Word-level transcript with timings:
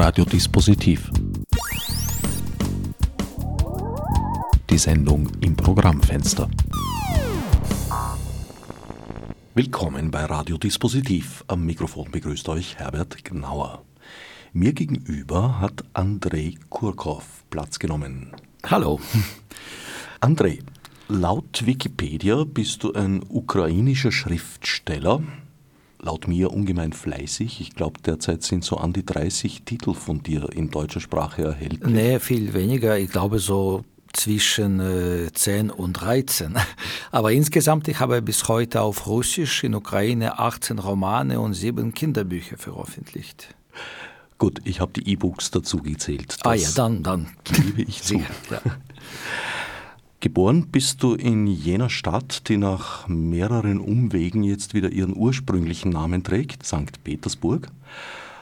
Radiodispositiv. 0.00 1.10
Die 4.70 4.78
Sendung 4.78 5.28
im 5.40 5.56
Programmfenster. 5.56 6.48
Willkommen 9.56 10.12
bei 10.12 10.24
Radiodispositiv. 10.24 11.42
Am 11.48 11.66
Mikrofon 11.66 12.12
begrüßt 12.12 12.48
euch 12.48 12.76
Herbert 12.76 13.24
Gnauer. 13.24 13.82
Mir 14.52 14.72
gegenüber 14.72 15.58
hat 15.58 15.82
Andrei 15.94 16.54
Kurkov 16.68 17.42
Platz 17.50 17.80
genommen. 17.80 18.30
Hallo. 18.66 19.00
Andrei, 20.20 20.60
laut 21.08 21.66
Wikipedia 21.66 22.44
bist 22.44 22.84
du 22.84 22.92
ein 22.92 23.20
ukrainischer 23.28 24.12
Schriftsteller, 24.12 25.24
laut 26.00 26.28
mir 26.28 26.52
ungemein 26.52 26.92
fleißig. 26.92 27.60
Ich 27.60 27.74
glaube, 27.74 28.00
derzeit 28.04 28.42
sind 28.42 28.64
so 28.64 28.76
an 28.76 28.92
die 28.92 29.04
30 29.04 29.62
Titel 29.62 29.94
von 29.94 30.22
dir 30.22 30.48
in 30.52 30.70
deutscher 30.70 31.00
Sprache 31.00 31.42
erhältlich. 31.42 31.84
Nee, 31.84 32.18
viel 32.20 32.54
weniger. 32.54 32.98
Ich 32.98 33.10
glaube 33.10 33.38
so 33.38 33.84
zwischen 34.12 34.80
äh, 34.80 35.32
10 35.32 35.70
und 35.70 35.94
13. 35.94 36.56
Aber 37.10 37.32
insgesamt, 37.32 37.88
ich 37.88 38.00
habe 38.00 38.22
bis 38.22 38.48
heute 38.48 38.80
auf 38.80 39.06
Russisch 39.06 39.64
in 39.64 39.74
Ukraine 39.74 40.38
18 40.38 40.78
Romane 40.78 41.40
und 41.40 41.54
7 41.54 41.92
Kinderbücher 41.94 42.56
veröffentlicht. 42.56 43.54
Gut, 44.38 44.60
ich 44.64 44.80
habe 44.80 44.92
die 44.92 45.10
E-Books 45.10 45.50
dazu 45.50 45.78
gezählt. 45.78 46.36
ah 46.44 46.54
ja, 46.54 46.68
dann, 46.74 47.02
dann. 47.02 47.28
Gebe 47.44 47.82
ich 47.82 48.02
zu. 48.04 48.22
Ja. 48.50 48.60
Geboren 50.20 50.66
bist 50.66 51.04
du 51.04 51.14
in 51.14 51.46
jener 51.46 51.88
Stadt, 51.88 52.48
die 52.48 52.56
nach 52.56 53.06
mehreren 53.06 53.78
Umwegen 53.78 54.42
jetzt 54.42 54.74
wieder 54.74 54.90
ihren 54.90 55.16
ursprünglichen 55.16 55.92
Namen 55.92 56.24
trägt, 56.24 56.66
St. 56.66 57.04
Petersburg. 57.04 57.68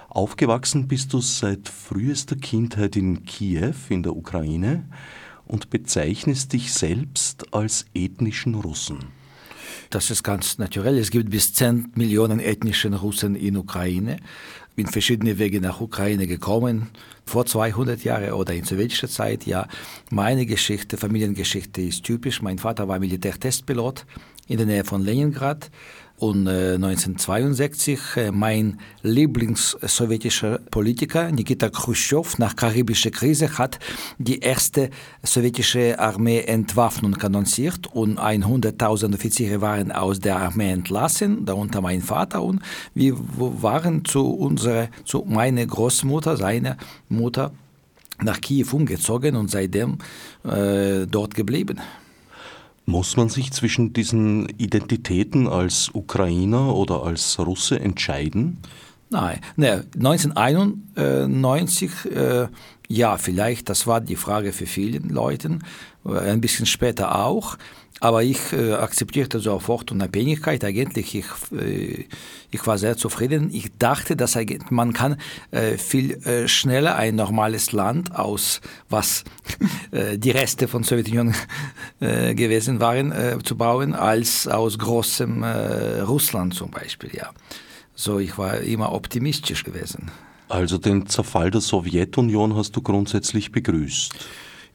Aufgewachsen 0.09 0.89
bist 0.89 1.12
du 1.12 1.20
seit 1.20 1.69
frühester 1.69 2.37
Kindheit 2.37 2.97
in 2.97 3.27
Kiew 3.27 3.75
in 3.91 4.03
der 4.03 4.17
Ukraine 4.17 4.89
und 5.45 5.69
bezeichnest 5.69 6.55
dich 6.55 6.73
selbst 6.73 7.53
als 7.53 7.84
ethnischen 7.93 8.55
Russen. 8.55 9.00
Das 9.91 10.11
ist 10.11 10.22
ganz 10.22 10.56
natürlich. 10.56 11.03
Es 11.03 11.11
gibt 11.11 11.28
bis 11.28 11.53
10 11.53 11.93
Millionen 11.95 12.41
ethnischen 12.41 12.95
Russen 12.95 13.37
in 13.37 13.55
Ukraine. 13.55 14.17
Bin 14.77 14.86
verschiedene 14.86 15.38
Wege 15.38 15.60
nach 15.60 15.80
Ukraine 15.80 16.27
gekommen, 16.27 16.91
vor 17.24 17.46
200 17.46 18.05
Jahren 18.05 18.32
oder 18.32 18.55
in 18.55 18.64
sowjetischer 18.64 19.08
Zeit. 19.08 19.46
Ja, 19.46 19.66
meine 20.10 20.46
Geschichte, 20.46 20.96
Familiengeschichte 20.96 21.80
ist 21.80 22.05
typisch. 22.05 22.42
Mein 22.42 22.58
Vater 22.58 22.86
war 22.86 22.98
Militärtestpilot 22.98 24.04
in 24.47 24.58
der 24.58 24.66
Nähe 24.66 24.84
von 24.84 25.02
Leningrad 25.02 25.70
und 26.19 26.47
äh, 26.47 26.75
1962 26.75 28.00
äh, 28.17 28.31
mein 28.33 28.78
Lieblingssowjetischer 29.03 30.59
Politiker 30.70 31.31
Nikita 31.31 31.69
Khrushchev 31.69 32.36
nach 32.39 32.56
karibischer 32.56 33.11
Krise 33.11 33.59
hat 33.59 33.78
die 34.19 34.41
erste 34.41 34.91
sowjetische 35.22 35.98
Armee 35.98 36.41
Entwaffnung 36.41 37.17
annonciert 37.17 37.87
und 37.92 38.19
100.000 38.19 39.14
Offiziere 39.14 39.61
waren 39.61 39.92
aus 39.92 40.20
der 40.20 40.37
Armee 40.37 40.70
entlassen, 40.70 41.44
darunter 41.44 41.81
mein 41.81 42.00
Vater 42.00 42.42
und 42.42 42.62
wir 42.94 43.14
waren 43.17 44.05
zu 44.05 44.31
unserer, 44.31 44.89
zu 45.05 45.25
meiner 45.27 45.67
Großmutter, 45.67 46.37
seiner 46.37 46.77
Mutter 47.09 47.53
nach 48.22 48.41
Kiew 48.41 48.69
umgezogen 48.72 49.37
und 49.37 49.50
seitdem 49.50 49.98
äh, 50.44 51.06
dort 51.06 51.34
geblieben. 51.34 51.81
Muss 52.89 53.17
man 53.17 53.29
sich 53.29 53.53
zwischen 53.53 53.92
diesen 53.92 54.48
Identitäten 54.48 55.48
als 55.48 55.91
Ukrainer 55.92 56.75
oder 56.75 57.03
als 57.03 57.37
Russe 57.39 57.81
entscheiden? 57.81 58.59
Nein, 59.11 59.41
ne, 59.56 59.84
1991, 59.97 61.91
äh, 62.12 62.47
ja, 62.89 63.19
vielleicht, 63.19 63.69
das 63.69 63.89
war 63.89 64.01
die 64.01 64.15
Frage 64.17 64.53
für 64.53 64.67
viele 64.67 64.98
Leute, 64.98 65.59
ein 66.05 66.41
bisschen 66.41 66.66
später 66.66 67.25
auch. 67.25 67.59
Aber 68.01 68.23
ich 68.23 68.53
äh, 68.53 68.75
akzeptierte 68.75 69.41
sofort 69.41 69.91
Unabhängigkeit. 69.91 70.62
Eigentlich, 70.65 71.15
ich, 71.15 71.27
äh, 71.53 72.05
ich 72.51 72.67
war 72.67 72.77
sehr 72.77 72.97
zufrieden. 72.97 73.51
Ich 73.53 73.71
dachte, 73.79 74.17
dass 74.17 74.37
man 74.71 74.93
kann 74.93 75.17
äh, 75.51 75.79
viel 75.79 76.12
äh, 76.27 76.47
schneller 76.47 76.97
ein 76.97 77.15
normales 77.17 77.73
Land 77.73 78.15
aus, 78.15 78.61
was 78.91 79.25
äh, 79.93 80.19
die 80.19 80.31
Reste 80.31 80.69
von 80.69 80.83
Sowjetunion 80.83 81.34
äh, 82.01 82.34
gewesen 82.34 82.81
waren, 82.81 83.15
zu 83.45 83.57
bauen, 83.57 83.95
als 83.95 84.47
aus 84.47 84.78
großem 84.78 85.43
Russland 85.45 86.55
zum 86.55 86.71
Beispiel. 86.71 87.11
Ja. 87.15 87.31
So, 87.95 88.19
ich 88.19 88.37
war 88.37 88.59
immer 88.59 88.93
optimistisch 88.93 89.65
gewesen. 89.65 90.11
Also 90.49 90.78
den 90.78 91.07
Zerfall 91.07 91.51
der 91.51 91.61
Sowjetunion 91.61 92.55
hast 92.55 92.77
du 92.77 92.83
grundsätzlich 92.83 93.51
begrüßt? 93.53 94.13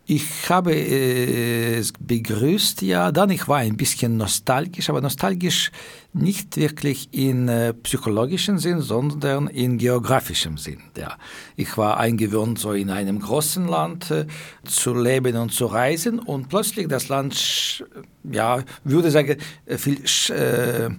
Ich 0.05 0.49
habe 0.49 0.73
es 0.75 1.93
begrüßt, 1.99 2.81
ja, 2.81 3.11
dann 3.11 3.29
ich 3.29 3.47
war 3.47 3.59
ein 3.59 3.77
bisschen 3.77 4.17
nostalgisch, 4.17 4.89
aber 4.89 4.99
nostalgisch 4.99 5.71
nicht 6.11 6.57
wirklich 6.57 7.07
in 7.11 7.47
äh, 7.47 7.73
psychologischem 7.73 8.57
Sinn, 8.57 8.81
sondern 8.81 9.47
in 9.47 9.77
geografischem 9.77 10.57
Sinn. 10.57 10.81
Ja. 10.97 11.17
Ich 11.55 11.77
war 11.77 11.97
eingewöhnt, 11.97 12.59
so 12.59 12.73
in 12.73 12.89
einem 12.89 13.19
großen 13.19 13.67
Land 13.67 14.11
äh, 14.11 14.25
zu 14.65 14.93
leben 14.93 15.37
und 15.37 15.53
zu 15.53 15.67
reisen 15.67 16.19
und 16.19 16.49
plötzlich 16.49 16.87
das 16.87 17.07
Land, 17.07 17.85
ja, 18.23 18.63
würde 18.83 19.11
sagen, 19.11 19.37
äh, 19.65 19.77
viel 19.77 20.01
äh, 20.35 20.89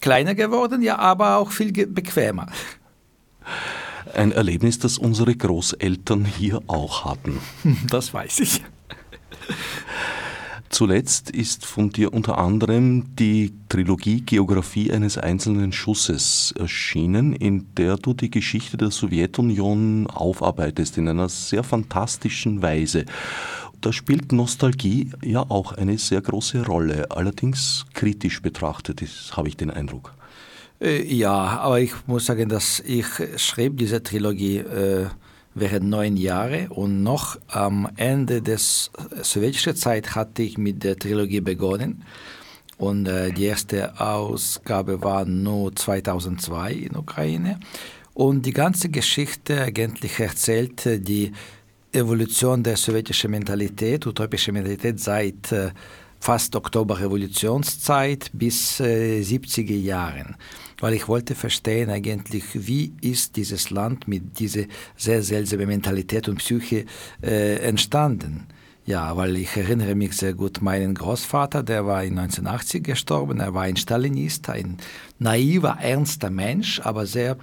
kleiner 0.00 0.34
geworden, 0.34 0.82
ja, 0.82 0.98
aber 0.98 1.36
auch 1.36 1.50
viel 1.50 1.72
bequemer. 1.72 2.46
Ein 4.14 4.32
Erlebnis, 4.32 4.78
das 4.78 4.98
unsere 4.98 5.34
Großeltern 5.34 6.24
hier 6.24 6.60
auch 6.66 7.04
hatten. 7.04 7.38
Das 7.88 8.12
weiß 8.12 8.40
ich. 8.40 8.62
Zuletzt 10.68 11.30
ist 11.30 11.66
von 11.66 11.90
dir 11.90 12.14
unter 12.14 12.38
anderem 12.38 13.14
die 13.16 13.52
Trilogie 13.68 14.22
Geographie 14.22 14.90
eines 14.90 15.18
einzelnen 15.18 15.70
Schusses 15.72 16.54
erschienen, 16.58 17.34
in 17.34 17.66
der 17.76 17.98
du 17.98 18.14
die 18.14 18.30
Geschichte 18.30 18.78
der 18.78 18.90
Sowjetunion 18.90 20.06
aufarbeitest 20.06 20.96
in 20.96 21.08
einer 21.08 21.28
sehr 21.28 21.62
fantastischen 21.62 22.62
Weise. 22.62 23.04
Da 23.82 23.92
spielt 23.92 24.32
Nostalgie 24.32 25.10
ja 25.22 25.40
auch 25.40 25.72
eine 25.72 25.98
sehr 25.98 26.22
große 26.22 26.64
Rolle, 26.64 27.10
allerdings 27.10 27.84
kritisch 27.92 28.40
betrachtet, 28.40 29.02
habe 29.32 29.48
ich 29.48 29.58
den 29.58 29.70
Eindruck. 29.70 30.14
Äh, 30.82 31.04
ja, 31.14 31.32
aber 31.32 31.80
ich 31.80 31.92
muss 32.06 32.26
sagen, 32.26 32.48
dass 32.48 32.80
ich 32.80 33.06
schrieb 33.36 33.78
diese 33.78 34.02
Trilogie 34.02 34.58
äh, 34.58 35.06
während 35.54 35.88
neun 35.88 36.16
Jahre 36.16 36.68
und 36.70 37.02
noch 37.02 37.38
am 37.48 37.88
Ende 37.96 38.42
der 38.42 38.58
sowjetischen 38.58 39.76
Zeit 39.76 40.16
hatte 40.16 40.42
ich 40.42 40.58
mit 40.58 40.82
der 40.82 40.98
Trilogie 40.98 41.40
begonnen. 41.40 42.04
Und 42.78 43.06
äh, 43.06 43.30
die 43.30 43.44
erste 43.44 44.00
Ausgabe 44.00 45.02
war 45.02 45.24
nur 45.24 45.76
2002 45.76 46.72
in 46.72 46.96
Ukraine. 46.96 47.60
Und 48.14 48.44
die 48.44 48.52
ganze 48.52 48.88
Geschichte 48.88 49.62
eigentlich 49.62 50.18
erzählte 50.18 50.98
die 50.98 51.32
Evolution 51.92 52.62
der 52.62 52.76
sowjetischen 52.76 53.30
Mentalität, 53.30 54.06
utopische 54.06 54.50
Mentalität 54.50 54.98
seit 54.98 55.52
äh, 55.52 55.70
fast 56.18 56.56
Oktoberrevolutionszeit 56.56 58.30
bis 58.32 58.80
äh, 58.80 59.20
70er 59.20 59.76
Jahren 59.76 60.36
weil 60.82 60.94
ich 60.94 61.06
wollte 61.06 61.36
verstehen 61.36 61.90
eigentlich, 61.90 62.44
wie 62.66 62.92
ist 63.00 63.36
dieses 63.36 63.70
Land 63.70 64.08
mit 64.08 64.40
dieser 64.40 64.64
sehr 64.96 65.22
seltsamen 65.22 65.68
Mentalität 65.68 66.28
und 66.28 66.38
Psyche 66.38 66.86
äh, 67.22 67.54
entstanden. 67.58 68.48
Ja, 68.84 69.16
weil 69.16 69.36
ich 69.36 69.56
erinnere 69.56 69.94
mich 69.94 70.14
sehr 70.14 70.34
gut, 70.34 70.60
meinen 70.60 70.94
Großvater, 70.94 71.62
der 71.62 71.86
war 71.86 72.02
in 72.02 72.18
1980 72.18 72.82
gestorben, 72.82 73.38
er 73.38 73.54
war 73.54 73.62
ein 73.62 73.76
Stalinist, 73.76 74.50
ein 74.50 74.78
naiver, 75.20 75.78
ernster 75.80 76.30
Mensch, 76.30 76.80
aber 76.80 77.06
sehr 77.06 77.36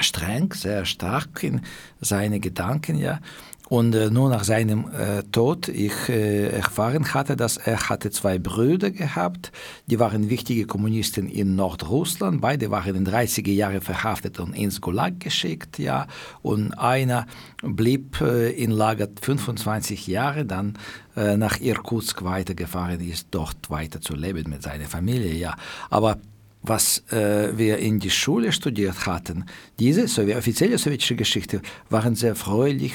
streng, 0.00 0.52
sehr 0.52 0.84
stark 0.84 1.44
in 1.44 1.60
seine 2.00 2.40
Gedanken, 2.40 2.98
ja. 2.98 3.20
Und 3.68 3.94
äh, 3.94 4.10
nur 4.10 4.30
nach 4.30 4.44
seinem 4.44 4.88
äh, 4.92 5.24
Tod 5.32 5.68
ich 5.68 6.08
äh, 6.08 6.48
erfahren 6.50 7.12
hatte, 7.14 7.36
dass 7.36 7.56
er 7.56 7.88
hatte 7.88 8.10
zwei 8.10 8.38
Brüder 8.38 8.92
gehabt, 8.92 9.50
die 9.86 9.98
waren 9.98 10.30
wichtige 10.30 10.66
Kommunisten 10.66 11.28
in 11.28 11.56
Nordrussland. 11.56 12.40
Beide 12.40 12.70
waren 12.70 12.94
in 12.94 13.06
30er 13.06 13.50
Jahren 13.50 13.80
verhaftet 13.80 14.38
und 14.38 14.54
ins 14.54 14.80
Gulag 14.80 15.18
geschickt, 15.18 15.78
ja. 15.78 16.06
Und 16.42 16.74
einer 16.74 17.26
blieb 17.62 18.20
äh, 18.20 18.50
in 18.50 18.70
Lager 18.70 19.08
25 19.20 20.06
Jahre, 20.06 20.44
dann 20.44 20.74
äh, 21.16 21.36
nach 21.36 21.60
Irkutsk 21.60 22.22
weitergefahren 22.22 23.00
ist, 23.00 23.28
dort 23.32 23.68
weiter 23.68 24.00
zu 24.00 24.14
leben 24.14 24.48
mit 24.48 24.62
seiner 24.62 24.86
Familie, 24.86 25.34
ja. 25.34 25.56
Aber 25.90 26.18
was 26.62 27.04
äh, 27.10 27.56
wir 27.56 27.78
in 27.78 27.98
die 27.98 28.10
Schule 28.10 28.52
studiert 28.52 29.06
hatten, 29.06 29.44
diese 29.78 30.04
offizielle 30.36 30.78
sowjetische 30.78 31.16
Geschichte 31.16 31.62
waren 31.90 32.14
sehr 32.14 32.34
fröhlich 32.34 32.94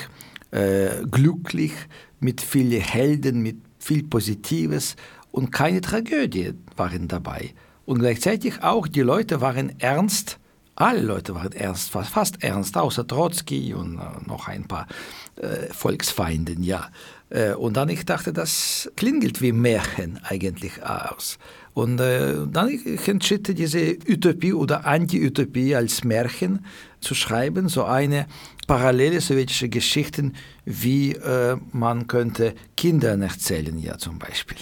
äh, 0.51 1.06
glücklich, 1.09 1.74
mit 2.19 2.42
vielen 2.42 2.81
Helden, 2.81 3.42
mit 3.42 3.57
viel 3.80 4.03
Positives 4.03 4.95
und 5.31 5.51
keine 5.51 5.81
Tragödie 5.81 6.53
waren 6.75 7.07
dabei. 7.07 7.53
Und 7.86 8.00
gleichzeitig 8.00 8.62
auch 8.62 8.88
die 8.88 9.01
Leute 9.01 9.42
waren 9.42 9.80
ernst, 9.80 10.38
alle 10.75 11.01
Leute 11.01 11.36
waren 11.36 11.51
ernst, 11.51 11.89
fast 11.89 12.44
ernst, 12.44 12.77
außer 12.77 13.06
Trotzki 13.06 13.74
und 13.74 13.98
äh, 13.98 14.27
noch 14.27 14.48
ein 14.48 14.65
paar 14.65 14.88
äh, 15.36 15.68
Volksfeinden, 15.71 16.63
ja. 16.63 16.89
Äh, 17.30 17.53
und 17.53 17.77
dann 17.77 17.89
ich 17.89 18.06
dachte, 18.06 18.33
das 18.33 18.92
klingelt 18.95 19.42
wie 19.42 19.51
Märchen 19.51 20.19
eigentlich 20.24 20.83
aus. 20.83 21.38
Und 21.74 22.00
äh, 22.00 22.33
dann 22.48 22.69
ich 22.69 23.07
entschied 23.07 23.57
diese 23.57 23.98
Utopie 24.07 24.53
oder 24.53 24.86
Anti-Utopie 24.86 25.75
als 25.75 26.03
Märchen 26.03 26.65
zu 27.00 27.15
schreiben, 27.15 27.69
so 27.69 27.83
eine 27.83 28.27
parallele 28.71 29.19
sowjetische 29.19 29.68
Geschichte, 29.68 30.31
wie 30.63 31.12
äh, 31.12 31.57
man 31.73 32.07
könnte 32.07 32.56
Kindern 32.77 33.21
erzählen, 33.21 33.77
ja 33.77 33.97
zum 33.97 34.18
Beispiel. 34.18 34.56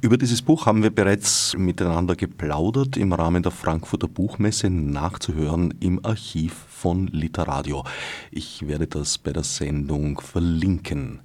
Über 0.00 0.16
dieses 0.16 0.42
Buch 0.42 0.64
haben 0.64 0.84
wir 0.84 0.90
bereits 0.90 1.56
miteinander 1.58 2.14
geplaudert 2.14 2.96
im 2.96 3.12
Rahmen 3.12 3.42
der 3.42 3.50
Frankfurter 3.50 4.06
Buchmesse 4.06 4.70
nachzuhören 4.70 5.74
im 5.80 6.04
Archiv 6.04 6.54
von 6.68 7.08
Literadio. 7.08 7.82
Ich 8.30 8.68
werde 8.68 8.86
das 8.86 9.18
bei 9.18 9.32
der 9.32 9.42
Sendung 9.42 10.20
verlinken. 10.20 11.18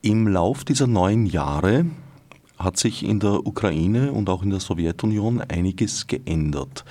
Im 0.00 0.28
Lauf 0.28 0.64
dieser 0.64 0.86
neun 0.86 1.26
Jahre 1.26 1.86
hat 2.56 2.76
sich 2.76 3.04
in 3.04 3.18
der 3.18 3.44
Ukraine 3.44 4.12
und 4.12 4.28
auch 4.28 4.44
in 4.44 4.50
der 4.50 4.60
Sowjetunion 4.60 5.40
einiges 5.40 6.06
geändert. 6.06 6.84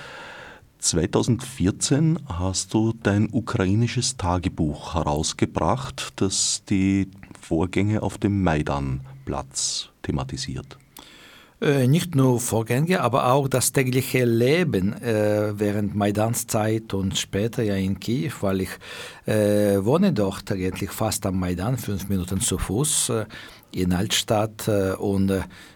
2014 0.80 2.18
hast 2.26 2.72
du 2.72 2.94
dein 3.02 3.28
ukrainisches 3.30 4.16
Tagebuch 4.16 4.94
herausgebracht, 4.94 6.14
das 6.16 6.62
die 6.68 7.08
Vorgänge 7.38 8.02
auf 8.02 8.18
dem 8.18 8.42
Maidanplatz 8.42 9.90
thematisiert. 10.02 10.78
Äh, 11.60 11.86
nicht 11.86 12.14
nur 12.14 12.40
Vorgänge, 12.40 13.02
aber 13.02 13.32
auch 13.32 13.46
das 13.46 13.72
tägliche 13.72 14.24
Leben 14.24 14.94
äh, 15.02 15.52
während 15.58 15.94
Maidans 15.94 16.46
Zeit 16.46 16.94
und 16.94 17.18
später 17.18 17.62
ja 17.62 17.74
in 17.74 18.00
Kiew, 18.00 18.32
weil 18.40 18.62
ich 18.62 18.70
äh, 19.26 19.84
wohne 19.84 20.14
dort 20.14 20.50
eigentlich 20.50 20.90
fast 20.90 21.26
am 21.26 21.38
Maidan, 21.38 21.76
fünf 21.76 22.08
Minuten 22.08 22.40
zu 22.40 22.56
Fuß 22.56 23.12
in 23.72 23.92
Altstadt 23.92 24.68
und 24.98 25.32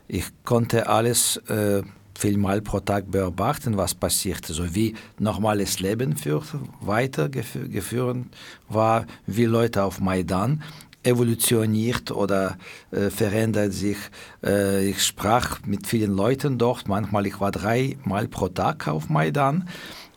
ich 0.09 0.25
konnte 0.45 0.89
alles 0.89 1.41
vielmal 2.19 2.61
pro 2.61 2.81
Tag 2.81 3.11
beobachten, 3.11 3.77
was 3.77 3.95
passierte, 3.95 4.53
so 4.53 4.75
wie 4.75 4.95
normales 5.19 5.81
Leben 5.81 6.17
führt, 6.17 6.47
weitergeführt 6.81 8.27
war, 8.69 9.07
wie 9.27 9.45
Leute 9.45 9.83
auf 9.83 10.01
Maidan 10.01 10.63
evolutioniert 11.05 12.11
oder 12.11 12.57
äh, 12.91 13.11
verändert 13.11 13.73
sich. 13.73 13.99
Äh, 14.43 14.89
ich 14.89 15.05
sprach 15.05 15.61
mit 15.67 15.87
vielen 15.87 16.17
Leuten 16.17 16.59
dort, 16.59 16.89
manchmal 16.89 17.27
ich 17.27 17.41
war 17.41 17.51
dreimal 17.51 18.27
pro 18.29 18.49
Tag 18.49 18.89
auf 18.89 19.09
Maidan. 19.09 19.69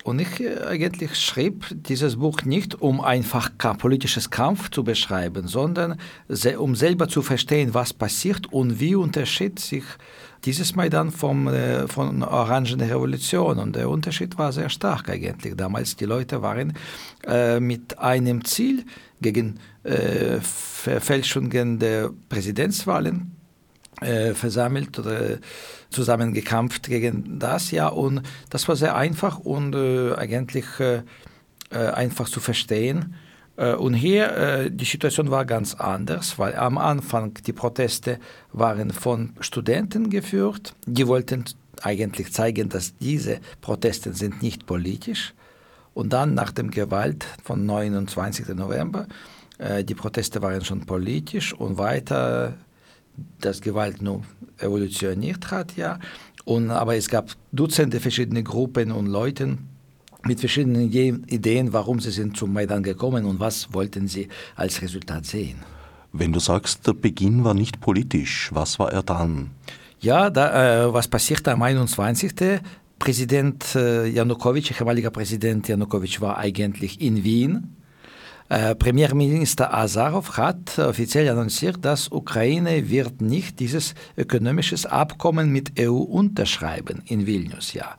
Und 0.04 0.20
ich 0.20 0.40
äh, 0.40 0.62
eigentlich 0.62 1.16
schrieb 1.16 1.66
dieses 1.72 2.16
Buch 2.16 2.44
nicht, 2.44 2.82
um 2.82 3.02
einfach 3.02 3.52
politisches 3.78 4.30
Kampf 4.30 4.72
zu 4.72 4.84
beschreiben, 4.84 5.48
sondern 5.48 6.00
um 6.58 6.76
selber 6.76 7.10
zu 7.10 7.22
verstehen, 7.22 7.74
was 7.74 7.94
passiert 7.94 8.52
und 8.54 8.80
wie 8.80 8.96
unterschied 8.96 9.60
sich 9.60 9.84
dieses 10.46 10.76
Maidan 10.76 11.12
vom, 11.12 11.48
äh, 11.48 11.88
von 11.88 12.24
Orangen 12.24 12.82
Revolution. 12.82 13.60
Und 13.60 13.76
der 13.76 13.90
Unterschied 13.90 14.38
war 14.38 14.52
sehr 14.52 14.70
stark 14.70 15.10
eigentlich. 15.10 15.56
Damals 15.56 15.96
die 15.96 16.06
Leute 16.06 16.42
waren 16.42 16.74
äh, 17.26 17.60
mit 17.60 17.98
einem 18.00 18.44
Ziel 18.46 18.86
gegen 19.22 19.60
äh, 19.84 20.40
Verfälschungen 20.42 21.80
der 21.80 22.12
Präsidentswahlen 22.30 23.36
äh, 24.02 24.34
versammelt 24.34 25.00
oder 25.00 25.38
zusammengekämpft 25.90 26.88
gegen 26.88 27.40
das, 27.40 27.72
ja, 27.72 27.88
und 27.88 28.22
das 28.50 28.68
war 28.68 28.76
sehr 28.76 28.96
einfach 28.96 29.40
und 29.40 29.74
äh, 29.74 30.14
eigentlich 30.16 30.66
äh, 30.80 31.02
einfach 31.72 32.30
zu 32.30 32.40
verstehen. 32.40 33.16
Äh, 33.58 33.74
und 33.74 33.94
hier, 33.94 34.32
äh, 34.32 34.72
die 34.72 34.86
Situation 34.86 35.30
war 35.30 35.46
ganz 35.46 35.76
anders, 35.76 36.40
weil 36.40 36.56
am 36.56 36.78
Anfang 36.78 37.34
die 37.46 37.54
Proteste 37.54 38.20
waren 38.54 38.92
von 38.92 39.34
Studenten 39.42 40.10
geführt. 40.10 40.74
Die 40.86 41.08
wollten 41.08 41.44
eigentlich 41.82 42.32
zeigen, 42.32 42.70
dass 42.70 42.96
diese 42.98 43.40
Proteste 43.62 44.14
sind 44.14 44.42
nicht 44.42 44.66
politisch. 44.66 45.34
Und 45.94 46.14
dann 46.14 46.36
nach 46.36 46.52
dem 46.52 46.72
Gewalt 46.72 47.26
vom 47.44 47.66
29. 47.66 48.50
November, 48.50 49.08
die 49.84 49.96
Proteste 49.96 50.44
waren 50.44 50.64
schon 50.64 50.86
politisch 50.86 51.54
und 51.54 51.80
weiter 51.80 52.54
das 53.42 53.62
Gewalt 53.62 54.02
nur 54.02 54.24
evolutioniert 54.60 55.50
hat, 55.50 55.76
ja. 55.76 56.00
Und, 56.46 56.70
aber 56.70 56.96
es 56.96 57.10
gab 57.10 57.32
Dutzende 57.52 58.00
verschiedene 58.00 58.44
Gruppen 58.44 58.92
und 58.92 59.08
Leute 59.08 59.58
mit 60.28 60.40
verschiedenen 60.40 60.92
Ideen, 60.92 61.74
warum 61.74 62.00
sie 62.00 62.12
sind 62.12 62.38
zum 62.38 62.54
Maidan 62.54 62.84
gekommen 62.84 63.26
und 63.26 63.40
was 63.40 63.74
wollten 63.74 64.08
sie 64.08 64.28
als 64.56 64.82
Resultat 64.82 65.26
sehen. 65.26 65.58
Wenn 66.14 66.32
du 66.32 66.40
sagst, 66.40 66.86
der 66.88 66.94
Beginn 66.94 67.44
war 67.44 67.54
nicht 67.54 67.80
politisch, 67.82 68.50
was 68.54 68.80
war 68.80 68.92
er 68.92 69.04
dann? 69.04 69.52
Ja, 70.00 70.30
da, 70.30 70.86
äh, 70.86 70.94
was 70.94 71.08
passierte 71.08 71.52
am 71.52 71.62
21. 71.62 72.62
Präsident 73.00 73.76
äh, 73.76 74.08
Janukowitsch, 74.08 74.72
ehemaliger 74.72 75.12
Präsident 75.12 75.68
Janukowitsch 75.68 76.22
war 76.22 76.38
eigentlich 76.38 77.02
in 77.02 77.24
Wien 77.24 77.78
äh, 78.50 78.76
Premierminister 78.76 79.74
Azarov 79.74 80.38
hat 80.38 80.80
offiziell 80.80 81.28
annonciert, 81.28 81.84
dass 81.84 82.10
Ukraine 82.10 82.90
wird 82.90 83.22
nicht 83.22 83.60
dieses 83.60 83.94
ökonomisches 84.16 84.86
Abkommen 84.86 85.52
mit 85.52 85.78
EU 85.80 85.98
unterschreiben 85.98 87.02
in 87.06 87.28
Vilnius, 87.28 87.74
ja. 87.74 87.96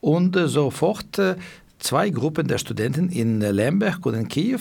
Und 0.00 0.36
äh, 0.36 0.46
sofort 0.46 1.18
äh, 1.18 1.34
zwei 1.80 2.10
Gruppen 2.10 2.46
der 2.46 2.58
Studenten 2.58 3.08
in 3.08 3.40
Lemberg 3.40 4.04
und 4.06 4.14
in 4.14 4.28
Kiew 4.28 4.60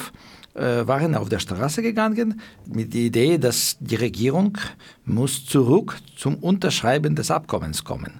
waren 0.56 1.16
auf 1.16 1.30
der 1.30 1.40
Straße 1.40 1.82
gegangen 1.82 2.42
mit 2.66 2.94
der 2.94 3.02
Idee, 3.02 3.38
dass 3.38 3.78
die 3.80 3.96
Regierung 3.96 4.58
muss 5.06 5.46
zurück 5.46 5.98
zum 6.18 6.36
Unterschreiben 6.36 7.16
des 7.16 7.32
Abkommens 7.32 7.84
kommen. 7.84 8.20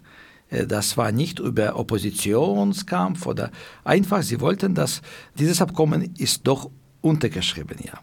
Das 0.50 0.96
war 0.96 1.12
nicht 1.12 1.40
über 1.40 1.76
Oppositionskampf 1.76 3.26
oder 3.26 3.52
einfach, 3.84 4.22
sie 4.22 4.40
wollten, 4.40 4.74
dass 4.74 5.02
dieses 5.38 5.62
Abkommen 5.62 6.14
ist 6.18 6.48
doch 6.48 6.70
untergeschrieben, 7.02 7.78
ja. 7.84 8.00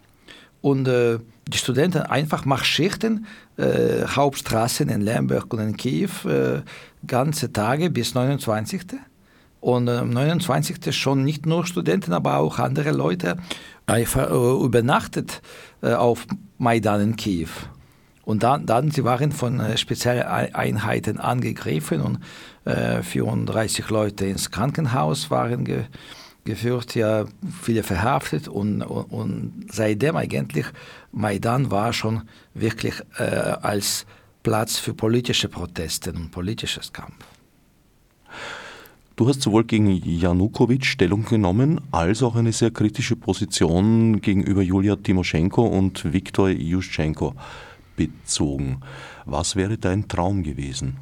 Und 0.60 0.88
äh, 0.88 1.18
die 1.48 1.58
Studenten 1.58 2.02
einfach 2.02 2.44
marschierten 2.44 3.26
äh, 3.56 4.04
Hauptstraßen 4.06 4.88
in 4.88 5.00
Lemberg 5.00 5.52
und 5.52 5.60
in 5.60 5.76
Kiew 5.76 6.10
äh, 6.28 6.62
ganze 7.06 7.52
Tage 7.52 7.90
bis 7.90 8.14
29. 8.14 8.82
Und 9.60 9.88
am 9.88 10.10
29. 10.10 10.94
schon 10.94 11.24
nicht 11.24 11.46
nur 11.46 11.66
Studenten, 11.66 12.12
aber 12.12 12.38
auch 12.38 12.58
andere 12.58 12.90
Leute 12.90 13.36
einfach 13.86 14.30
äh, 14.30 14.64
übernachtet 14.64 15.42
äh, 15.82 15.94
auf 15.94 16.26
Maidan 16.58 17.00
in 17.00 17.16
Kiew. 17.16 17.48
Und 18.24 18.42
dann, 18.42 18.66
dann 18.66 18.90
sie 18.90 19.04
waren 19.04 19.32
von 19.32 19.60
äh, 19.60 19.76
Spezialeinheiten 19.76 21.18
angegriffen 21.18 22.00
und 22.00 22.18
34 22.68 23.90
Leute 23.90 24.26
ins 24.26 24.50
Krankenhaus 24.50 25.30
waren 25.30 25.64
ge 25.64 25.84
geführt, 26.46 26.94
ja 26.94 27.26
viele 27.62 27.82
verhaftet 27.82 28.48
und, 28.48 28.82
und, 28.82 29.04
und 29.04 29.66
seitdem 29.70 30.16
eigentlich 30.16 30.66
Maidan 31.12 31.70
war 31.70 31.92
schon 31.92 32.22
wirklich 32.54 32.94
äh, 33.18 33.24
als 33.24 34.06
Platz 34.42 34.78
für 34.78 34.94
politische 34.94 35.48
Proteste 35.48 36.12
und 36.12 36.30
politisches 36.30 36.92
Kampf. 36.92 37.16
Du 39.16 39.26
hast 39.26 39.40
sowohl 39.40 39.64
gegen 39.64 39.88
Janukowitsch 40.04 40.90
Stellung 40.90 41.24
genommen, 41.24 41.80
als 41.90 42.22
auch 42.22 42.36
eine 42.36 42.52
sehr 42.52 42.70
kritische 42.70 43.16
Position 43.16 44.20
gegenüber 44.20 44.60
Julia 44.60 44.96
Timoschenko 44.96 45.64
und 45.64 46.12
Viktor 46.12 46.50
Juschenko 46.50 47.34
bezogen. 47.96 48.82
Was 49.24 49.56
wäre 49.56 49.78
dein 49.78 50.06
Traum 50.06 50.42
gewesen? 50.42 50.98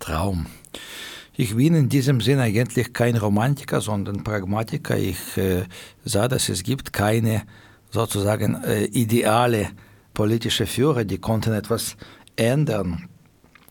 Traum. 0.00 0.46
Ich 1.36 1.54
bin 1.54 1.76
in 1.76 1.88
diesem 1.88 2.20
Sinn 2.20 2.40
eigentlich 2.40 2.92
kein 2.92 3.16
Romantiker, 3.16 3.80
sondern 3.80 4.24
Pragmatiker. 4.24 4.98
Ich 4.98 5.36
äh, 5.36 5.62
sah, 6.04 6.26
dass 6.26 6.48
es 6.48 6.64
gibt 6.64 6.92
keine 6.92 7.44
sozusagen 7.88 8.64
äh, 8.64 8.86
ideale 8.86 9.68
politische 10.12 10.66
Führer, 10.66 11.04
die 11.04 11.18
konnten 11.18 11.52
etwas 11.52 11.96
ändern. 12.34 13.08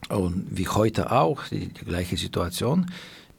Und 0.07 0.47
wie 0.51 0.69
heute 0.69 1.11
auch, 1.11 1.49
die, 1.49 1.67
die 1.67 1.83
gleiche 1.83 2.15
Situation 2.15 2.85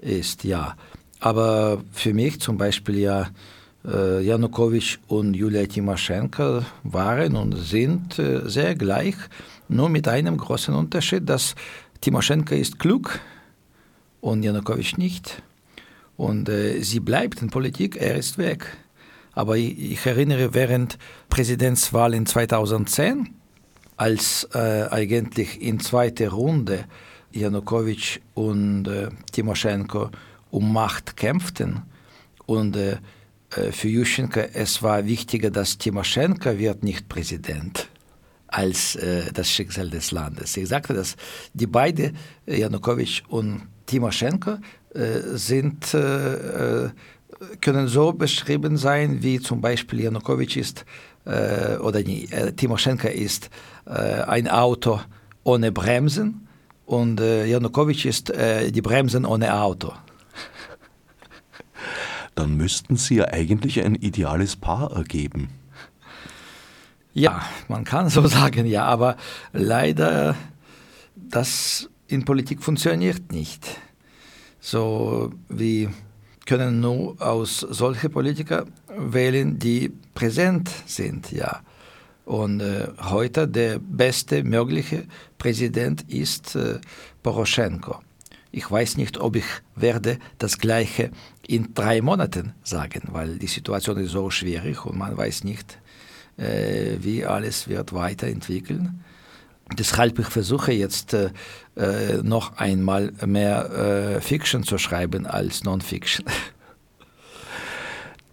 ist, 0.05 0.45
ja. 0.45 0.77
Aber 1.21 1.83
für 1.93 2.13
mich 2.13 2.41
zum 2.41 2.59
Beispiel 2.59 2.99
ja, 2.99 3.29
äh, 3.87 4.23
Janukowitsch 4.23 4.99
und 5.09 5.35
Julia 5.35 5.67
Timoschenko 5.67 6.63
waren 6.83 7.37
und 7.37 7.57
sind 7.57 8.19
äh, 8.19 8.49
sehr 8.49 8.75
gleich, 8.75 9.17
nur 9.69 9.89
mit 9.89 10.07
einem 10.07 10.37
großen 10.37 10.75
Unterschied, 10.75 11.29
dass 11.29 11.55
Timoschenko 12.01 12.55
ist 12.55 12.79
klug, 12.79 13.19
und 14.25 14.43
Janukowitsch 14.43 14.97
nicht. 14.97 15.43
Und 16.17 16.49
äh, 16.49 16.81
sie 16.81 17.01
bleibt 17.01 17.43
in 17.43 17.51
Politik, 17.51 17.97
er 17.97 18.17
ist 18.17 18.39
weg. 18.39 18.67
Aber 19.33 19.57
ich, 19.57 20.05
erinnere 20.07 20.55
während 20.55 20.99
Präsidentswahl 21.29 22.15
in 22.15 22.25
2010, 22.25 23.35
als 23.97 24.49
äh, 24.55 24.87
eigentlich 24.91 25.61
in 25.61 25.79
zweiter 25.81 26.31
Runde 26.31 26.85
Janukowitsch 27.35 28.21
und 28.35 28.87
äh, 28.87 29.09
Timoschenko 29.33 30.11
um 30.51 30.73
Macht 30.73 31.17
kämpften 31.17 31.83
und 32.47 32.77
äh, 32.77 32.99
äh, 33.57 33.73
für 33.73 33.89
Juschenko 33.89 34.41
es 34.53 34.83
war 34.83 35.05
wichtiger, 35.05 35.51
dass 35.51 35.79
Timoschenko 35.79 36.59
wird 36.59 36.83
nicht 36.83 37.09
Präsident 37.09 37.89
als 38.47 38.95
äh, 38.97 39.33
das 39.33 39.51
Schicksal 39.51 39.91
des 39.91 40.13
Landes. 40.13 40.57
Ich 40.57 40.69
sagte, 40.69 40.95
dass 40.95 41.17
die 41.55 41.67
beiden, 41.67 42.17
Janukowitsch 42.47 43.23
und 43.29 43.63
Timoschenko, 43.87 44.59
äh, 44.95 45.21
sind, 45.35 45.93
äh, 45.93 46.85
äh, 46.85 46.91
können 47.61 47.89
so 47.89 48.13
beschrieben 48.13 48.77
sein, 48.77 49.23
wie 49.23 49.41
zum 49.41 49.61
Beispiel 49.61 50.03
Janukowitsch 50.03 50.57
ist, 50.57 50.85
äh, 51.27 51.77
oder 51.79 52.01
nie, 52.03 52.29
Timoschenko 52.57 53.09
ist 53.09 53.51
ein 53.87 54.49
Auto 54.49 55.01
ohne 55.43 55.71
Bremsen 55.71 56.44
und 56.87 57.21
Janukowitsch 57.21 58.07
ist 58.07 58.31
die 58.31 58.83
Bremsen 58.83 59.25
ohne 59.25 59.55
Auto 59.55 59.93
dann 62.35 62.57
müssten 62.57 62.97
Sie 62.97 63.17
ja 63.17 63.29
eigentlich 63.29 63.83
ein 63.83 63.95
ideales 63.95 64.57
Paar 64.57 64.93
ergeben. 64.93 65.49
Ja, 67.13 67.43
man 67.69 67.85
kann 67.85 68.09
so 68.09 68.27
sagen, 68.27 68.67
ja, 68.67 68.85
aber 68.85 69.17
leider, 69.53 70.35
das 71.17 71.89
in 72.09 72.25
Politik 72.25 72.63
funktioniert 72.63 73.33
nicht. 73.33 73.67
So 74.61 75.33
wie 75.49 75.89
können 76.47 76.81
nur 76.81 77.21
aus 77.23 77.61
solche 77.61 78.11
Politiker 78.11 78.67
wählen, 78.89 79.59
die 79.59 79.93
präsent 80.15 80.71
sind, 80.87 81.33
ja. 81.33 81.61
Und 82.25 82.61
äh, 82.61 82.89
heute 83.11 83.47
der 83.47 83.79
beste 83.79 84.45
mögliche 84.45 85.05
Präsident 85.39 86.03
ist 86.09 86.57
äh, 86.57 86.81
Poroschenko. 87.23 88.01
Ich 88.51 88.71
weiß 88.71 88.97
nicht, 88.97 89.19
ob 89.19 89.37
ich 89.37 89.45
werde 89.75 90.19
das 90.39 90.59
Gleiche 90.59 91.11
in 91.47 91.75
drei 91.75 92.01
Monaten 92.01 92.55
sagen, 92.63 93.09
weil 93.11 93.37
die 93.39 93.49
Situation 93.49 93.99
ist 93.99 94.13
so 94.13 94.31
schwierig 94.31 94.87
und 94.87 94.97
man 94.97 95.17
weiß 95.17 95.45
nicht, 95.45 95.79
äh, 96.39 96.97
wie 97.01 97.27
alles 97.27 97.69
wird 97.69 97.93
weiterentwickeln. 97.93 99.05
Deshalb 99.77 100.19
ich 100.19 100.27
versuche 100.27 100.73
jetzt 100.73 101.15
äh, 101.15 101.31
äh 101.77 102.23
noch 102.23 102.57
einmal 102.59 103.13
mehr 103.27 103.71
äh, 104.17 104.21
Fiction 104.21 104.63
zu 104.63 104.79
schreiben 104.79 105.27
als 105.27 105.65
Non-Fiction. 105.65 106.27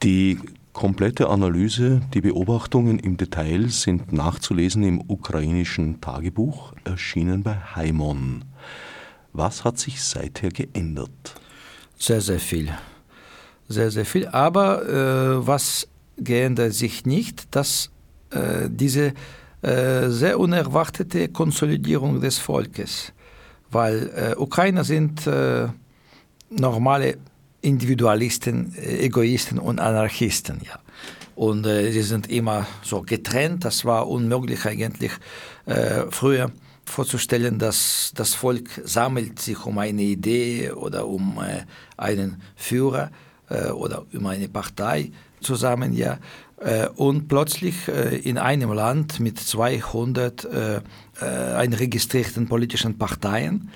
Die 0.04 0.40
komplette 0.74 1.30
Analyse, 1.30 2.02
die 2.14 2.22
Beobachtungen 2.22 3.00
im 3.00 3.18
Detail 3.18 3.70
sind 3.70 4.14
nachzulesen 4.14 4.84
im 4.84 5.02
ukrainischen 5.08 6.02
Tagebuch, 6.02 6.74
erschienen 6.84 7.44
bei 7.44 7.56
Haimon. 7.76 8.46
Was 9.34 9.64
hat 9.64 9.80
sich 9.80 10.04
seither 10.04 10.50
geändert? 10.50 11.36
Sehr, 11.98 12.22
sehr 12.22 12.40
viel. 12.40 12.70
Sehr, 13.68 13.92
sehr 13.92 14.06
viel. 14.06 14.28
Aber 14.28 14.88
äh, 14.88 15.48
was 15.48 15.88
geändert 16.18 16.74
sich 16.74 17.06
nicht, 17.06 17.56
dass 17.56 17.92
äh, 18.32 18.70
diese 18.70 19.14
äh, 19.62 20.10
sehr 20.10 20.40
unerwartete 20.40 21.30
Konsolidierung 21.30 22.20
des 22.20 22.40
Volkes, 22.40 23.14
weil 23.70 24.12
äh, 24.16 24.36
Ukrainer 24.36 24.84
sind 24.84 25.28
äh, 25.28 25.68
normale 26.50 27.18
Individualisten, 27.62 28.76
äh, 28.76 29.06
Egoisten 29.06 29.60
und 29.60 29.80
Anarchisten, 29.80 30.62
ja. 30.66 30.80
Und 31.34 31.64
sie 31.64 32.04
sind 32.04 32.30
immer 32.30 32.68
so 32.84 33.02
getrennt. 33.02 33.66
Das 33.66 33.84
war 33.84 34.08
unmöglich 34.08 34.64
eigentlich 34.66 35.12
früher 36.12 36.52
vorzustellen, 36.92 37.58
dass 37.58 38.12
das 38.16 38.34
Volk 38.36 38.70
sammelt 38.84 39.40
sich 39.40 39.66
um 39.66 39.78
eine 39.78 40.02
Idee 40.02 40.72
oder 40.72 41.08
um 41.08 41.40
äh, 41.40 41.64
einen 41.98 42.42
Führer 42.56 43.12
äh, 43.50 43.70
oder 43.70 44.06
um 44.14 44.26
eine 44.28 44.50
Partei 44.50 45.12
zusammen, 45.40 45.94
ja. 45.94 46.20
Äh, 46.58 46.88
und 46.90 47.28
plötzlich 47.28 47.88
äh, 47.88 48.18
in 48.18 48.38
einem 48.38 48.72
Land 48.74 49.20
mit 49.20 49.40
200 49.40 50.46
äh, 50.46 50.76
äh, 50.76 51.26
einregistrierten 51.56 52.48
politischen 52.48 52.98
Parteien, 52.98 53.72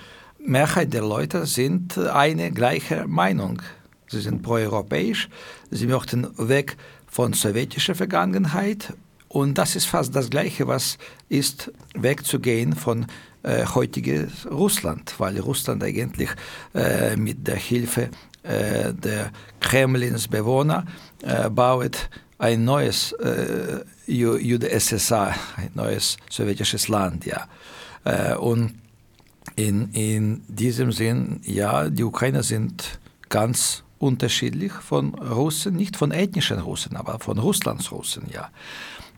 Mehrheit 0.45 0.93
der 0.93 1.01
Leute 1.01 1.45
sind 1.45 1.97
eine 1.97 2.51
gleiche 2.51 3.07
Meinung. 3.07 3.61
Sie 4.07 4.21
sind 4.21 4.43
proeuropäisch, 4.43 5.29
sie 5.71 5.87
möchten 5.87 6.27
weg 6.37 6.77
von 7.07 7.33
sowjetischer 7.33 7.95
Vergangenheit 7.95 8.93
und 9.27 9.57
das 9.57 9.75
ist 9.75 9.85
fast 9.85 10.15
das 10.15 10.29
Gleiche, 10.29 10.67
was 10.67 10.97
ist 11.29 11.71
wegzugehen 11.95 12.75
von 12.75 13.07
äh, 13.43 13.65
heutiges 13.65 14.45
Russland, 14.49 15.15
weil 15.17 15.39
Russland 15.39 15.83
eigentlich 15.83 16.29
äh, 16.73 17.15
mit 17.15 17.47
der 17.47 17.57
Hilfe 17.57 18.09
äh, 18.43 18.93
der 18.93 19.31
Kremlins 19.59 20.27
Bewohner 20.27 20.85
äh, 21.23 21.49
baut 21.49 22.09
ein 22.37 22.63
neues 22.63 23.13
äh, 23.13 23.83
UdSSR, 24.07 25.33
ein 25.57 25.71
neues 25.73 26.17
sowjetisches 26.29 26.87
Land, 26.87 27.25
ja. 27.25 27.47
Äh, 28.03 28.35
und 28.35 28.75
in, 29.55 29.91
in 29.93 30.41
diesem 30.47 30.91
Sinn, 30.91 31.39
ja, 31.43 31.89
die 31.89 32.03
Ukrainer 32.03 32.43
sind 32.43 32.99
ganz 33.29 33.83
unterschiedlich 33.99 34.71
von 34.71 35.15
Russen, 35.15 35.75
nicht 35.75 35.95
von 35.97 36.11
ethnischen 36.11 36.59
Russen, 36.59 36.95
aber 36.95 37.19
von 37.19 37.37
Russlands 37.39 37.91
Russen, 37.91 38.23
ja. 38.31 38.49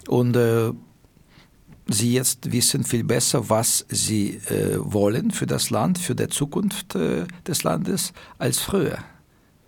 Und 0.08 0.36
äh, 0.36 0.72
sie 1.88 2.14
jetzt 2.14 2.52
wissen 2.52 2.84
viel 2.84 3.04
besser, 3.04 3.50
was 3.50 3.86
sie 3.90 4.36
äh, 4.50 4.78
wollen 4.78 5.32
für 5.32 5.48
das 5.48 5.70
Land, 5.70 5.98
für 5.98 6.16
die 6.16 6.28
Zukunft 6.28 6.96
äh, 6.96 7.26
des 7.46 7.64
Landes 7.64 8.14
als 8.38 8.60
früher. 8.60 9.00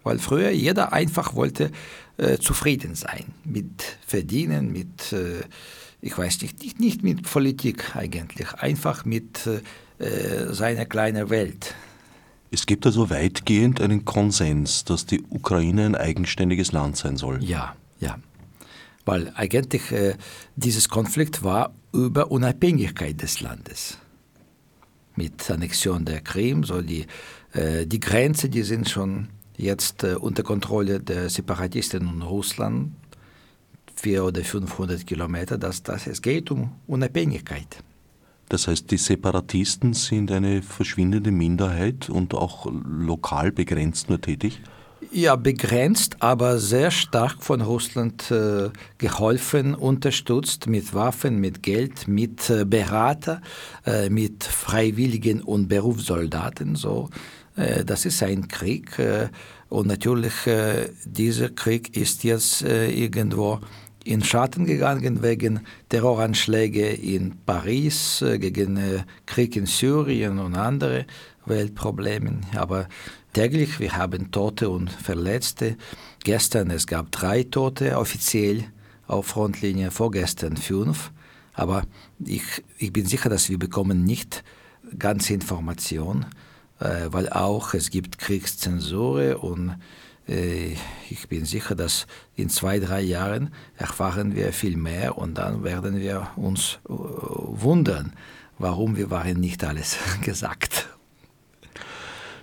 Weil 0.04 0.20
früher 0.20 0.52
jeder 0.52 0.94
einfach 0.94 1.36
wollte 1.36 1.72
äh, 2.18 2.38
zufrieden 2.38 2.96
sein 2.96 3.26
mit 3.44 3.98
Verdienen, 4.06 4.72
mit, 4.72 5.12
äh, 5.12 5.42
ich 6.02 6.18
weiß 6.18 6.42
nicht, 6.42 6.62
nicht, 6.62 6.80
nicht 6.80 7.04
mit 7.04 7.24
Politik 7.24 7.96
eigentlich, 7.96 8.54
einfach 8.54 9.06
mit 9.06 9.48
äh, 10.00 10.54
seiner 10.54 10.86
kleinen 10.86 11.30
Welt. 11.30 11.76
Es 12.52 12.66
gibt 12.66 12.86
also 12.86 13.10
weitgehend 13.10 13.80
einen 13.80 14.06
Konsens, 14.06 14.84
dass 14.84 15.06
die 15.06 15.22
Ukraine 15.30 15.86
ein 15.86 15.96
eigenständiges 15.96 16.72
Land 16.72 16.98
sein 16.98 17.16
soll. 17.18 17.44
Ja, 17.44 17.76
ja 18.00 18.18
weil 19.10 19.32
eigentlich 19.36 19.92
äh, 19.92 20.16
dieses 20.56 20.88
Konflikt 20.88 21.44
war 21.44 21.74
über 21.92 22.30
Unabhängigkeit 22.30 23.20
des 23.20 23.42
Landes. 23.42 23.98
Mit 25.16 25.50
Annexion 25.50 26.06
der 26.06 26.22
Krim, 26.22 26.64
so 26.64 26.84
die, 26.84 27.08
äh, 27.54 27.88
die 27.88 28.00
Grenzen, 28.00 28.52
die 28.52 28.62
sind 28.62 28.88
schon 28.88 29.30
jetzt 29.58 30.04
äh, 30.04 30.14
unter 30.14 30.44
Kontrolle 30.44 31.00
der 31.00 31.28
Separatisten 31.30 32.08
in 32.08 32.22
Russland, 32.22 32.92
400 33.96 34.28
oder 34.28 34.46
500 34.46 35.08
Kilometer, 35.08 35.58
das, 35.58 35.82
das, 35.82 36.06
es 36.06 36.22
geht 36.22 36.52
um 36.52 36.72
Unabhängigkeit. 36.86 37.84
Das 38.50 38.68
heißt, 38.68 38.90
die 38.92 38.98
Separatisten 38.98 39.94
sind 39.94 40.32
eine 40.32 40.62
verschwindende 40.62 41.32
Minderheit 41.32 42.10
und 42.10 42.34
auch 42.34 42.68
lokal 42.72 43.52
begrenzt 43.52 44.10
nur 44.10 44.20
tätig? 44.20 44.60
Ja, 45.12 45.36
begrenzt, 45.36 46.18
aber 46.20 46.60
sehr 46.60 46.92
stark 46.92 47.42
von 47.42 47.62
Russland 47.62 48.30
äh, 48.32 48.70
geholfen, 48.98 49.74
unterstützt 49.74 50.68
mit 50.68 50.94
Waffen, 50.94 51.40
mit 51.40 51.64
Geld, 51.64 52.08
mit 52.08 52.50
äh, 52.50 52.66
Berater, 52.66 53.42
äh, 53.86 54.10
mit 54.10 54.44
Freiwilligen 54.44 55.42
und 55.42 55.68
Berufssoldaten. 55.68 56.76
So, 56.76 57.10
äh, 57.56 57.86
das 57.86 58.06
ist 58.06 58.24
ein 58.24 58.48
Krieg 58.48 58.98
äh, 59.00 59.30
und 59.70 59.88
natürlich 59.88 60.48
äh, 60.48 60.90
dieser 61.06 61.50
Krieg 61.50 61.96
ist 61.96 62.24
jetzt 62.24 62.62
irgendwo 62.64 63.60
in 64.10 64.24
Schatten 64.24 64.66
gegangen 64.66 65.22
wegen 65.22 65.60
Terroranschläge 65.90 66.90
in 66.90 67.38
Paris, 67.46 68.26
gegen 68.40 69.04
Krieg 69.28 69.56
in 69.56 69.68
Syrien 69.68 70.40
und 70.40 70.56
andere 70.56 71.06
Weltprobleme. 71.46 72.42
Aber 72.56 72.88
täglich. 73.34 73.80
Wir 73.80 73.96
haben 73.96 74.32
Tote 74.32 74.70
und 74.70 74.92
Verletzte. 74.92 75.78
Gestern 76.24 76.72
es 76.72 76.88
gab 76.88 77.12
drei 77.12 77.44
Tote 77.44 78.00
offiziell 78.00 78.64
auf 79.06 79.28
Frontlinie, 79.28 79.92
vorgestern 79.92 80.58
fünf. 80.58 81.12
Aber 81.54 81.84
ich, 82.26 82.64
ich 82.80 82.92
bin 82.92 83.06
sicher, 83.06 83.30
dass 83.30 83.48
wir 83.48 83.60
bekommen 83.60 84.06
nicht 84.06 84.44
ganze 84.98 85.36
Informationen, 85.36 86.26
äh, 86.80 87.08
weil 87.12 87.30
auch 87.30 87.76
es 87.76 87.92
gibt 87.92 88.18
Kriegszensur 88.18 89.44
und 89.44 89.70
äh, 89.70 89.76
ich 90.30 91.28
bin 91.28 91.46
sicher, 91.46 91.76
dass 91.76 92.06
in 92.36 92.50
zwei, 92.50 92.80
drei 92.80 93.02
Jahren 93.02 93.52
erfahren 93.78 94.36
wir 94.36 94.54
viel 94.54 94.78
mehr 94.78 95.18
und 95.18 95.36
dann 95.38 95.64
werden 95.64 96.00
wir 96.00 96.28
uns 96.36 96.80
äh, 96.88 96.92
wundern, 96.92 98.14
warum 98.58 98.96
wir 98.96 99.10
waren 99.10 99.40
nicht 99.40 99.64
alles 99.64 99.98
gesagt. 100.22 100.88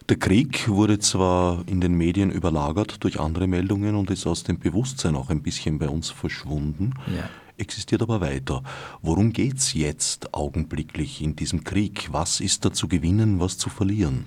Der 0.09 0.19
Krieg 0.19 0.69
wurde 0.69 1.01
zwar 1.01 1.65
in 1.67 1.81
den 1.81 1.95
Medien 1.95 2.31
überlagert 2.31 3.03
durch 3.03 3.19
andere 3.19 3.49
Meldungen 3.49 3.97
und 3.97 4.11
ist 4.11 4.27
aus 4.27 4.45
dem 4.45 4.59
Bewusstsein 4.59 5.17
auch 5.17 5.31
ein 5.31 5.43
bisschen 5.43 5.79
bei 5.81 5.89
uns 5.89 6.11
verschwunden, 6.11 6.95
ja. 7.09 7.29
existiert 7.57 8.03
aber 8.03 8.21
weiter. 8.21 8.63
Worum 9.03 9.33
geht 9.33 9.59
es 9.59 9.75
jetzt 9.75 10.33
augenblicklich 10.33 11.23
in 11.23 11.35
diesem 11.35 11.65
Krieg? 11.65 12.09
Was 12.13 12.41
ist 12.41 12.65
da 12.65 12.73
zu 12.73 12.87
gewinnen, 12.87 13.41
was 13.41 13.59
zu 13.59 13.69
verlieren? 13.69 14.27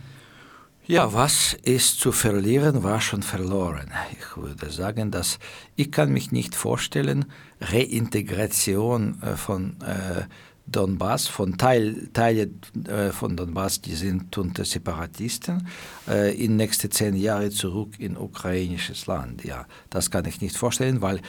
Ja, 0.92 1.14
was 1.14 1.54
ist 1.54 2.00
zu 2.00 2.12
verlieren, 2.12 2.82
war 2.82 3.00
schon 3.00 3.22
verloren. 3.22 3.92
Ich 4.14 4.36
würde 4.36 4.72
sagen, 4.72 5.12
dass 5.12 5.38
ich 5.76 5.92
kann 5.92 6.12
mich 6.12 6.32
nicht 6.32 6.56
vorstellen, 6.56 7.26
Reintegration 7.62 9.22
äh, 9.22 9.36
von 9.36 9.80
äh, 9.82 10.24
Donbass, 10.66 11.28
von 11.28 11.60
Teil, 11.60 12.10
Teile 12.12 12.50
äh, 12.88 13.12
von 13.12 13.38
Donbass, 13.38 13.82
die 13.82 13.94
sind 13.94 14.36
unter 14.36 14.66
Separatisten, 14.66 15.68
in 16.36 16.56
nächste 16.56 16.90
zehn 16.90 17.16
Jahre 17.16 17.52
zurück 17.52 18.00
in 18.00 18.18
ukrainisches 18.18 19.06
Land. 19.06 19.44
Ja, 19.44 19.68
das 19.92 20.10
kann 20.10 20.26
ich 20.26 20.42
nicht 20.42 20.58
vorstellen, 20.58 21.02
weil 21.02 21.22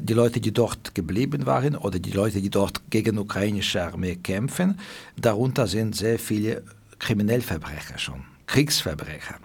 die 0.00 0.14
Leute, 0.14 0.40
die 0.40 0.52
dort 0.52 0.94
geblieben 0.94 1.44
waren 1.44 1.76
oder 1.76 1.98
die 1.98 2.12
Leute, 2.12 2.40
die 2.40 2.50
dort 2.50 2.90
gegen 2.90 3.18
ukrainische 3.18 3.82
Armee 3.82 4.16
kämpfen, 4.16 4.78
darunter 5.16 5.66
sind 5.66 5.94
sehr 5.94 6.18
viele 6.18 6.62
Kriminellverbrecher 6.98 7.98
schon, 7.98 8.24
Kriegsverbrecher. 8.48 9.36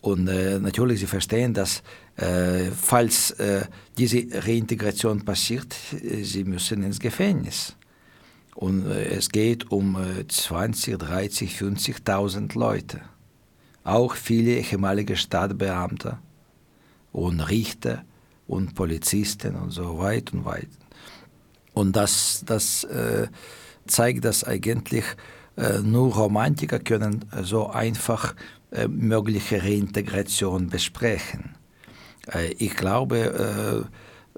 Und 0.00 0.26
äh, 0.26 0.58
natürlich, 0.58 0.98
Sie 0.98 1.06
verstehen, 1.06 1.54
dass 1.54 1.82
äh, 2.16 2.70
falls 2.72 3.30
äh, 3.32 3.66
diese 3.96 4.26
Reintegration 4.32 5.24
passiert, 5.24 5.76
Sie 6.22 6.42
müssen 6.42 6.82
ins 6.82 6.98
Gefängnis. 6.98 7.76
Und 8.56 8.86
äh, 8.90 9.04
es 9.04 9.28
geht 9.28 9.70
um 9.70 9.96
20, 10.26 10.98
30, 10.98 11.56
50.000 11.56 12.58
Leute. 12.58 13.00
Auch 13.84 14.16
viele 14.16 14.56
ehemalige 14.56 15.16
Stadtbeamte 15.16 16.18
und 17.12 17.40
Richter 17.40 18.04
und 18.48 18.74
Polizisten 18.74 19.54
und 19.54 19.70
so 19.70 19.98
weit 19.98 20.32
und 20.32 20.44
weit. 20.44 20.68
Und 21.74 21.94
das, 21.94 22.42
das 22.44 22.84
äh, 22.84 23.28
zeigt, 23.86 24.24
dass 24.24 24.44
eigentlich 24.44 25.04
äh, 25.04 25.41
nur 25.56 26.14
Romantiker 26.14 26.78
können 26.78 27.24
so 27.42 27.68
einfach 27.68 28.34
äh, 28.72 28.88
mögliche 28.88 29.62
Reintegration 29.62 30.68
besprechen. 30.68 31.56
Äh, 32.32 32.52
ich 32.52 32.74
glaube, 32.74 33.86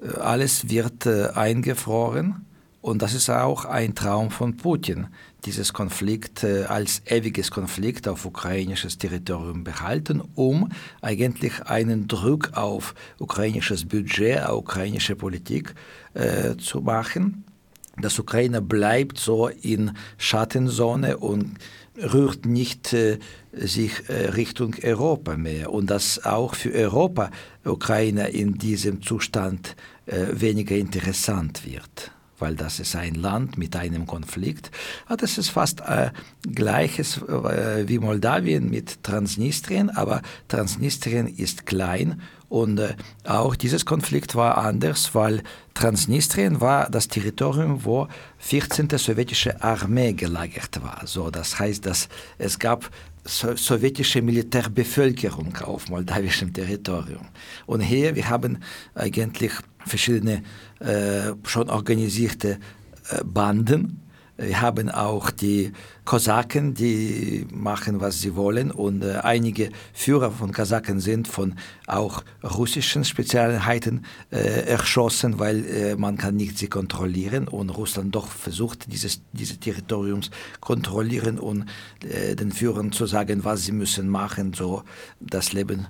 äh, 0.03 0.19
alles 0.19 0.69
wird 0.69 1.05
äh, 1.05 1.29
eingefroren 1.29 2.45
und 2.81 3.01
das 3.01 3.13
ist 3.13 3.29
auch 3.29 3.63
ein 3.63 3.95
Traum 3.95 4.31
von 4.31 4.57
Putin, 4.57 5.07
dieses 5.45 5.71
Konflikt 5.71 6.43
äh, 6.43 6.65
als 6.65 7.01
ewiges 7.05 7.49
Konflikt 7.49 8.09
auf 8.09 8.25
ukrainisches 8.25 8.97
Territorium 8.97 9.63
behalten, 9.63 10.21
um 10.35 10.69
eigentlich 11.01 11.61
einen 11.61 12.09
Druck 12.09 12.57
auf 12.57 12.93
ukrainisches 13.19 13.85
Budget, 13.85 14.43
auf 14.43 14.59
ukrainische 14.59 15.15
Politik 15.15 15.75
äh, 16.13 16.57
zu 16.57 16.81
machen. 16.81 17.45
Das 18.01 18.19
Ukraine 18.19 18.61
bleibt 18.61 19.17
so 19.17 19.47
in 19.47 19.91
Schattenzone 20.17 21.17
und 21.17 21.57
rührt 21.97 22.45
nicht 22.45 22.93
äh, 22.93 23.19
sich 23.53 24.09
äh, 24.09 24.29
Richtung 24.29 24.75
Europa 24.83 25.37
mehr 25.37 25.71
und 25.71 25.89
dass 25.89 26.25
auch 26.25 26.55
für 26.55 26.73
Europa 26.73 27.31
Ukraine 27.63 28.29
in 28.29 28.57
diesem 28.57 29.01
Zustand 29.01 29.75
äh, 30.05 30.25
weniger 30.33 30.75
interessant 30.75 31.65
wird 31.65 32.11
weil 32.37 32.55
das 32.55 32.79
ist 32.79 32.95
ein 32.95 33.15
Land 33.15 33.57
mit 33.57 33.75
einem 33.75 34.05
Konflikt. 34.07 34.71
Ah, 35.07 35.15
das 35.15 35.37
ist 35.37 35.49
fast 35.49 35.81
äh, 35.81 36.11
gleiches 36.41 37.17
äh, 37.21 37.87
wie 37.87 37.99
Moldawien 37.99 38.69
mit 38.69 39.03
Transnistrien, 39.03 39.89
aber 39.89 40.21
Transnistrien 40.47 41.27
ist 41.27 41.65
klein 41.65 42.21
und 42.55 42.79
äh, 42.79 42.95
auch 43.25 43.53
dieses 43.53 43.85
Konflikt 43.85 44.33
war 44.33 44.57
anders, 44.57 45.13
weil 45.13 45.43
Transnistrien 45.73 46.61
war 46.61 46.89
das 46.89 47.09
Territorium, 47.09 47.83
wo 47.83 48.07
14. 48.37 48.87
sowjetische 48.97 49.61
Armee 49.61 50.13
gelagert 50.13 50.81
war. 50.81 51.01
So, 51.05 51.29
das 51.29 51.59
heißt, 51.59 51.85
dass 51.85 52.07
es 52.37 52.57
gab 52.57 52.89
so, 53.25 53.57
sowjetische 53.57 54.21
Militärbevölkerung 54.21 55.57
auf 55.65 55.89
moldawischem 55.89 56.53
Territorium. 56.53 57.27
Und 57.65 57.81
hier, 57.81 58.15
wir 58.15 58.29
haben 58.29 58.59
eigentlich 58.93 59.51
verschiedene 59.85 60.41
äh, 60.79 61.33
schon 61.43 61.69
organisierte 61.69 62.51
äh, 63.09 63.21
Banden. 63.25 63.99
Wir 64.37 64.59
haben 64.59 64.89
auch 64.89 65.31
die 65.31 65.71
Kosaken, 66.03 66.73
die 66.73 67.47
machen, 67.53 68.01
was 68.01 68.19
sie 68.19 68.35
wollen. 68.35 68.69
Und 68.69 69.01
äh, 69.01 69.19
einige 69.23 69.69
Führer 69.93 70.31
von 70.31 70.51
Kosaken 70.51 70.99
sind 70.99 71.29
von 71.29 71.55
auch 71.87 72.21
russischen 72.43 73.05
Spezialeinheiten 73.05 74.05
äh, 74.31 74.67
erschossen, 74.67 75.39
weil 75.39 75.65
äh, 75.65 75.95
man 75.95 76.17
kann 76.17 76.35
nicht 76.35 76.57
sie 76.57 76.67
kontrollieren. 76.67 77.47
Und 77.47 77.69
Russland 77.69 78.13
doch 78.13 78.27
versucht, 78.27 78.91
dieses, 78.91 79.21
diese 79.31 79.57
Territoriums 79.57 80.31
kontrollieren 80.59 81.39
und 81.39 81.65
äh, 82.03 82.35
den 82.35 82.51
Führern 82.51 82.91
zu 82.91 83.05
sagen, 83.05 83.45
was 83.45 83.63
sie 83.63 83.71
müssen 83.71 84.09
machen, 84.09 84.51
so 84.53 84.83
das 85.21 85.53
Leben 85.53 85.87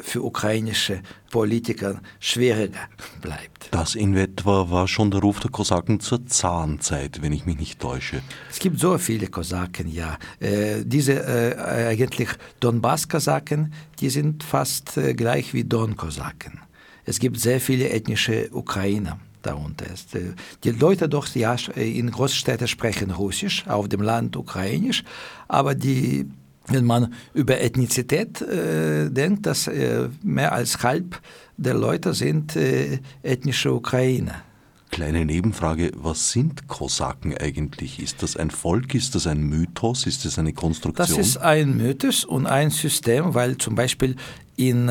für 0.00 0.22
ukrainische 0.22 1.02
Politiker 1.30 2.00
schwieriger 2.18 2.88
bleibt. 3.20 3.68
Das 3.70 3.94
in 3.94 4.16
etwa 4.16 4.70
war 4.70 4.88
schon 4.88 5.10
der 5.10 5.20
Ruf 5.20 5.40
der 5.40 5.50
Kosaken 5.50 6.00
zur 6.00 6.26
Zahnzeit, 6.26 7.22
wenn 7.22 7.32
ich 7.32 7.46
mich 7.46 7.58
nicht 7.58 7.80
täusche. 7.80 8.22
Es 8.50 8.58
gibt 8.58 8.80
so 8.80 8.98
viele 8.98 9.28
Kosaken, 9.28 9.88
ja. 9.88 10.18
Äh, 10.40 10.84
diese 10.84 11.14
äh, 11.14 11.88
eigentlich 11.88 12.28
Donbass-Kosaken, 12.60 13.72
die 14.00 14.10
sind 14.10 14.42
fast 14.42 14.96
äh, 14.96 15.14
gleich 15.14 15.54
wie 15.54 15.64
Don-Kosaken. 15.64 16.60
Es 17.04 17.18
gibt 17.18 17.38
sehr 17.38 17.60
viele 17.60 17.90
ethnische 17.90 18.48
Ukrainer 18.52 19.18
darunter 19.42 19.86
ist. 19.92 20.14
Äh, 20.14 20.34
die 20.64 20.70
Leute 20.70 21.08
doch 21.08 21.28
ja, 21.34 21.54
in 21.74 22.10
Großstädten 22.10 22.66
sprechen 22.66 23.10
Russisch, 23.10 23.66
auf 23.68 23.88
dem 23.88 24.02
Land 24.02 24.36
Ukrainisch, 24.36 25.04
aber 25.48 25.74
die 25.74 26.26
wenn 26.68 26.84
man 26.84 27.12
über 27.34 27.60
Ethnizität 27.60 28.40
äh, 28.40 29.10
denkt, 29.10 29.46
dass 29.46 29.66
äh, 29.66 30.08
mehr 30.22 30.52
als 30.52 30.82
halb 30.82 31.20
der 31.56 31.74
Leute 31.74 32.14
sind 32.14 32.56
äh, 32.56 32.98
ethnische 33.22 33.72
Ukrainer. 33.72 34.42
Kleine 34.90 35.24
Nebenfrage, 35.24 35.90
was 35.96 36.30
sind 36.30 36.68
Kosaken 36.68 37.36
eigentlich? 37.36 38.00
Ist 38.00 38.22
das 38.22 38.36
ein 38.36 38.50
Volk, 38.50 38.94
ist 38.94 39.14
das 39.14 39.26
ein 39.26 39.42
Mythos, 39.42 40.06
ist 40.06 40.24
das 40.24 40.38
eine 40.38 40.52
Konstruktion? 40.52 41.18
Das 41.18 41.26
ist 41.26 41.36
ein 41.38 41.76
Mythos 41.76 42.24
und 42.24 42.46
ein 42.46 42.70
System, 42.70 43.34
weil 43.34 43.58
zum 43.58 43.74
Beispiel 43.74 44.14
im 44.56 44.88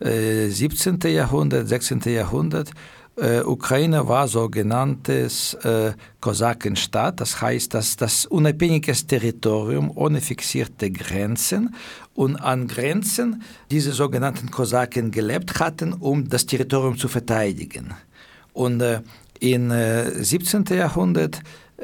17. 0.00 1.00
Äh, 1.00 1.08
Jahrhundert, 1.10 1.68
16. 1.68 2.00
Jahrhundert 2.06 2.70
äh, 3.16 3.40
Ukraine 3.40 4.08
war 4.08 4.28
sogenanntes 4.28 5.54
äh, 5.54 5.92
Kosakenstaat, 6.20 7.20
das 7.20 7.40
heißt, 7.40 7.72
dass 7.74 7.96
das 7.96 8.26
unabhängiges 8.26 9.06
Territorium 9.06 9.90
ohne 9.94 10.20
fixierte 10.20 10.90
Grenzen 10.90 11.74
und 12.14 12.36
an 12.36 12.66
Grenzen 12.66 13.42
diese 13.70 13.92
sogenannten 13.92 14.50
Kosaken 14.50 15.10
gelebt 15.10 15.58
hatten, 15.60 15.92
um 15.92 16.28
das 16.28 16.46
Territorium 16.46 16.98
zu 16.98 17.08
verteidigen. 17.08 17.94
Und 18.52 18.80
äh, 18.80 19.00
im 19.40 19.70
äh, 19.70 20.22
17. 20.22 20.64
Jahrhundert 20.70 21.40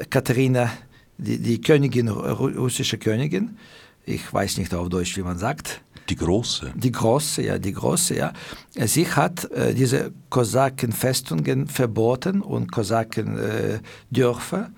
Katharina, 0.09 0.71
die, 1.17 1.37
die 1.37 1.61
Königin, 1.61 2.09
russische 2.09 2.97
Königin, 2.97 3.57
ich 4.05 4.33
weiß 4.33 4.57
nicht 4.57 4.73
auf 4.73 4.89
Deutsch, 4.89 5.15
wie 5.17 5.21
man 5.21 5.37
sagt, 5.37 5.81
die 6.09 6.15
große. 6.15 6.71
Die 6.75 6.91
große, 6.91 7.43
ja, 7.43 7.57
die 7.57 7.73
große, 7.73 8.15
ja. 8.15 8.33
Sie 8.75 9.07
hat 9.07 9.49
äh, 9.51 9.73
diese 9.73 10.11
Kosakenfestungen 10.29 11.67
verboten 11.67 12.41
und 12.41 12.71
Kosakendörfer, 12.71 14.61
äh, 14.61 14.69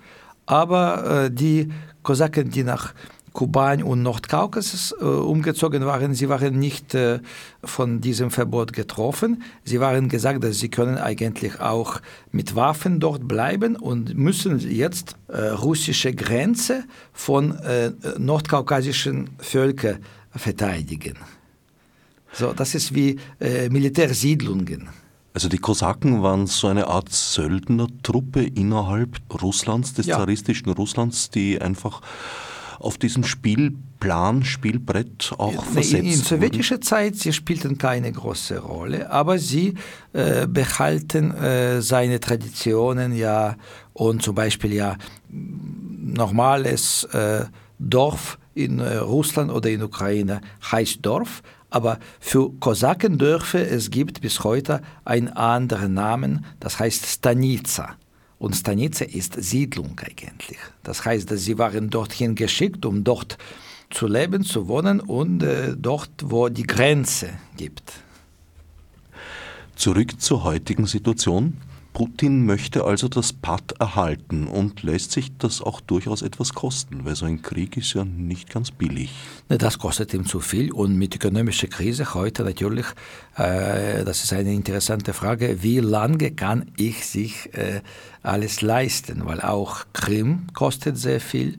aber 0.46 1.24
äh, 1.24 1.30
die 1.30 1.68
Kosaken, 2.02 2.50
die 2.50 2.62
nach 2.62 2.94
Kuban 3.36 3.82
und 3.82 4.02
Nordkaukasus 4.02 4.94
äh, 4.98 5.04
umgezogen 5.04 5.84
waren, 5.84 6.14
sie 6.14 6.30
waren 6.30 6.58
nicht 6.58 6.94
äh, 6.94 7.18
von 7.62 8.00
diesem 8.00 8.30
Verbot 8.30 8.72
getroffen. 8.72 9.42
Sie 9.62 9.78
waren 9.78 10.08
gesagt, 10.08 10.42
dass 10.42 10.58
sie 10.58 10.70
können 10.70 10.96
eigentlich 10.96 11.60
auch 11.60 12.00
mit 12.32 12.56
Waffen 12.56 12.98
dort 12.98 13.28
bleiben 13.28 13.76
und 13.76 14.16
müssen 14.16 14.58
jetzt 14.58 15.16
äh, 15.28 15.48
russische 15.48 16.14
Grenze 16.14 16.84
von 17.12 17.58
äh, 17.58 17.90
nordkaukasischen 18.16 19.28
Völkern 19.38 19.98
verteidigen. 20.36 21.16
So, 22.32 22.52
das 22.52 22.74
ist 22.74 22.94
wie 22.94 23.18
äh, 23.40 23.68
Militärsiedlungen. 23.68 24.88
Also 25.32 25.48
die 25.48 25.58
Kosaken 25.58 26.22
waren 26.22 26.46
so 26.46 26.66
eine 26.66 26.86
Art 26.86 27.12
Söldnertruppe 27.12 28.42
innerhalb 28.42 29.20
Russlands, 29.42 29.92
des 29.92 30.06
ja. 30.06 30.16
zaristischen 30.16 30.72
Russlands, 30.72 31.30
die 31.30 31.60
einfach 31.60 32.00
auf 32.78 32.98
diesem 32.98 33.24
Spielplan, 33.24 34.44
Spielbrett 34.44 35.34
auch 35.38 35.52
ja, 35.52 35.60
versetzt 35.60 35.92
In, 35.92 36.06
in 36.06 36.18
sowjetischer 36.18 36.80
Zeit, 36.80 37.16
sie 37.16 37.32
spielten 37.32 37.78
keine 37.78 38.12
große 38.12 38.58
Rolle, 38.58 39.10
aber 39.10 39.38
sie 39.38 39.74
äh, 40.12 40.46
behalten 40.46 41.32
äh, 41.32 41.82
seine 41.82 42.20
Traditionen 42.20 43.14
ja 43.14 43.56
und 43.92 44.22
zum 44.22 44.34
Beispiel 44.34 44.72
ja 44.72 44.96
normales 45.30 47.04
äh, 47.12 47.44
Dorf 47.78 48.38
in 48.56 48.80
äh, 48.80 48.96
Russland 48.96 49.52
oder 49.52 49.70
in 49.70 49.82
Ukraine 49.82 50.40
heißt 50.72 51.04
Dorf, 51.04 51.42
aber 51.68 51.98
für 52.20 52.50
Kosakendörfer 52.58 53.70
es 53.70 53.90
gibt 53.90 54.22
bis 54.22 54.44
heute 54.44 54.80
einen 55.04 55.28
anderen 55.28 55.94
Namen, 55.94 56.44
das 56.58 56.78
heißt 56.80 57.06
Stanica. 57.06 57.96
Und 58.38 58.56
Stanica 58.56 59.04
ist 59.04 59.34
Siedlung 59.42 59.98
eigentlich. 60.00 60.58
Das 60.82 61.04
heißt, 61.04 61.30
dass 61.30 61.44
sie 61.44 61.58
waren 61.58 61.90
dorthin 61.90 62.34
geschickt, 62.34 62.84
um 62.86 63.04
dort 63.04 63.36
zu 63.90 64.06
leben, 64.06 64.42
zu 64.42 64.68
wohnen 64.68 65.00
und 65.00 65.42
äh, 65.42 65.74
dort, 65.76 66.10
wo 66.22 66.48
die 66.48 66.66
Grenze 66.66 67.30
gibt. 67.56 67.92
Zurück 69.74 70.20
zur 70.20 70.44
heutigen 70.44 70.86
Situation. 70.86 71.58
Putin 71.96 72.44
möchte 72.44 72.84
also 72.84 73.08
das 73.08 73.32
Pad 73.32 73.72
erhalten 73.80 74.48
und 74.48 74.82
lässt 74.82 75.12
sich 75.12 75.34
das 75.38 75.62
auch 75.62 75.80
durchaus 75.80 76.20
etwas 76.20 76.52
kosten, 76.52 77.06
weil 77.06 77.16
so 77.16 77.24
ein 77.24 77.40
Krieg 77.40 77.78
ist 77.78 77.94
ja 77.94 78.04
nicht 78.04 78.50
ganz 78.50 78.70
billig. 78.70 79.14
Das 79.48 79.78
kostet 79.78 80.12
ihm 80.12 80.26
zu 80.26 80.40
viel 80.40 80.72
und 80.72 80.98
mit 80.98 81.16
ökonomischer 81.16 81.68
Krise 81.68 82.12
heute 82.12 82.44
natürlich, 82.44 82.84
äh, 83.38 84.04
das 84.04 84.24
ist 84.24 84.34
eine 84.34 84.52
interessante 84.52 85.14
Frage, 85.14 85.62
wie 85.62 85.80
lange 85.80 86.32
kann 86.32 86.70
ich 86.76 87.06
sich 87.06 87.54
äh, 87.54 87.80
alles 88.22 88.60
leisten, 88.60 89.24
weil 89.24 89.40
auch 89.40 89.86
Krim 89.94 90.48
kostet 90.52 90.98
sehr 90.98 91.22
viel, 91.22 91.58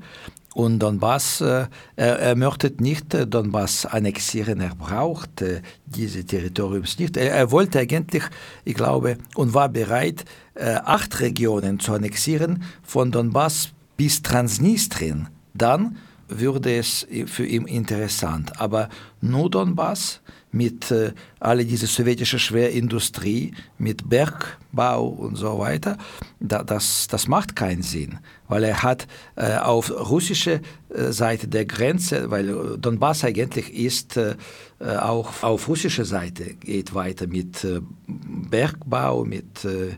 und 0.57 0.79
Donbass, 0.79 1.39
äh, 1.41 1.67
er, 1.97 2.35
möchte 2.35 2.73
nicht 2.79 3.13
äh, 3.13 3.27
Donbass 3.27 3.85
annexieren, 3.85 4.59
er 4.59 4.73
braucht 4.73 5.43
äh, 5.43 5.61
diese 5.85 6.25
Territoriums 6.25 6.97
nicht. 6.97 7.15
Er, 7.15 7.31
er, 7.31 7.51
wollte 7.51 7.77
eigentlich, 7.77 8.23
ich 8.65 8.73
glaube, 8.73 9.19
und 9.35 9.53
war 9.53 9.69
bereit, 9.69 10.25
äh, 10.55 10.77
acht 10.83 11.19
Regionen 11.19 11.79
zu 11.79 11.93
annexieren, 11.93 12.63
von 12.81 13.11
Donbass 13.11 13.69
bis 13.97 14.23
Transnistrien. 14.23 15.27
Dann 15.53 15.97
würde 16.27 16.75
es 16.75 17.07
für 17.25 17.45
ihn 17.45 17.65
interessant. 17.65 18.59
Aber 18.59 18.89
nur 19.21 19.49
Donbass 19.49 20.21
mit 20.51 20.91
äh, 20.91 21.13
all 21.39 21.63
diese 21.63 21.87
sowjetische 21.87 22.39
Schwerindustrie, 22.39 23.53
mit 23.77 24.09
Bergbau 24.09 25.07
und 25.07 25.35
so 25.35 25.59
weiter, 25.59 25.97
da, 26.39 26.63
das, 26.63 27.07
das 27.07 27.27
macht 27.27 27.55
keinen 27.55 27.83
Sinn, 27.83 28.19
weil 28.47 28.63
er 28.63 28.81
hat 28.81 29.07
äh, 29.35 29.57
auf 29.57 29.91
russischer 29.91 30.59
äh, 30.89 31.11
Seite 31.11 31.47
der 31.47 31.65
Grenze, 31.65 32.31
weil 32.31 32.77
Donbass 32.77 33.23
eigentlich 33.23 33.73
ist 33.73 34.17
äh, 34.17 34.35
auch 34.79 35.43
auf 35.43 35.67
russischer 35.67 36.05
Seite, 36.05 36.53
geht 36.55 36.93
weiter 36.93 37.27
mit 37.27 37.63
äh, 37.63 37.81
Bergbau, 38.07 39.25
mit 39.25 39.65
äh, 39.65 39.95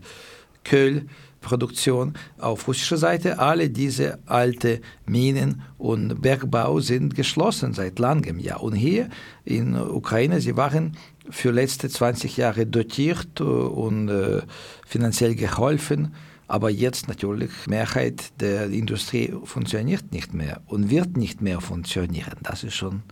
Köhl, 0.63 1.05
Produktion 1.41 2.13
auf 2.37 2.67
russischer 2.67 2.97
Seite. 2.97 3.39
Alle 3.39 3.69
diese 3.69 4.19
alten 4.25 4.79
Minen 5.05 5.61
und 5.77 6.21
Bergbau 6.21 6.79
sind 6.79 7.15
geschlossen 7.15 7.73
seit 7.73 7.99
langem. 7.99 8.39
Ja. 8.39 8.57
Und 8.57 8.73
hier 8.73 9.09
in 9.45 9.75
Ukraine, 9.75 10.41
sie 10.41 10.57
waren 10.57 10.97
für 11.29 11.51
letzte 11.51 11.89
20 11.89 12.37
Jahre 12.37 12.65
dotiert 12.65 13.39
und 13.41 14.09
äh, 14.09 14.41
finanziell 14.85 15.35
geholfen. 15.35 16.13
Aber 16.47 16.71
jetzt 16.71 17.07
natürlich, 17.07 17.51
Mehrheit 17.67 18.41
der 18.41 18.71
Industrie 18.71 19.33
funktioniert 19.43 20.11
nicht 20.11 20.33
mehr 20.33 20.61
und 20.65 20.89
wird 20.89 21.15
nicht 21.15 21.41
mehr 21.41 21.61
funktionieren. 21.61 22.37
Das 22.41 22.63
ist 22.63 22.73
schon 22.73 23.03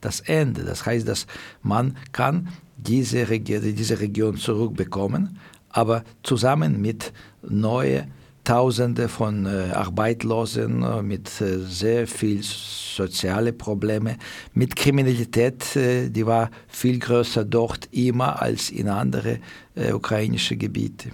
das 0.00 0.20
Ende. 0.20 0.64
Das 0.64 0.86
heißt, 0.86 1.06
dass 1.06 1.26
man 1.62 1.96
kann 2.12 2.48
diese, 2.78 3.28
Regi 3.28 3.74
diese 3.74 4.00
Region 4.00 4.36
zurückbekommen, 4.36 5.38
aber 5.70 6.04
zusammen 6.22 6.80
mit 6.80 7.12
neuen 7.42 8.12
Tausende 8.44 9.10
von 9.10 9.44
äh, 9.44 9.72
Arbeitslosen 9.74 10.82
äh, 10.82 11.02
mit 11.02 11.28
äh, 11.42 11.58
sehr 11.58 12.06
viel 12.06 12.42
soziale 12.42 13.52
Probleme, 13.52 14.16
mit 14.54 14.74
Kriminalität, 14.74 15.76
äh, 15.76 16.08
die 16.08 16.24
war 16.24 16.50
viel 16.66 16.98
größer 16.98 17.44
dort 17.44 17.90
immer 17.92 18.40
als 18.40 18.70
in 18.70 18.88
andere 18.88 19.40
äh, 19.74 19.92
ukrainische 19.92 20.56
Gebiete. 20.56 21.10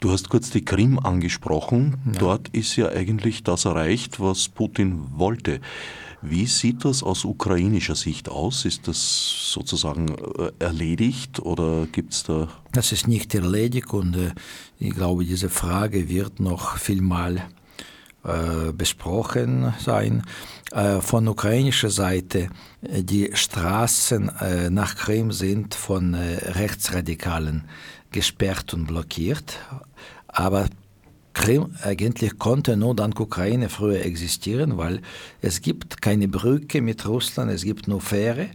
Du 0.00 0.10
hast 0.10 0.28
kurz 0.30 0.50
die 0.50 0.64
Krim 0.64 0.98
angesprochen. 0.98 1.96
Ja. 2.06 2.18
Dort 2.18 2.48
ist 2.48 2.74
ja 2.74 2.88
eigentlich 2.88 3.44
das 3.44 3.64
erreicht, 3.64 4.18
was 4.18 4.48
Putin 4.48 5.06
wollte. 5.14 5.60
Wie 6.20 6.46
sieht 6.46 6.84
das 6.84 7.02
aus 7.02 7.24
ukrainischer 7.24 7.94
Sicht 7.94 8.28
aus? 8.28 8.64
Ist 8.64 8.88
das 8.88 9.52
sozusagen 9.52 10.08
äh, 10.08 10.50
erledigt 10.58 11.38
oder 11.40 11.86
gibt 11.86 12.12
es 12.12 12.24
da. 12.24 12.48
Das 12.72 12.92
ist 12.92 13.06
nicht 13.06 13.34
erledigt 13.34 13.92
und 13.92 14.16
äh, 14.16 14.32
ich 14.78 14.94
glaube, 14.94 15.24
diese 15.24 15.48
Frage 15.48 16.08
wird 16.08 16.40
noch 16.40 16.76
vielmal 16.76 17.44
äh, 18.24 18.72
besprochen 18.72 19.72
sein. 19.78 20.22
Von 21.00 21.26
ukrainischer 21.26 21.88
Seite, 21.88 22.50
die 22.82 23.30
Straßen 23.32 24.30
nach 24.68 24.96
Krim 24.96 25.32
sind 25.32 25.74
von 25.74 26.14
Rechtsradikalen 26.14 27.64
gesperrt 28.10 28.74
und 28.74 28.84
blockiert. 28.86 29.58
Aber 30.26 30.68
Krim 31.38 31.70
eigentlich 31.84 32.36
konnte 32.36 32.76
nur 32.76 32.96
dank 32.96 33.18
Ukraine 33.20 33.68
früher 33.68 34.04
existieren, 34.04 34.76
weil 34.76 35.00
es 35.40 35.60
gibt 35.60 36.02
keine 36.02 36.26
Brücke 36.26 36.82
mit 36.82 37.06
Russland, 37.06 37.52
es 37.52 37.62
gibt 37.62 37.86
nur 37.86 38.00
Fähre. 38.00 38.48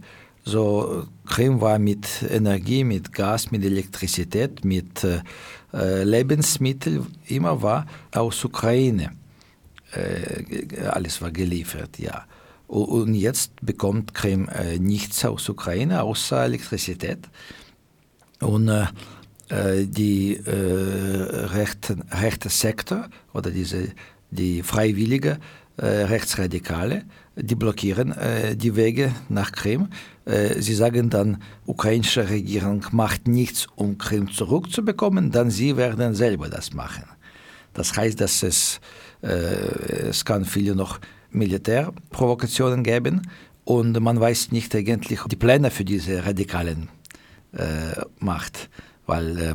So 0.44 1.06
Krim 1.26 1.62
war 1.62 1.78
mit 1.78 2.06
Energie, 2.28 2.84
mit 2.84 3.10
Gas, 3.14 3.50
mit 3.50 3.64
Elektrizität, 3.64 4.66
mit 4.66 5.02
äh, 5.02 6.02
Lebensmitteln 6.02 7.06
immer 7.26 7.62
war 7.62 7.86
aus 8.12 8.44
Ukraine. 8.44 9.12
Äh, 9.92 10.86
alles 10.86 11.22
war 11.22 11.30
geliefert, 11.30 11.98
ja. 11.98 12.26
Und 12.66 13.14
jetzt 13.14 13.52
bekommt 13.62 14.12
Krim 14.12 14.46
äh, 14.50 14.78
nichts 14.78 15.24
aus 15.24 15.48
Ukraine 15.48 16.02
außer 16.02 16.44
Elektrizität. 16.44 17.30
Und 18.40 18.70
äh, 19.50 19.54
äh, 19.54 19.86
die 19.86 20.36
äh, 20.36 20.50
rechten, 20.50 22.02
rechte 22.10 22.48
Sektor 22.48 23.08
oder 23.32 23.50
diese, 23.50 23.88
die 24.30 24.62
freiwillige 24.62 25.38
äh, 25.76 25.86
Rechtsradikale, 25.86 27.02
die 27.36 27.54
blockieren 27.54 28.12
äh, 28.12 28.56
die 28.56 28.74
Wege 28.74 29.12
nach 29.28 29.52
Krim. 29.52 29.88
Äh, 30.24 30.60
sie 30.60 30.74
sagen 30.74 31.10
dann, 31.10 31.42
ukrainische 31.66 32.28
Regierung 32.28 32.86
macht 32.92 33.28
nichts, 33.28 33.66
um 33.76 33.98
Krim 33.98 34.30
zurückzubekommen, 34.30 35.30
dann 35.30 35.50
sie 35.50 35.76
werden 35.76 36.14
selber 36.14 36.48
das 36.48 36.72
machen. 36.72 37.04
Das 37.74 37.96
heißt, 37.96 38.20
dass 38.20 38.42
es, 38.42 38.80
äh, 39.22 39.28
es 40.08 40.24
kann 40.24 40.44
viele 40.44 40.74
noch 40.74 41.00
Militärprovokationen 41.30 42.82
geben 42.82 43.22
und 43.64 44.00
man 44.00 44.18
weiß 44.18 44.52
nicht 44.52 44.74
eigentlich 44.74 45.20
die 45.30 45.36
Pläne 45.36 45.70
für 45.70 45.84
diese 45.84 46.24
radikalen 46.24 46.88
Macht 48.18 48.68
weil 49.06 49.38
äh, 49.38 49.54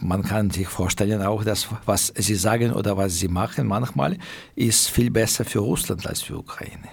man 0.00 0.22
kann 0.22 0.50
sich 0.50 0.68
vorstellen 0.68 1.22
auch, 1.22 1.44
dass 1.44 1.68
was 1.86 2.12
sie 2.16 2.34
sagen 2.34 2.72
oder 2.72 2.96
was 2.96 3.18
sie 3.18 3.28
machen 3.28 3.66
manchmal 3.66 4.18
ist 4.54 4.90
viel 4.90 5.10
besser 5.10 5.44
für 5.44 5.60
Russland 5.60 6.06
als 6.06 6.22
für 6.22 6.38
Ukraine. 6.38 6.88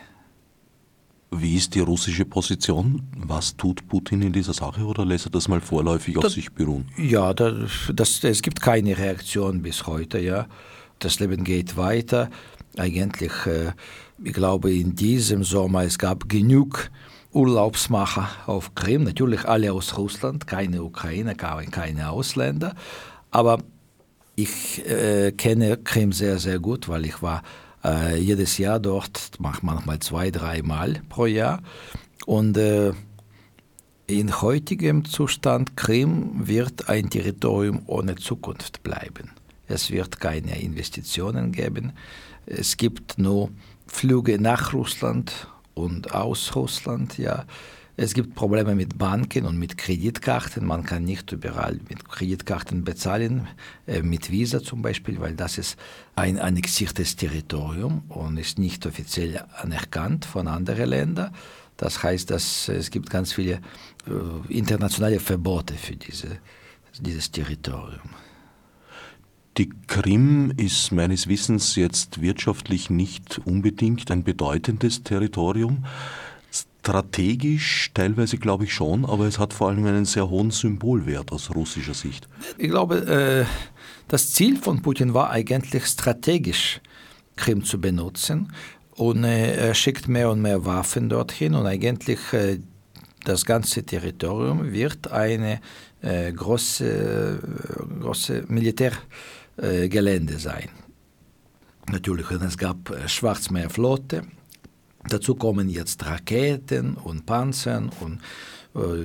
Wie 1.32 1.56
ist 1.56 1.76
die 1.76 1.80
russische 1.80 2.26
Position? 2.26 3.04
Was 3.16 3.56
tut 3.56 3.88
Putin 3.88 4.24
in 4.24 4.34
dieser 4.34 4.54
Sache 4.54 4.84
oder 4.84 5.06
lässt 5.06 5.28
er 5.28 5.32
das 5.32 5.48
mal 5.48 5.62
vorläufig 5.62 6.18
auf 6.18 6.24
das, 6.24 6.34
sich 6.34 6.52
beruhen? 6.52 6.88
Ja, 6.98 7.34
das, 7.36 7.92
das, 7.94 8.24
es 8.24 8.42
gibt 8.42 8.62
keine 8.62 8.98
Reaktion 8.98 9.62
bis 9.62 9.86
heute. 9.86 10.20
Ja. 10.20 10.48
Das 10.98 11.20
Leben 11.20 11.44
geht 11.44 11.78
weiter. 11.78 12.30
Eigentlich, 12.78 13.32
äh, 13.46 13.74
ich 14.24 14.34
glaube, 14.34 14.74
in 14.74 14.96
diesem 14.96 15.44
Sommer 15.44 15.84
es 15.84 16.00
gab 16.00 16.28
genug 16.28 16.90
Urlaubsmacher 17.32 18.28
auf 18.48 18.74
Krim, 18.76 19.04
natürlich 19.04 19.46
alle 19.46 19.72
aus 19.72 19.98
Russland, 19.98 20.48
keine 20.48 20.84
Ukrainer, 20.84 21.36
keine 21.36 22.10
Ausländer, 22.10 22.76
aber 23.32 23.60
ich 24.36 24.86
äh, 24.88 25.32
kenne 25.34 25.78
Krim 25.78 26.12
sehr, 26.12 26.40
sehr 26.40 26.60
gut, 26.60 26.90
weil 26.90 27.06
ich 27.06 27.22
war 27.22 27.44
äh, 27.84 28.18
jedes 28.18 28.58
Jahr 28.58 28.80
dort, 28.80 29.32
manchmal 29.40 30.00
zwei, 30.00 30.32
dreimal 30.32 31.02
pro 31.10 31.26
Jahr 31.26 31.62
und 32.26 32.58
äh, 32.58 32.94
in 34.08 34.42
heutigem 34.42 35.06
Zustand 35.06 35.78
Krim 35.78 36.48
wird 36.48 36.90
ein 36.90 37.12
Territorium 37.12 37.84
ohne 37.86 38.16
Zukunft 38.16 38.82
bleiben. 38.82 39.30
Es 39.68 39.92
wird 39.92 40.20
keine 40.20 40.60
Investitionen 40.60 41.52
geben. 41.52 41.94
Es 42.48 42.78
gibt 42.78 43.20
nur 43.20 43.52
Flüge 43.86 44.42
nach 44.42 44.74
Russland 44.74 45.48
und 45.80 46.14
aus 46.14 46.56
Russland. 46.56 47.18
Ja. 47.18 47.46
Es 48.02 48.14
gibt 48.14 48.34
Probleme 48.34 48.76
mit 48.76 48.98
Banken 48.98 49.46
und 49.46 49.60
mit 49.60 49.78
Kreditkarten. 49.78 50.66
Man 50.66 50.84
kann 50.84 51.04
nicht 51.04 51.34
überall 51.34 51.82
mit 51.90 52.08
Kreditkarten 52.08 52.86
bezahlen, 52.86 53.48
äh, 53.88 54.02
mit 54.02 54.32
Visa 54.32 54.64
zum 54.64 54.82
Beispiel, 54.82 55.20
weil 55.20 55.36
das 55.36 55.58
ist 55.58 55.78
ein 56.16 56.40
annexiertes 56.40 57.18
Territorium 57.18 58.04
und 58.08 58.38
ist 58.38 58.58
nicht 58.58 58.86
offiziell 58.86 59.44
anerkannt 59.62 60.24
von 60.24 60.48
anderen 60.48 60.90
Ländern. 60.90 61.34
Das 61.76 62.02
heißt, 62.02 62.30
dass 62.30 62.70
es 62.70 62.90
gibt 62.90 63.10
ganz 63.10 63.34
viele 63.34 63.56
äh, 64.08 64.54
internationale 64.54 65.20
Verbote 65.20 65.74
für 65.74 65.98
diese, 65.98 66.40
dieses 67.02 67.32
Territorium. 67.32 68.10
Die 69.58 69.70
Krim 69.88 70.54
ist 70.56 70.92
meines 70.92 71.28
Wissens 71.28 71.76
jetzt 71.76 72.22
wirtschaftlich 72.22 72.90
nicht 72.90 73.42
unbedingt 73.46 74.10
ein 74.12 74.24
bedeutendes 74.24 75.04
Territorium. 75.04 75.86
Strategisch 76.52 77.92
teilweise 77.94 78.38
glaube 78.38 78.64
ich 78.64 78.74
schon, 78.74 79.06
aber 79.06 79.26
es 79.26 79.38
hat 79.38 79.54
vor 79.54 79.70
allem 79.70 79.86
einen 79.86 80.06
sehr 80.06 80.30
hohen 80.30 80.52
Symbolwert 80.52 81.32
aus 81.32 81.54
russischer 81.54 81.94
Sicht. 81.94 82.28
Ich 82.58 82.70
glaube, 82.70 83.46
äh, 83.46 83.46
das 84.08 84.32
Ziel 84.32 84.58
von 84.58 84.82
Putin 84.82 85.14
war 85.14 85.30
eigentlich 85.30 85.86
strategisch 85.86 86.80
Krim 87.36 87.64
zu 87.64 87.82
benutzen 87.82 88.54
und 88.96 89.24
er 89.24 89.74
schickt 89.76 90.08
mehr 90.08 90.30
und 90.30 90.42
mehr 90.42 90.66
Waffen 90.66 91.10
dorthin 91.10 91.54
und 91.54 91.66
eigentlich 91.66 92.20
das 93.24 93.46
ganze 93.46 93.84
Territorium 93.84 94.72
wird 94.72 95.12
eine 95.12 95.62
große, 96.02 97.40
große 98.00 98.46
Militärgelände 98.48 100.40
sein. 100.40 100.70
Natürlich, 101.92 102.30
es 102.32 102.58
gab 102.58 102.94
Schwarzmeerflotte, 103.08 104.24
dazu 105.08 105.36
kommen 105.36 105.70
jetzt 105.70 106.06
Raketen 106.06 106.96
und 106.96 107.26
Panzer 107.26 107.90
und 108.00 108.20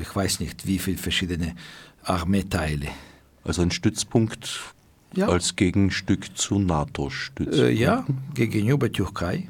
ich 0.01 0.15
weiß 0.15 0.41
nicht 0.41 0.67
wie 0.67 0.79
viele 0.79 0.99
verschiedene 0.99 1.55
Armeeteile. 2.03 2.89
Also 3.45 3.63
ein 3.63 3.71
Stützpunkt 3.71 4.75
ja. 5.15 5.29
als 5.29 5.57
Gegenstück 5.57 6.37
zu 6.37 6.59
NATO-Stützpunkten? 6.59 7.69
Äh, 7.69 7.73
ja, 7.73 8.07
gegenüber 8.35 8.91
Türkei. 8.91 9.49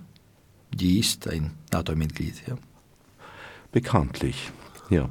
Die 0.72 0.98
ist 0.98 1.28
ein 1.28 1.52
NATO-Mitglied. 1.72 2.42
Ja. 2.46 2.57
Bekanntlich, 3.72 4.50
ja. 4.90 5.09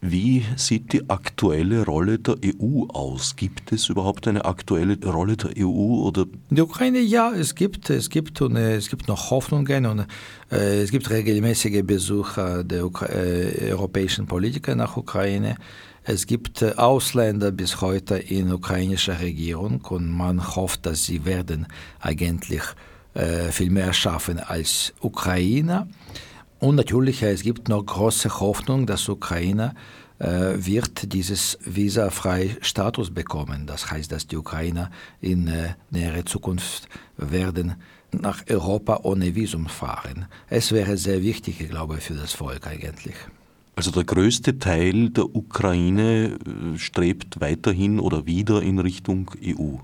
Wie 0.00 0.44
sieht 0.54 0.92
die 0.92 1.10
aktuelle 1.10 1.84
Rolle 1.84 2.20
der 2.20 2.36
EU 2.44 2.84
aus? 2.86 3.34
Gibt 3.34 3.72
es 3.72 3.88
überhaupt 3.88 4.28
eine 4.28 4.44
aktuelle 4.44 4.96
Rolle 5.04 5.36
der 5.36 5.50
EU 5.58 6.04
oder? 6.06 6.26
Die 6.50 6.60
Ukraine, 6.60 7.00
ja, 7.00 7.32
es 7.32 7.56
gibt, 7.56 7.90
es 7.90 8.08
gibt 8.08 8.40
und 8.40 8.54
äh, 8.54 8.76
es 8.76 8.90
gibt 8.90 9.08
noch 9.08 9.30
Hoffnungen 9.32 9.86
und 9.86 10.06
äh, 10.52 10.82
es 10.82 10.92
gibt 10.92 11.10
regelmäßige 11.10 11.82
Besuche 11.82 12.64
der 12.64 12.86
Ukra 12.86 13.06
äh, 13.06 13.72
europäischen 13.72 14.26
Politiker 14.26 14.76
nach 14.76 14.96
Ukraine. 14.96 15.56
Es 16.04 16.28
gibt 16.28 16.62
äh, 16.62 16.74
Ausländer 16.76 17.50
bis 17.50 17.80
heute 17.80 18.18
in 18.18 18.52
ukrainischer 18.52 19.20
Regierung 19.20 19.80
und 19.88 20.08
man 20.08 20.54
hofft, 20.54 20.86
dass 20.86 21.06
sie 21.06 21.24
werden 21.24 21.66
eigentlich 21.98 22.62
äh, 23.14 23.50
viel 23.50 23.70
mehr 23.70 23.92
schaffen 23.92 24.38
als 24.38 24.94
Ukrainer. 25.00 25.88
Und 26.60 26.74
natürlich, 26.74 27.22
es 27.22 27.42
gibt 27.42 27.68
noch 27.68 27.84
große 27.84 28.40
Hoffnung, 28.40 28.86
dass 28.86 29.08
Ukraine 29.08 29.74
äh, 30.18 30.54
wird 30.56 31.12
dieses 31.12 31.58
visafrei 31.64 32.56
Status 32.60 33.12
bekommen. 33.12 33.66
Das 33.66 33.90
heißt, 33.90 34.10
dass 34.10 34.26
die 34.26 34.36
Ukrainer 34.36 34.90
in 35.20 35.46
äh, 35.46 35.74
näherer 35.90 36.26
Zukunft 36.26 36.88
werden 37.16 37.76
nach 38.10 38.42
Europa 38.48 39.00
ohne 39.02 39.34
Visum 39.34 39.66
fahren. 39.66 40.26
Es 40.48 40.72
wäre 40.72 40.96
sehr 40.96 41.22
wichtig, 41.22 41.60
ich 41.60 41.68
glaube, 41.68 41.98
für 41.98 42.14
das 42.14 42.32
Volk 42.32 42.66
eigentlich. 42.66 43.14
Also 43.76 43.92
der 43.92 44.04
größte 44.04 44.58
Teil 44.58 45.10
der 45.10 45.36
Ukraine 45.36 46.38
äh, 46.74 46.78
strebt 46.78 47.40
weiterhin 47.40 48.00
oder 48.00 48.26
wieder 48.26 48.60
in 48.60 48.80
Richtung 48.80 49.30
EU. 49.40 49.76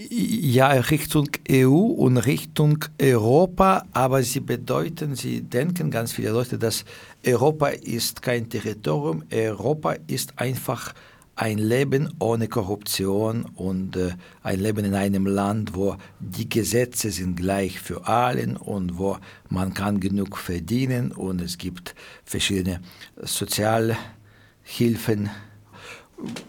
Ja, 0.00 0.68
Richtung 0.68 1.28
EU 1.50 1.74
und 1.74 2.18
Richtung 2.18 2.84
Europa, 3.02 3.84
aber 3.90 4.22
sie 4.22 4.38
bedeuten, 4.38 5.16
sie 5.16 5.40
denken 5.40 5.90
ganz 5.90 6.12
viele 6.12 6.30
Leute, 6.30 6.56
dass 6.56 6.84
Europa 7.26 7.66
ist 7.66 8.22
kein 8.22 8.48
Territorium, 8.48 9.24
Europa 9.32 9.96
ist 10.06 10.38
einfach 10.38 10.94
ein 11.34 11.58
Leben 11.58 12.14
ohne 12.20 12.46
Korruption 12.46 13.44
und 13.56 13.96
äh, 13.96 14.12
ein 14.44 14.60
Leben 14.60 14.84
in 14.84 14.94
einem 14.94 15.26
Land, 15.26 15.74
wo 15.74 15.96
die 16.20 16.48
Gesetze 16.48 17.10
sind 17.10 17.34
gleich 17.34 17.80
für 17.80 18.06
allen 18.06 18.56
und 18.56 18.98
wo 18.98 19.18
man 19.48 19.74
kann 19.74 19.98
genug 19.98 20.38
verdienen 20.38 21.10
und 21.10 21.40
es 21.40 21.58
gibt 21.58 21.96
verschiedene 22.24 22.78
Sozialhilfen 23.16 25.28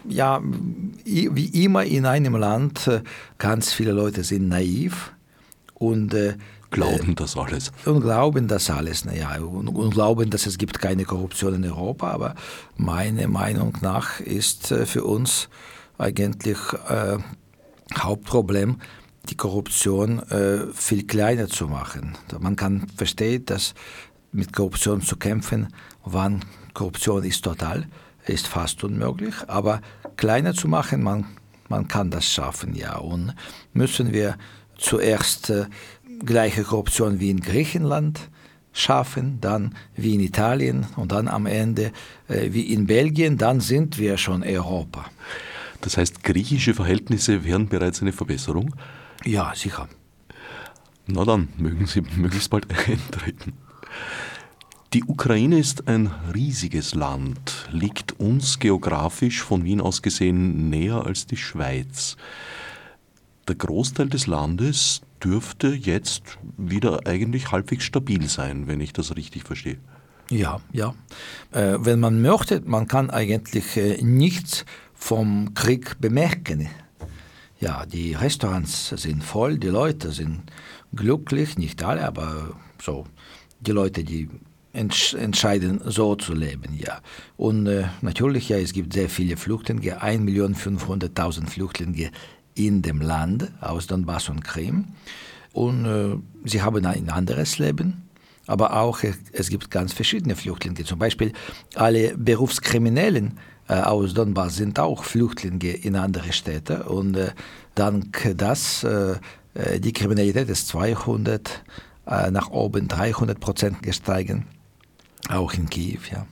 ja, 0.07 0.41
wie 1.05 1.63
immer 1.63 1.83
in 1.83 2.05
einem 2.05 2.35
Land, 2.35 2.87
äh, 2.87 3.01
ganz 3.37 3.71
viele 3.73 3.91
Leute 3.91 4.23
sind 4.23 4.47
naiv 4.47 5.13
und 5.75 6.13
äh, 6.13 6.35
glauben 6.71 7.15
das 7.15 7.37
alles. 7.37 7.71
Und 7.85 8.01
glauben 8.01 8.47
das 8.47 8.69
alles, 8.69 9.05
naja, 9.05 9.37
und, 9.39 9.67
und, 9.69 9.91
glauben, 9.91 10.29
dass 10.29 10.45
es 10.45 10.57
gibt 10.57 10.79
keine 10.79 11.05
Korruption 11.05 11.55
in 11.55 11.65
Europa, 11.65 12.11
aber 12.11 12.35
meine 12.77 13.27
Meinung 13.27 13.77
nach 13.81 14.19
ist 14.19 14.71
äh, 14.71 14.85
für 14.85 15.03
uns 15.03 15.49
eigentlich 15.97 16.57
äh, 16.87 17.17
Hauptproblem, 17.97 18.77
die 19.29 19.35
Korruption 19.35 20.19
äh, 20.29 20.67
viel 20.73 21.05
kleiner 21.05 21.47
zu 21.47 21.67
machen. 21.67 22.17
Man 22.39 22.55
kann 22.55 22.87
verstehen, 22.95 23.45
dass 23.45 23.73
mit 24.31 24.53
Korruption 24.53 25.01
zu 25.01 25.17
kämpfen, 25.17 25.73
wann 26.05 26.45
Korruption 26.73 27.23
ist 27.23 27.43
total, 27.43 27.79
ist 27.81 27.87
fast 28.37 28.83
unmöglich, 28.83 29.35
aber 29.47 29.81
kleiner 30.17 30.53
zu 30.53 30.67
machen, 30.67 31.03
man, 31.03 31.25
man 31.67 31.87
kann 31.87 32.11
das 32.11 32.25
schaffen, 32.25 32.75
ja. 32.75 32.97
Und 32.97 33.33
müssen 33.73 34.13
wir 34.13 34.37
zuerst 34.77 35.49
äh, 35.49 35.65
gleiche 36.25 36.63
Korruption 36.63 37.19
wie 37.19 37.29
in 37.29 37.39
Griechenland 37.39 38.29
schaffen, 38.73 39.39
dann 39.41 39.75
wie 39.95 40.15
in 40.15 40.19
Italien 40.19 40.85
und 40.95 41.11
dann 41.11 41.27
am 41.27 41.45
Ende 41.45 41.91
äh, 42.27 42.51
wie 42.51 42.73
in 42.73 42.87
Belgien, 42.87 43.37
dann 43.37 43.59
sind 43.59 43.97
wir 43.97 44.17
schon 44.17 44.43
Europa. 44.43 45.05
Das 45.81 45.97
heißt, 45.97 46.23
griechische 46.23 46.73
Verhältnisse 46.73 47.43
wären 47.43 47.69
bereits 47.69 48.01
eine 48.01 48.11
Verbesserung? 48.11 48.75
Ja, 49.25 49.53
sicher. 49.55 49.87
Na 51.07 51.25
dann, 51.25 51.49
mögen 51.57 51.87
Sie 51.87 52.01
möglichst 52.01 52.49
bald 52.49 52.67
eintreten. 52.87 53.53
Die 54.93 55.03
Ukraine 55.03 55.59
ist 55.59 55.87
ein 55.87 56.09
riesiges 56.33 56.95
Land, 56.95 57.67
liegt 57.71 58.19
uns 58.19 58.57
geografisch 58.57 59.43
von 59.43 59.63
Wien 59.63 59.81
aus 59.81 60.01
gesehen 60.01 60.71
näher 60.71 61.05
als 61.05 61.27
die 61.27 61.37
Schweiz. 61.37 62.17
Der 63.47 63.53
Großteil 63.53 64.09
des 64.09 64.25
Landes 64.25 65.01
dürfte 65.23 65.67
jetzt 65.67 66.39
wieder 66.57 67.05
eigentlich 67.05 67.51
halbwegs 67.51 67.83
stabil 67.83 68.27
sein, 68.27 68.65
wenn 68.65 68.81
ich 68.81 68.91
das 68.91 69.15
richtig 69.15 69.43
verstehe. 69.43 69.77
Ja, 70.31 70.59
ja. 70.71 70.95
Äh, 71.51 71.77
wenn 71.81 71.99
man 71.99 72.23
möchte, 72.23 72.61
man 72.65 72.87
kann 72.87 73.11
eigentlich 73.11 73.77
äh, 73.77 74.01
nichts 74.01 74.65
vom 74.95 75.53
Krieg 75.53 76.01
bemerken. 76.01 76.67
Ja, 77.59 77.85
die 77.85 78.15
Restaurants 78.15 78.89
sind 78.89 79.23
voll, 79.23 79.59
die 79.59 79.67
Leute 79.67 80.11
sind 80.11 80.51
glücklich, 80.95 81.59
nicht 81.59 81.83
alle, 81.83 82.07
aber 82.07 82.55
so. 82.81 83.05
Die 83.59 83.71
Leute, 83.71 84.03
die 84.03 84.29
entsch 84.73 85.13
entscheiden, 85.13 85.81
so 85.85 86.15
zu 86.15 86.33
leben, 86.33 86.75
ja. 86.77 86.99
Und 87.37 87.67
äh, 87.67 87.85
natürlich, 88.01 88.49
ja, 88.49 88.57
es 88.57 88.73
gibt 88.73 88.93
sehr 88.93 89.09
viele 89.09 89.37
Flüchtlinge, 89.37 90.01
1.500.000 90.01 91.47
Flüchtlinge 91.47 92.11
in 92.55 92.81
dem 92.81 93.01
Land 93.01 93.51
aus 93.61 93.87
Donbass 93.87 94.29
und 94.29 94.43
Krim. 94.43 94.89
Und 95.53 95.85
äh, 95.85 96.17
sie 96.45 96.61
haben 96.61 96.85
ein 96.85 97.09
anderes 97.09 97.57
Leben, 97.57 98.09
aber 98.45 98.77
auch 98.77 99.03
äh, 99.03 99.13
es 99.31 99.49
gibt 99.49 99.71
ganz 99.71 99.93
verschiedene 99.93 100.35
Flüchtlinge. 100.35 100.83
Zum 100.83 100.99
Beispiel 100.99 101.33
alle 101.75 102.15
Berufskriminellen 102.17 103.39
äh, 103.67 103.73
aus 103.73 104.13
Donbass 104.13 104.57
sind 104.57 104.79
auch 104.79 105.03
Flüchtlinge 105.03 105.71
in 105.71 105.95
andere 105.95 106.31
Städte. 106.31 106.83
Und 106.83 107.15
äh, 107.15 107.31
dank 107.75 108.33
das, 108.35 108.85
die 109.79 109.93
Kriminalität 109.93 110.49
ist 110.49 110.67
200 110.67 111.63
nach 112.31 112.49
oben 112.49 112.87
300 112.89 113.39
Prozent 113.39 113.81
gestiegen. 113.81 114.45
Auch 115.29 115.53
in 115.53 115.69
Kiew, 115.69 115.99
ja. 116.11 116.25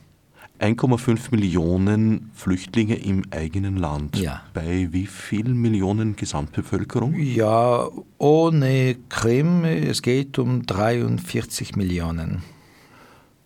1,5 0.60 1.30
Millionen 1.30 2.32
Flüchtlinge 2.34 2.96
im 2.96 3.24
eigenen 3.30 3.78
Land. 3.78 4.18
Ja. 4.18 4.42
Bei 4.56 4.88
wie 4.92 5.06
vielen 5.06 5.56
Millionen 5.56 6.16
Gesamtbevölkerung? 6.16 7.14
Ja, 7.20 7.88
ohne 8.18 8.96
Krim, 9.10 9.64
es 9.66 10.02
geht 10.02 10.40
um 10.40 10.66
43 10.66 11.76
Millionen. 11.76 12.42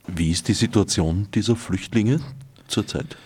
Wie 0.08 0.32
ist 0.32 0.48
die 0.48 0.54
Situation 0.54 1.28
dieser 1.34 1.58
Flüchtlinge 1.58 2.22
zurzeit? 2.68 3.18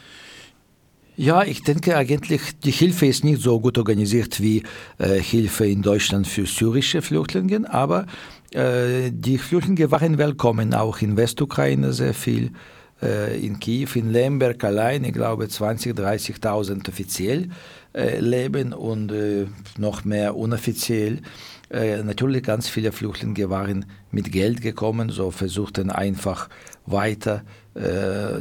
Ja, 1.18 1.44
ich 1.44 1.64
denke 1.64 1.96
eigentlich, 1.96 2.42
die 2.64 2.72
Hilfe 2.72 3.06
ist 3.06 3.24
nicht 3.24 3.42
so 3.42 3.60
gut 3.62 3.78
organisiert 3.78 4.42
wie 4.42 4.64
äh, 4.98 5.22
Hilfe 5.22 5.66
in 5.66 5.82
Deutschland 5.82 6.28
für 6.28 6.46
syrische 6.46 7.02
Flüchtlinge, 7.02 7.72
aber 7.72 8.06
die 8.54 9.38
Flüchtlinge 9.38 9.92
waren 9.92 10.18
willkommen, 10.18 10.74
auch 10.74 11.02
in 11.02 11.18
Westukraine 11.18 11.92
sehr 11.94 12.14
viel, 12.14 12.52
äh, 13.02 13.38
in 13.40 13.60
Kiew, 13.60 13.90
in 13.96 14.12
Lemberg 14.12 14.64
allein, 14.64 15.04
ich 15.04 15.14
glaube 15.14 15.46
20.000, 15.46 15.94
30.000 15.96 16.88
offiziell 16.88 17.50
äh, 17.94 18.20
leben 18.20 18.74
und 18.74 19.12
noch 19.78 20.06
mehr 20.06 20.36
unoffiziell. 20.36 21.22
Natürlich 21.70 22.44
ganz 22.44 22.70
viele 22.70 22.92
Flüchtlinge 22.92 23.50
waren 23.50 23.86
mit 24.12 24.32
Geld 24.32 24.62
gekommen, 24.62 25.10
so 25.10 25.32
versuchten 25.32 25.90
einfach 25.90 26.48
weiter 26.86 27.44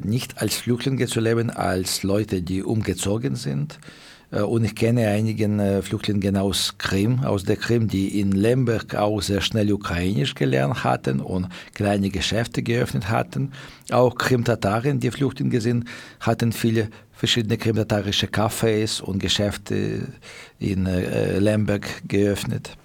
nicht 0.04 0.40
als 0.42 0.56
Flüchtlinge 0.56 1.06
zu 1.06 1.20
leben, 1.20 1.50
als 1.50 2.02
Leute, 2.02 2.42
die 2.42 2.62
umgezogen 2.62 3.34
sind. 3.34 3.78
Äh, 4.34 4.40
und 4.40 4.64
ich 4.64 4.74
kenne 4.74 5.08
einige 5.08 5.44
äh, 5.44 5.82
Flüchtlinge 5.82 6.40
aus 6.40 6.74
Krim, 6.78 7.20
aus 7.24 7.44
der 7.44 7.56
Krim, 7.56 7.88
die 7.88 8.20
in 8.20 8.32
Lemberg 8.32 8.94
auch 8.94 9.20
sehr 9.20 9.40
schnell 9.40 9.72
Ukrainisch 9.72 10.34
gelernt 10.34 10.84
hatten 10.84 11.20
und 11.20 11.48
kleine 11.74 12.10
Geschäfte 12.10 12.62
geöffnet 12.62 13.08
hatten. 13.08 13.52
Auch 13.90 14.16
Krim-Tataren, 14.16 15.00
die 15.00 15.10
Flüchtlinge 15.10 15.60
sind, 15.60 15.88
hatten 16.20 16.52
viele 16.52 16.88
verschiedene 17.12 17.56
krim-tatarische 17.56 18.26
Cafés 18.26 19.00
und 19.00 19.20
Geschäfte 19.20 20.08
in 20.58 20.86
äh, 20.86 21.38
Lemberg 21.38 22.02
geöffnet. 22.08 22.76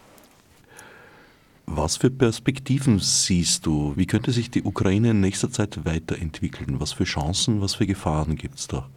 Was 1.66 1.98
für 1.98 2.10
Perspektiven 2.10 2.98
siehst 3.00 3.66
du? 3.66 3.94
Wie 3.96 4.08
könnte 4.08 4.32
sich 4.32 4.50
die 4.50 4.64
Ukraine 4.64 5.12
in 5.12 5.20
nächster 5.20 5.52
Zeit 5.52 5.86
weiterentwickeln? 5.86 6.80
Was 6.80 6.94
für 6.94 7.04
Chancen, 7.04 7.62
was 7.62 7.76
für 7.76 7.86
Gefahren 7.86 8.38
gibt 8.38 8.58
es 8.58 8.68
da? 8.68 8.90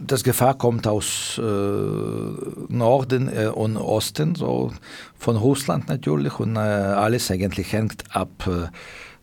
Das 0.00 0.22
Gefahr 0.22 0.56
kommt 0.56 0.86
aus 0.86 1.38
äh, 1.38 1.42
Norden 1.42 3.28
äh, 3.28 3.46
und 3.46 3.76
Osten, 3.76 4.36
so 4.36 4.72
von 5.16 5.36
Russland 5.36 5.88
natürlich 5.88 6.38
und 6.38 6.54
äh, 6.54 6.60
alles 6.60 7.30
eigentlich 7.30 7.72
hängt 7.72 8.04
ab 8.14 8.46
äh, 8.46 8.68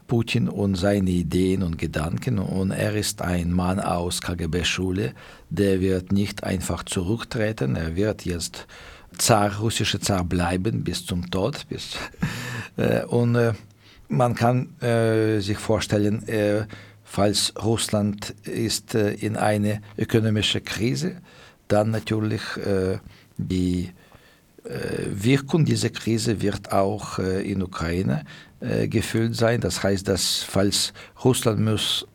Putin 0.08 0.50
und 0.50 0.76
seine 0.76 1.10
Ideen 1.10 1.64
und 1.64 1.78
Gedanken 1.78 2.40
und 2.40 2.72
er 2.72 2.94
ist 2.96 3.22
ein 3.22 3.54
Mann 3.54 3.80
aus 3.80 4.22
KGB-Schule, 4.22 5.14
der 5.50 5.80
wird 5.80 6.12
nicht 6.12 6.44
einfach 6.44 6.84
zurücktreten, 6.84 7.76
er 7.76 7.96
wird 7.96 8.26
jetzt 8.26 8.68
Zar, 9.18 9.60
russischer 9.60 10.02
Zar 10.02 10.26
bleiben 10.26 10.84
bis 10.84 11.06
zum 11.06 11.32
Tod. 11.32 11.66
Bis, 11.70 11.96
äh, 12.78 13.06
und 13.06 13.36
äh, 13.36 13.54
man 14.10 14.36
kann 14.36 14.70
sich 15.40 15.58
vorstellen, 15.58 16.24
falls 17.06 17.54
Russland 17.64 18.32
ist 18.44 18.96
äh, 18.96 19.14
in 19.14 19.38
eine 19.38 19.82
ökonomische 19.98 20.60
Krise, 20.60 21.22
dann 21.70 21.92
natürlich 21.92 22.42
äh, 22.58 22.98
die 23.38 23.92
äh, 24.66 24.70
Wirkung 25.10 25.64
dieser 25.64 25.92
Krise 25.92 26.42
wird 26.42 26.74
auch 26.74 27.20
in 27.20 27.62
Ukraine 27.62 28.26
gefühlt 28.88 29.36
sein. 29.36 29.62
Das 29.62 29.84
heißt, 29.84 30.08
dass 30.08 30.42
falls 30.42 30.94
Russland 31.24 31.60
muss 31.60 32.08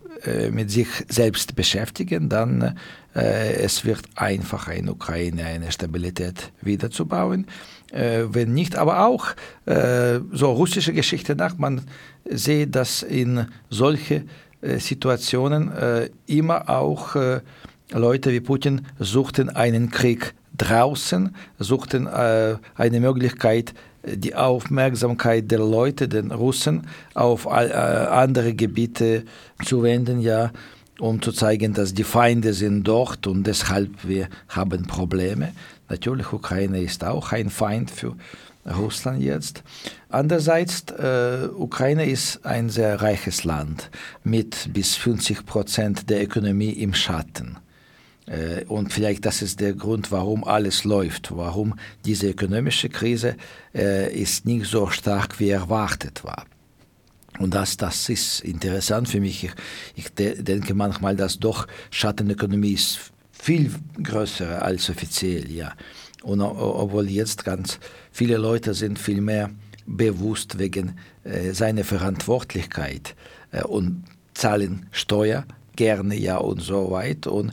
mit 0.51 0.71
sich 0.71 0.89
selbst 1.09 1.55
beschäftigen, 1.55 2.29
dann 2.29 2.77
äh, 3.15 3.55
es 3.55 3.85
wird 3.85 4.03
einfacher 4.15 4.75
in 4.75 4.89
Ukraine 4.89 5.45
eine 5.45 5.73
Stabilität 5.73 6.53
wiederzubauen. 6.61 7.47
Äh, 7.93 8.25
wenn 8.29 8.55
nicht, 8.55 8.77
aber 8.77 9.07
auch 9.07 9.29
äh, 9.67 10.21
so 10.33 10.53
russische 10.53 10.93
Geschichte 10.93 11.35
nach, 11.35 11.59
man 11.59 11.83
sieht, 12.25 12.75
dass 12.75 13.03
in 13.03 13.47
solche 13.69 14.25
Situationen 14.63 15.73
äh, 15.73 16.11
immer 16.27 16.69
auch 16.69 17.17
äh, 17.17 17.41
Leute 17.93 18.31
wie 18.33 18.41
Putin 18.41 18.87
suchten 18.99 19.49
einen 19.49 19.91
Krieg 19.91 20.35
draußen, 20.57 21.35
suchten 21.59 22.07
eine 22.07 23.01
Möglichkeit, 23.01 23.73
die 24.05 24.35
Aufmerksamkeit 24.35 25.51
der 25.51 25.61
Leute, 25.61 26.07
den 26.07 26.31
Russen, 26.31 26.87
auf 27.15 27.49
andere 27.49 28.55
Gebiete 28.55 29.25
zu 29.65 29.83
wenden, 29.83 30.21
ja, 30.21 30.53
um 31.01 31.23
zu 31.23 31.33
zeigen, 31.33 31.73
dass 31.73 31.95
die 31.95 32.05
Feinde 32.05 32.53
sind 32.53 32.85
dort 32.85 33.27
und 33.27 33.47
deshalb 33.47 33.91
wir 34.07 34.29
haben 34.49 34.87
Probleme. 34.87 35.53
Natürlich, 35.89 36.33
Ukraine 36.33 36.83
ist 36.83 37.05
auch 37.05 37.33
ein 37.33 37.49
Feind 37.51 37.91
für 37.91 38.15
Russland 38.67 39.23
jetzt. 39.23 39.63
Andererseits, 40.09 40.85
äh, 40.91 41.49
Ukraine 41.55 42.07
ist 42.07 42.45
ein 42.45 42.69
sehr 42.69 43.01
reiches 43.01 43.45
Land 43.45 43.91
mit 44.23 44.73
bis 44.73 44.97
50 44.97 45.47
Prozent 45.47 46.11
der 46.11 46.23
Ökonomie 46.23 46.73
im 46.73 46.95
Schatten. 46.95 47.59
Äh, 48.27 48.65
und 48.67 48.93
vielleicht 48.93 49.25
das 49.25 49.43
ist 49.43 49.61
der 49.61 49.73
Grund, 49.73 50.13
warum 50.13 50.45
alles 50.45 50.85
läuft, 50.85 51.35
warum 51.35 51.75
diese 52.05 52.31
ökonomische 52.31 52.89
Krise 52.89 53.37
äh, 53.75 54.13
ist 54.13 54.47
nicht 54.47 54.67
so 54.67 54.89
stark 54.89 55.41
wie 55.41 55.51
erwartet 55.51 56.25
war. 56.25 56.47
Und 57.39 57.55
das, 57.55 57.77
das 57.77 58.09
ist 58.09 58.41
interessant 58.41 59.09
für 59.09 59.21
mich. 59.21 59.45
Ich, 59.45 59.53
ich 59.95 60.15
de 60.15 60.43
denke 60.43 60.75
manchmal, 60.75 61.17
dass 61.17 61.39
doch 61.39 61.67
Schattenökonomie 61.91 62.73
ist 62.73 63.13
viel 63.33 63.73
größer 64.03 64.63
als 64.63 64.91
offiziell, 64.91 65.51
ja. 65.51 65.73
Und 66.23 66.41
obwohl 66.41 67.09
jetzt 67.09 67.45
ganz 67.45 67.79
viele 68.13 68.37
Leute 68.37 68.75
sind 68.75 68.99
viel 68.99 69.21
mehr 69.21 69.51
bewusst 69.87 70.59
wegen 70.59 70.99
äh, 71.25 71.53
seiner 71.53 71.85
Verantwortlichkeit 71.85 73.15
äh, 73.53 73.63
und 73.63 74.05
zahlen 74.35 74.87
Steuer 74.93 75.45
gerne 75.77 76.15
ja 76.15 76.37
und 76.37 76.61
so 76.61 76.91
weiter 76.91 77.33
und 77.33 77.53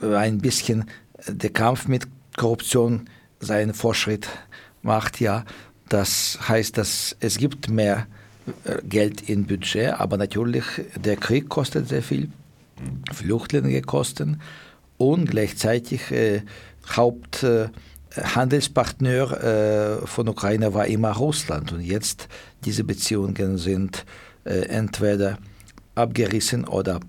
ein 0.00 0.38
bisschen 0.38 0.84
der 1.26 1.50
Kampf 1.50 1.88
mit 1.88 2.06
Korruption 2.36 3.08
seinen 3.40 3.74
Fortschritt 3.74 4.28
macht 4.82 5.20
ja. 5.20 5.44
Das 5.88 6.38
heißt, 6.48 6.76
dass 6.78 7.16
es 7.20 7.38
gibt 7.38 7.68
mehr 7.68 8.06
äh, 8.64 8.78
Geld 8.84 9.28
im 9.28 9.46
Budget, 9.46 9.92
aber 9.94 10.16
natürlich 10.16 10.64
der 10.96 11.16
Krieg 11.16 11.48
kostet 11.48 11.88
sehr 11.88 12.02
viel, 12.02 12.30
Flüchtlinge 13.12 13.82
kosten 13.82 14.40
und 14.98 15.30
gleichzeitig 15.30 16.10
äh, 16.10 16.42
Haupt 16.96 17.42
äh, 17.42 17.68
Handelspartner 18.16 20.00
äh, 20.02 20.06
von 20.06 20.28
Ukraine 20.28 20.74
war 20.74 20.86
immer 20.86 21.12
Russland 21.12 21.72
und 21.72 21.80
jetzt 21.80 22.28
diese 22.64 22.84
Beziehungen 22.84 23.58
sind 23.58 24.04
äh, 24.44 24.66
entweder 24.68 25.38
abgerissen 25.94 26.64
oder 26.64 27.00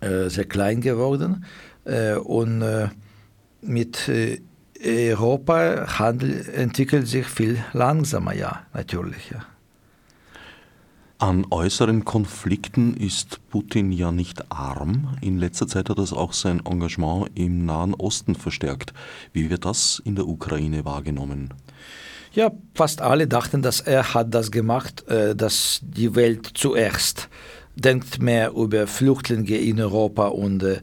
äh, 0.00 0.28
sehr 0.28 0.44
klein 0.44 0.80
geworden 0.80 1.44
äh, 1.84 2.14
und 2.14 2.62
äh, 2.62 2.88
mit 3.62 4.08
äh, 4.08 4.40
Europa 4.84 5.98
Handel 5.98 6.48
entwickelt 6.54 7.06
sich 7.06 7.26
viel 7.26 7.64
langsamer, 7.72 8.34
ja, 8.34 8.66
natürlich. 8.74 9.30
Ja. 9.30 9.51
An 11.22 11.46
äußeren 11.50 12.04
Konflikten 12.04 12.96
ist 12.96 13.38
Putin 13.48 13.92
ja 13.92 14.10
nicht 14.10 14.50
arm. 14.50 15.16
In 15.20 15.38
letzter 15.38 15.68
Zeit 15.68 15.88
hat 15.88 15.98
er 15.98 16.16
auch 16.16 16.32
sein 16.32 16.60
Engagement 16.66 17.30
im 17.36 17.64
Nahen 17.64 17.94
Osten 17.94 18.34
verstärkt. 18.34 18.92
Wie 19.32 19.48
wird 19.48 19.64
das 19.64 20.02
in 20.04 20.16
der 20.16 20.26
Ukraine 20.26 20.84
wahrgenommen? 20.84 21.54
Ja, 22.32 22.50
fast 22.74 23.02
alle 23.02 23.28
dachten, 23.28 23.62
dass 23.62 23.80
er 23.80 24.14
hat 24.14 24.34
das 24.34 24.50
gemacht, 24.50 25.06
äh, 25.06 25.36
dass 25.36 25.78
die 25.84 26.16
Welt 26.16 26.50
zuerst 26.54 27.28
denkt 27.76 28.20
mehr 28.20 28.50
über 28.54 28.88
Flüchtlinge 28.88 29.58
in 29.58 29.80
Europa 29.80 30.26
und 30.26 30.64
äh, 30.64 30.80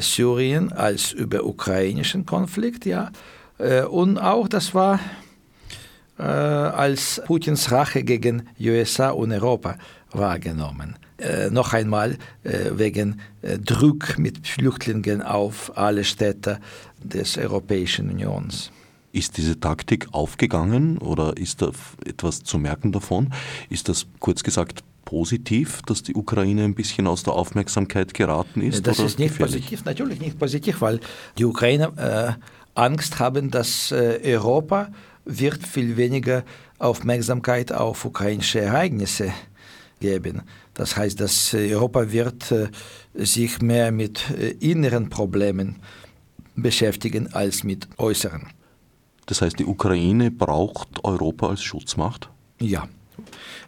Syrien 0.00 0.72
als 0.72 1.12
über 1.12 1.44
ukrainischen 1.44 2.24
Konflikt, 2.24 2.86
ja. 2.86 3.10
Äh, 3.58 3.82
und 3.82 4.16
auch 4.16 4.48
das 4.48 4.72
war 4.72 4.98
äh, 6.18 6.22
als 6.22 7.22
Putins 7.26 7.70
Rache 7.70 8.04
gegen 8.04 8.48
USA 8.60 9.10
und 9.10 9.32
Europa 9.32 9.76
wahrgenommen. 10.12 10.96
Äh, 11.18 11.50
noch 11.50 11.72
einmal 11.72 12.18
äh, 12.42 12.70
wegen 12.72 13.20
äh, 13.42 13.58
Druck 13.58 14.18
mit 14.18 14.46
Flüchtlingen 14.46 15.22
auf 15.22 15.76
alle 15.76 16.04
Städte 16.04 16.58
des 17.02 17.38
Europäischen 17.38 18.10
Unions. 18.10 18.70
Ist 19.12 19.36
diese 19.36 19.60
Taktik 19.60 20.08
aufgegangen 20.10 20.98
oder 20.98 21.36
ist 21.36 21.62
da 21.62 21.70
etwas 22.04 22.42
zu 22.42 22.58
merken 22.58 22.90
davon? 22.90 23.32
Ist 23.70 23.88
das 23.88 24.06
kurz 24.18 24.42
gesagt 24.42 24.82
positiv, 25.04 25.82
dass 25.82 26.02
die 26.02 26.14
Ukraine 26.14 26.64
ein 26.64 26.74
bisschen 26.74 27.06
aus 27.06 27.22
der 27.22 27.34
Aufmerksamkeit 27.34 28.12
geraten 28.12 28.60
ist? 28.60 28.84
Das 28.84 28.98
ist 28.98 29.20
nicht 29.20 29.38
gefährlich? 29.38 29.62
positiv, 29.62 29.84
natürlich 29.84 30.20
nicht 30.20 30.38
positiv, 30.38 30.80
weil 30.80 30.98
die 31.38 31.44
Ukrainer 31.44 31.92
äh, 31.96 32.32
Angst 32.74 33.20
haben, 33.20 33.52
dass 33.52 33.92
äh, 33.92 34.20
Europa 34.24 34.88
wird 35.24 35.66
viel 35.66 35.96
weniger 35.96 36.44
Aufmerksamkeit 36.78 37.72
auf 37.72 38.04
ukrainische 38.04 38.60
Ereignisse 38.60 39.32
geben. 40.00 40.42
Das 40.74 40.96
heißt, 40.96 41.20
dass 41.20 41.54
Europa 41.54 42.10
wird 42.10 42.50
äh, 42.50 42.68
sich 43.14 43.62
mehr 43.62 43.92
mit 43.92 44.30
äh, 44.30 44.50
inneren 44.60 45.08
Problemen 45.08 45.76
beschäftigen 46.56 47.32
als 47.32 47.64
mit 47.64 47.88
äußeren. 47.96 48.48
Das 49.26 49.40
heißt, 49.40 49.58
die 49.58 49.64
Ukraine 49.64 50.30
braucht 50.30 51.04
Europa 51.04 51.48
als 51.48 51.62
Schutzmacht? 51.62 52.28
Ja. 52.60 52.88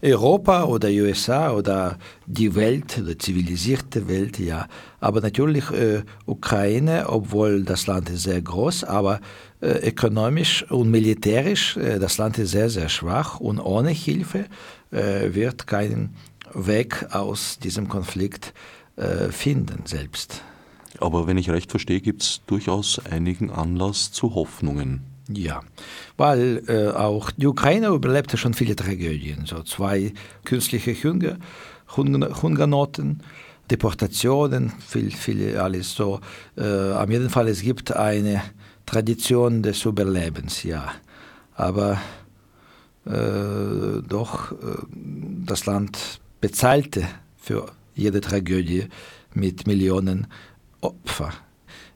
Europa 0.03 0.64
oder 0.64 0.88
USA 0.88 1.53
oder 1.53 1.99
die 2.27 2.55
Welt, 2.55 2.97
die 2.97 3.16
zivilisierte 3.16 4.09
Welt, 4.09 4.38
ja. 4.38 4.66
Aber 5.01 5.21
natürlich 5.21 5.71
äh, 5.71 6.03
Ukraine, 6.27 7.09
obwohl 7.09 7.62
das 7.62 7.87
Land 7.87 8.11
ist 8.11 8.25
sehr 8.25 8.42
groß, 8.42 8.85
aber 8.85 9.16
äh, 9.16 9.21
ökonomisch 9.61 10.71
und 10.71 10.90
militärisch, 10.90 11.77
äh, 11.77 11.99
das 11.99 12.19
Land 12.19 12.38
ist 12.38 12.51
sehr, 12.51 12.71
sehr 12.71 12.88
schwach 12.88 13.40
und 13.40 13.59
ohne 13.59 13.90
Hilfe 13.90 14.47
äh, 14.91 15.35
wird 15.35 15.66
kein 15.66 16.14
Weg 16.53 17.07
aus 17.11 17.59
diesem 17.59 17.89
Konflikt 17.89 18.53
äh, 18.97 19.30
finden 19.30 19.85
selbst. 19.85 20.43
Aber 20.99 21.26
wenn 21.26 21.37
ich 21.37 21.51
recht 21.51 21.70
verstehe, 21.70 22.01
gibt 22.01 22.22
es 22.22 22.41
durchaus 22.47 23.01
einigen 23.11 23.51
Anlass 23.51 24.12
zu 24.12 24.35
Hoffnungen. 24.35 25.03
Ja, 25.28 25.61
weil 26.16 26.62
äh, 26.68 26.89
auch 26.97 27.33
die 27.33 27.49
Ukraine 27.49 27.89
überlebte 27.89 28.37
schon 28.37 28.55
viele 28.55 28.76
Tragödien, 28.76 29.45
so 29.45 29.62
zwei 29.64 30.12
künstliche 30.45 30.95
Hunger, 30.95 31.39
Hungernoten, 31.97 33.22
Deportationen, 33.70 34.72
viel, 34.87 35.11
viel 35.11 35.57
alles 35.59 35.95
so. 35.95 36.20
Äh, 36.57 36.93
am 36.93 37.11
jeden 37.11 37.30
Fall, 37.30 37.49
es 37.49 37.62
gibt 37.62 37.93
eine 37.93 38.41
Tradition 38.87 39.62
des 39.62 39.84
Überlebens, 39.84 40.62
ja. 40.62 40.93
Aber 41.55 42.01
äh, 43.05 44.03
doch, 44.07 44.53
äh, 44.53 44.57
das 45.45 45.66
Land 45.66 46.20
bezahlte 46.41 47.07
für 47.37 47.72
jede 47.95 48.20
Tragödie 48.20 48.89
mit 49.34 49.66
Millionen 49.66 50.26
Opfer. 50.80 51.32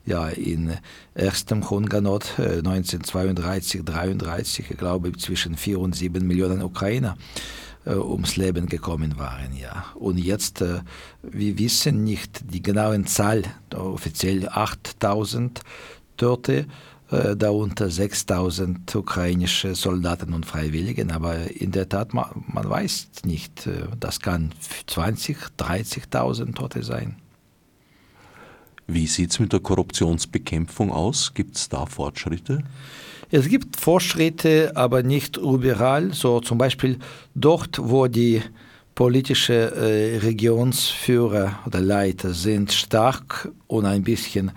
ja, 0.07 0.29
in 0.29 0.77
erstem 1.15 1.69
Hungernot 1.69 2.39
1932, 2.39 3.85
33, 3.85 4.71
ich 4.71 4.77
glaube 4.77 5.13
zwischen 5.13 5.57
4 5.57 5.79
und 5.79 5.95
7 5.95 6.27
Millionen 6.27 6.63
Ukrainer 6.63 7.17
äh, 7.87 7.95
ums 7.95 8.37
Leben 8.37 8.67
gekommen 8.67 9.19
waren. 9.19 9.57
Ja. 9.57 9.87
Und 9.95 10.19
jetzt, 10.19 10.63
äh, 10.63 10.81
wir 11.23 11.59
wissen 11.59 12.05
nicht 12.05 12.53
die 12.53 12.63
genaue 12.63 13.03
Zahl, 13.05 13.43
offiziell 13.75 14.49
8000 14.49 15.61
Tote, 16.21 16.67
äh, 17.11 17.35
darunter 17.35 17.89
6000 17.89 18.95
ukrainische 18.95 19.75
Soldaten 19.75 20.35
und 20.35 20.45
Freiwilligen, 20.45 21.11
aber 21.11 21.51
in 21.51 21.73
der 21.73 21.89
Tat, 21.89 22.13
man, 22.13 22.45
man 22.47 22.69
weiß 22.69 23.09
nicht, 23.25 23.67
äh, 23.67 23.87
das 23.99 24.21
kann 24.21 24.53
20, 24.87 25.39
30.000 25.59 26.55
Tote 26.55 26.83
sein. 26.83 27.17
Wie 28.87 29.07
sieht 29.07 29.31
es 29.31 29.39
mit 29.39 29.53
der 29.53 29.61
Korruptionsbekämpfung 29.61 30.93
aus? 30.93 31.33
Gibt 31.33 31.57
es 31.57 31.69
da 31.69 31.87
Fortschritte? 31.87 32.65
Es 33.31 33.49
gibt 33.49 33.77
Fortschritte, 33.79 34.73
aber 34.75 35.03
nicht 35.03 35.37
überall. 35.37 36.13
So 36.13 36.41
zum 36.41 36.59
Beispiel 36.59 36.99
dort, 37.35 37.79
wo 37.81 38.09
die 38.09 38.43
politische 38.95 39.55
äh, 39.55 40.19
Regionsführer 40.19 41.61
oder 41.65 41.81
Leiter 41.81 42.35
sind 42.35 42.73
stark 42.73 43.49
und 43.69 43.87
ein 43.87 44.03
bisschen 44.03 44.51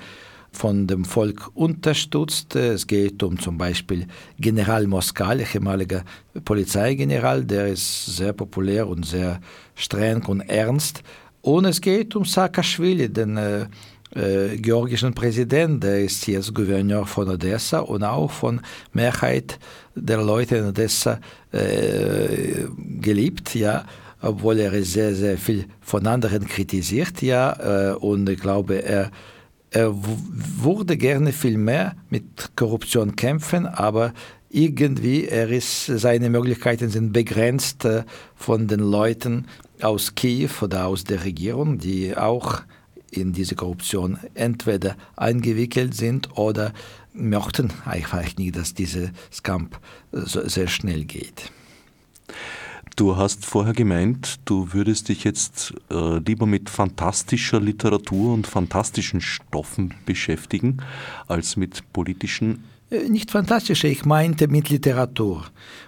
von 0.54 0.88
dem 0.88 1.06
Volk 1.06 1.50
unterstützt. 1.54 2.56
Es 2.56 2.88
geht 2.88 3.22
um 3.24 3.40
zum 3.40 3.58
Beispiel 3.58 4.08
General 4.40 4.88
Moskal, 4.88 5.42
ehemaliger 5.42 6.04
Polizeigeneral, 6.46 7.44
der 7.44 7.68
ist 7.68 8.06
sehr 8.18 8.34
populär 8.34 8.88
und 8.88 9.06
sehr 9.06 9.40
streng 9.76 10.24
und 10.26 10.42
ernst. 10.42 11.04
Und 11.42 11.66
es 11.66 11.82
geht 11.82 12.16
um 12.16 12.24
Saakashvili, 12.24 13.10
den 13.10 13.38
äh, 13.38 13.66
äh, 14.16 14.58
georgischen 14.58 15.14
Präsident, 15.14 15.84
der 15.84 16.04
ist 16.04 16.28
jetzt 16.28 16.54
Gouverneur 16.54 17.06
von 17.06 17.30
Odessa 17.30 17.80
und 17.80 18.04
auch 18.04 18.30
von 18.30 18.62
Mehrheit 18.94 19.60
der 19.96 20.22
Leute 20.22 20.58
in 20.58 20.66
Odessa 20.68 21.20
äh, 21.52 22.66
geliebt, 23.02 23.56
ja, 23.56 23.86
obwohl 24.22 24.60
er 24.60 24.84
sehr, 24.84 25.16
sehr 25.16 25.38
viel 25.38 25.66
von 25.82 26.06
anderen 26.06 26.48
kritisiert, 26.48 27.22
ja, 27.22 27.92
äh, 27.92 27.96
und 27.96 28.30
ich 28.30 28.40
glaube, 28.40 28.84
er, 28.84 29.12
er 29.74 29.94
würde 29.96 30.98
gerne 30.98 31.34
viel 31.34 31.58
mehr 31.58 31.96
mit 32.10 32.56
Korruption 32.56 33.16
kämpfen, 33.16 33.66
aber 33.66 34.14
irgendwie 34.50 35.26
er 35.26 35.50
ist, 35.50 35.88
seine 35.88 36.30
Möglichkeiten 36.30 36.90
sind 36.90 37.12
begrenzt 37.12 37.86
äh, 37.86 38.04
von 38.36 38.68
den 38.68 38.80
Leuten 38.80 39.48
aus 39.82 40.14
Kiew 40.14 40.52
oder 40.62 40.86
aus 40.86 41.04
der 41.04 41.26
Regierung, 41.26 41.80
die 41.80 42.16
auch 42.16 42.62
in 43.10 43.34
diese 43.34 43.56
Korruption 43.56 44.20
entweder 44.36 44.96
eingewickelt 45.16 45.96
sind 45.96 46.38
oder 46.38 46.72
möchten 47.14 47.72
einfach 47.86 48.38
nicht, 48.38 48.56
dass 48.56 48.74
dieser 48.76 49.10
Kampf 49.42 49.80
so 50.12 50.48
sehr 50.48 50.68
schnell 50.68 51.06
geht. 51.06 51.52
Du 52.96 53.18
hast 53.18 53.44
vorher 53.44 53.74
gemeint, 53.74 54.40
du 54.46 54.72
würdest 54.72 55.10
dich 55.10 55.24
jetzt 55.24 55.74
äh, 55.90 56.20
lieber 56.20 56.46
mit 56.46 56.70
fantastischer 56.70 57.60
Literatur 57.60 58.34
und 58.34 58.46
fantastischen 58.46 59.20
Stoffen 59.20 59.96
beschäftigen, 60.06 60.78
als 61.28 61.56
mit 61.58 61.92
politischen 61.92 62.64
äh, 62.92 63.10
nicht 63.10 63.32
fantastische, 63.32 63.88
ich 63.88 64.06
meinte 64.06 64.48
mit 64.48 64.70
Literatur. 64.70 65.46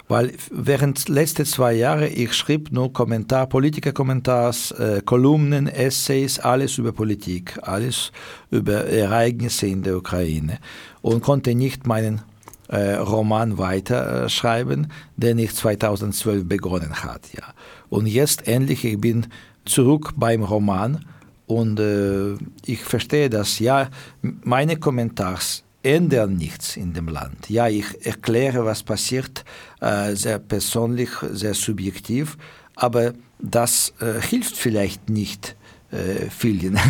Weil 0.08 0.34
während 0.50 1.08
letzte 1.08 1.46
zwei 1.46 1.74
Jahre 1.74 2.08
ich 2.08 2.34
schrieb 2.34 2.72
nur 2.72 2.92
Kommentar, 2.92 3.48
Politikerkommentars, 3.48 4.72
äh, 4.72 5.02
Kolumnen, 5.06 5.68
Essays, 5.68 6.40
alles 6.40 6.80
über 6.80 6.92
Politik, 6.92 7.60
alles 7.62 8.12
über 8.50 8.86
Ereignisse 8.86 9.68
in 9.68 9.84
der 9.84 9.98
Ukraine 9.98 10.58
und 11.04 11.22
konnte 11.22 11.54
nicht 11.54 11.86
meinen 11.86 12.22
Roman 12.68 13.58
weiterschreiben, 13.58 14.92
den 15.18 15.38
ich 15.40 15.54
2012 15.54 16.48
begonnen 16.48 17.04
hat. 17.04 17.22
Ja. 17.34 17.54
Und 17.90 18.08
jetzt 18.08 18.48
endlich, 18.48 18.84
ich 18.84 19.00
bin 19.00 19.28
zurück 19.66 20.14
beim 20.16 20.44
Roman 20.44 21.06
und 21.48 21.80
äh, 21.80 22.34
ich 22.66 22.84
verstehe 22.84 23.30
dass 23.30 23.60
ja, 23.60 23.90
meine 24.22 24.78
Kommentars 24.78 25.64
ändern 25.84 26.36
nichts 26.38 26.78
in 26.78 26.94
dem 26.94 27.08
Land. 27.08 27.50
Ja, 27.50 27.68
ich 27.68 27.86
erkläre, 28.06 28.66
was 28.66 28.82
passiert, 28.82 29.46
äh, 29.82 30.16
sehr 30.16 30.40
persönlich, 30.40 31.10
sehr 31.32 31.54
subjektiv, 31.54 32.38
aber 32.76 33.14
das 33.40 33.94
äh, 34.00 34.20
hilft 34.20 34.58
vielleicht 34.58 35.10
nicht 35.10 35.56
äh, 35.92 36.30
vielen. 36.30 36.80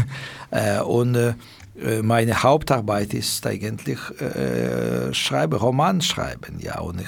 Äh, 0.51 0.79
und 0.79 1.15
äh, 1.15 1.33
meine 2.01 2.41
Hauptarbeit 2.41 3.13
ist 3.13 3.45
eigentlich 3.45 3.99
äh, 4.21 5.13
schreiben, 5.13 5.57
Roman 5.57 6.01
schreiben. 6.01 6.59
Ja, 6.59 6.79
und 6.79 7.01
ich, 7.01 7.07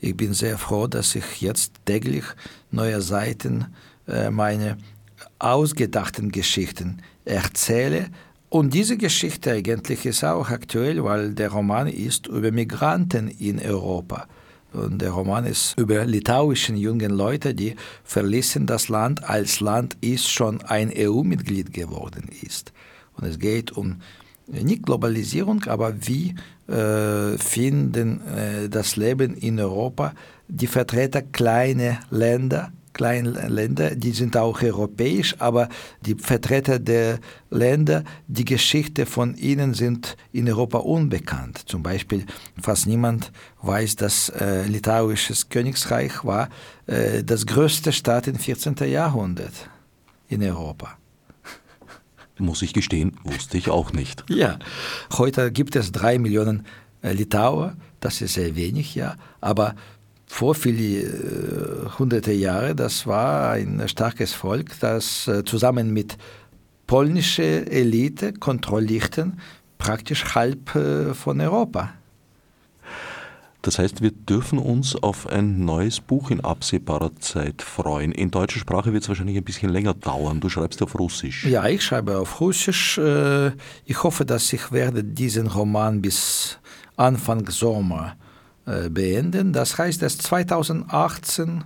ich 0.00 0.16
bin 0.16 0.32
sehr 0.32 0.56
froh, 0.56 0.86
dass 0.86 1.14
ich 1.14 1.40
jetzt 1.40 1.72
täglich 1.84 2.24
neue 2.70 3.02
Seiten 3.02 3.66
äh, 4.06 4.30
meine 4.30 4.78
ausgedachten 5.38 6.30
Geschichten 6.32 7.02
erzähle 7.24 8.10
und 8.50 8.72
diese 8.72 8.96
Geschichte 8.96 9.52
eigentlich 9.52 10.06
ist 10.06 10.24
auch 10.24 10.48
aktuell, 10.48 11.04
weil 11.04 11.34
der 11.34 11.50
Roman 11.50 11.86
ist 11.86 12.28
über 12.28 12.50
Migranten 12.50 13.28
in 13.28 13.60
Europa. 13.60 14.26
Und 14.72 15.02
der 15.02 15.10
Roman 15.10 15.44
ist 15.44 15.78
über 15.78 16.04
litauischen 16.06 16.76
jungen 16.76 17.10
Leute, 17.10 17.54
die 17.54 17.76
verließen 18.04 18.66
das 18.66 18.88
Land, 18.88 19.28
als 19.28 19.60
Land 19.60 19.98
ist 20.00 20.30
schon 20.30 20.62
ein 20.62 20.90
EU-Mitglied 20.94 21.74
geworden 21.74 22.30
ist. 22.42 22.72
Und 23.18 23.28
es 23.28 23.38
geht 23.38 23.72
um 23.72 24.00
nicht 24.46 24.84
Globalisierung, 24.84 25.64
aber 25.64 25.94
wie 26.06 26.34
äh, 26.68 27.36
finden 27.38 28.20
äh, 28.26 28.68
das 28.68 28.96
Leben 28.96 29.34
in 29.34 29.60
Europa 29.60 30.14
die 30.48 30.66
Vertreter 30.66 31.22
kleiner 31.22 32.00
Länder, 32.10 32.72
kleinen 32.94 33.34
Länder, 33.48 33.94
die 33.94 34.10
sind 34.10 34.36
auch 34.36 34.60
europäisch, 34.62 35.36
aber 35.38 35.68
die 36.00 36.16
Vertreter 36.16 36.78
der 36.78 37.20
Länder, 37.48 38.02
die 38.26 38.44
Geschichte 38.44 39.06
von 39.06 39.36
ihnen 39.36 39.72
sind 39.72 40.16
in 40.32 40.48
Europa 40.48 40.78
unbekannt. 40.78 41.62
Zum 41.66 41.82
Beispiel 41.82 42.24
fast 42.60 42.86
niemand 42.86 43.30
weiß, 43.62 43.96
dass 43.96 44.30
äh, 44.30 44.66
litauisches 44.66 45.48
Königsreich 45.48 46.24
war 46.24 46.48
äh, 46.86 47.22
das 47.22 47.46
größte 47.46 47.92
Staat 47.92 48.26
im 48.26 48.36
14. 48.36 48.74
Jahrhundert 48.90 49.70
in 50.28 50.42
Europa. 50.42 50.97
Muss 52.38 52.62
ich 52.62 52.72
gestehen, 52.72 53.16
wusste 53.24 53.58
ich 53.58 53.68
auch 53.68 53.92
nicht. 53.92 54.24
Ja, 54.28 54.58
heute 55.16 55.50
gibt 55.50 55.76
es 55.76 55.92
drei 55.92 56.18
Millionen 56.18 56.64
äh, 57.02 57.12
Litauer, 57.12 57.76
das 58.00 58.20
ist 58.20 58.34
sehr 58.34 58.54
wenig, 58.56 58.94
ja, 58.94 59.16
aber 59.40 59.74
vor 60.26 60.54
viele 60.54 61.02
äh, 61.02 61.88
hunderte 61.98 62.32
Jahre, 62.32 62.74
das 62.74 63.06
war 63.06 63.52
ein 63.52 63.88
starkes 63.88 64.32
Volk, 64.32 64.78
das 64.80 65.26
äh, 65.26 65.44
zusammen 65.44 65.92
mit 65.92 66.16
polnischer 66.86 67.66
Elite 67.70 68.32
kontrollierten 68.32 69.40
praktisch 69.78 70.34
halb 70.34 70.74
äh, 70.74 71.14
von 71.14 71.40
Europa. 71.40 71.94
Das 73.62 73.78
heißt, 73.78 74.02
wir 74.02 74.12
dürfen 74.12 74.58
uns 74.58 74.94
auf 74.94 75.26
ein 75.26 75.64
neues 75.64 76.00
Buch 76.00 76.30
in 76.30 76.40
absehbarer 76.40 77.16
Zeit 77.16 77.60
freuen. 77.60 78.12
In 78.12 78.30
deutscher 78.30 78.60
Sprache 78.60 78.92
wird 78.92 79.02
es 79.02 79.08
wahrscheinlich 79.08 79.36
ein 79.36 79.44
bisschen 79.44 79.70
länger 79.70 79.94
dauern. 79.94 80.40
Du 80.40 80.48
schreibst 80.48 80.80
auf 80.82 80.96
Russisch. 80.98 81.44
Ja, 81.44 81.66
ich 81.66 81.84
schreibe 81.84 82.18
auf 82.18 82.40
Russisch. 82.40 83.00
Ich 83.84 84.02
hoffe, 84.02 84.24
dass 84.24 84.52
ich 84.52 84.70
werde 84.70 85.02
diesen 85.02 85.48
Roman 85.48 86.00
bis 86.00 86.58
Anfang 86.96 87.48
Sommer 87.48 88.16
äh, 88.68 88.90
beenden. 88.90 89.52
Das 89.52 89.78
heißt, 89.78 90.02
dass 90.02 90.18
2018 90.18 91.64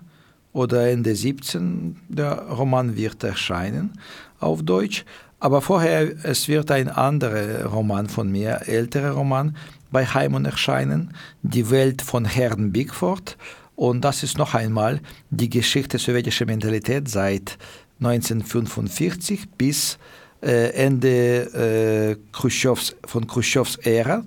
oder 0.53 0.88
Ende 0.88 1.16
17 1.16 1.97
der 2.09 2.43
Roman 2.49 2.97
wird 2.97 3.24
erscheinen 3.24 3.99
auf 4.38 4.62
Deutsch. 4.62 5.05
Aber 5.40 5.61
vorher, 5.62 6.24
es 6.24 6.47
wird 6.47 6.70
ein 6.70 6.88
anderer 6.88 7.64
Roman 7.64 8.09
von 8.09 8.30
mir, 8.30 8.68
älterer 8.68 9.12
Roman, 9.12 9.57
bei 9.93 10.07
Heimon 10.07 10.45
erscheinen, 10.45 11.14
Die 11.43 11.70
Welt 11.70 12.03
von 12.03 12.24
Herrn 12.24 12.72
Bigford. 12.72 13.36
Und 13.76 14.03
das 14.03 14.22
ist 14.22 14.38
noch 14.38 14.55
einmal 14.55 15.01
die 15.30 15.51
Geschichte 15.51 15.99
sowjetischer 15.99 16.47
Mentalität 16.47 17.09
seit 17.09 17.59
1945 18.01 19.51
bis 19.57 19.99
äh, 20.43 20.70
Ende 20.70 21.45
äh, 21.55 22.16
Khrushchevs, 22.32 22.97
von 23.07 23.26
Khrushchevs 23.26 23.76
Ära, 23.76 24.24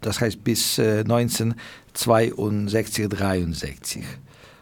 das 0.00 0.20
heißt 0.20 0.44
bis 0.44 0.78
äh, 0.78 1.00
1962, 1.00 3.08
63. 3.08 4.04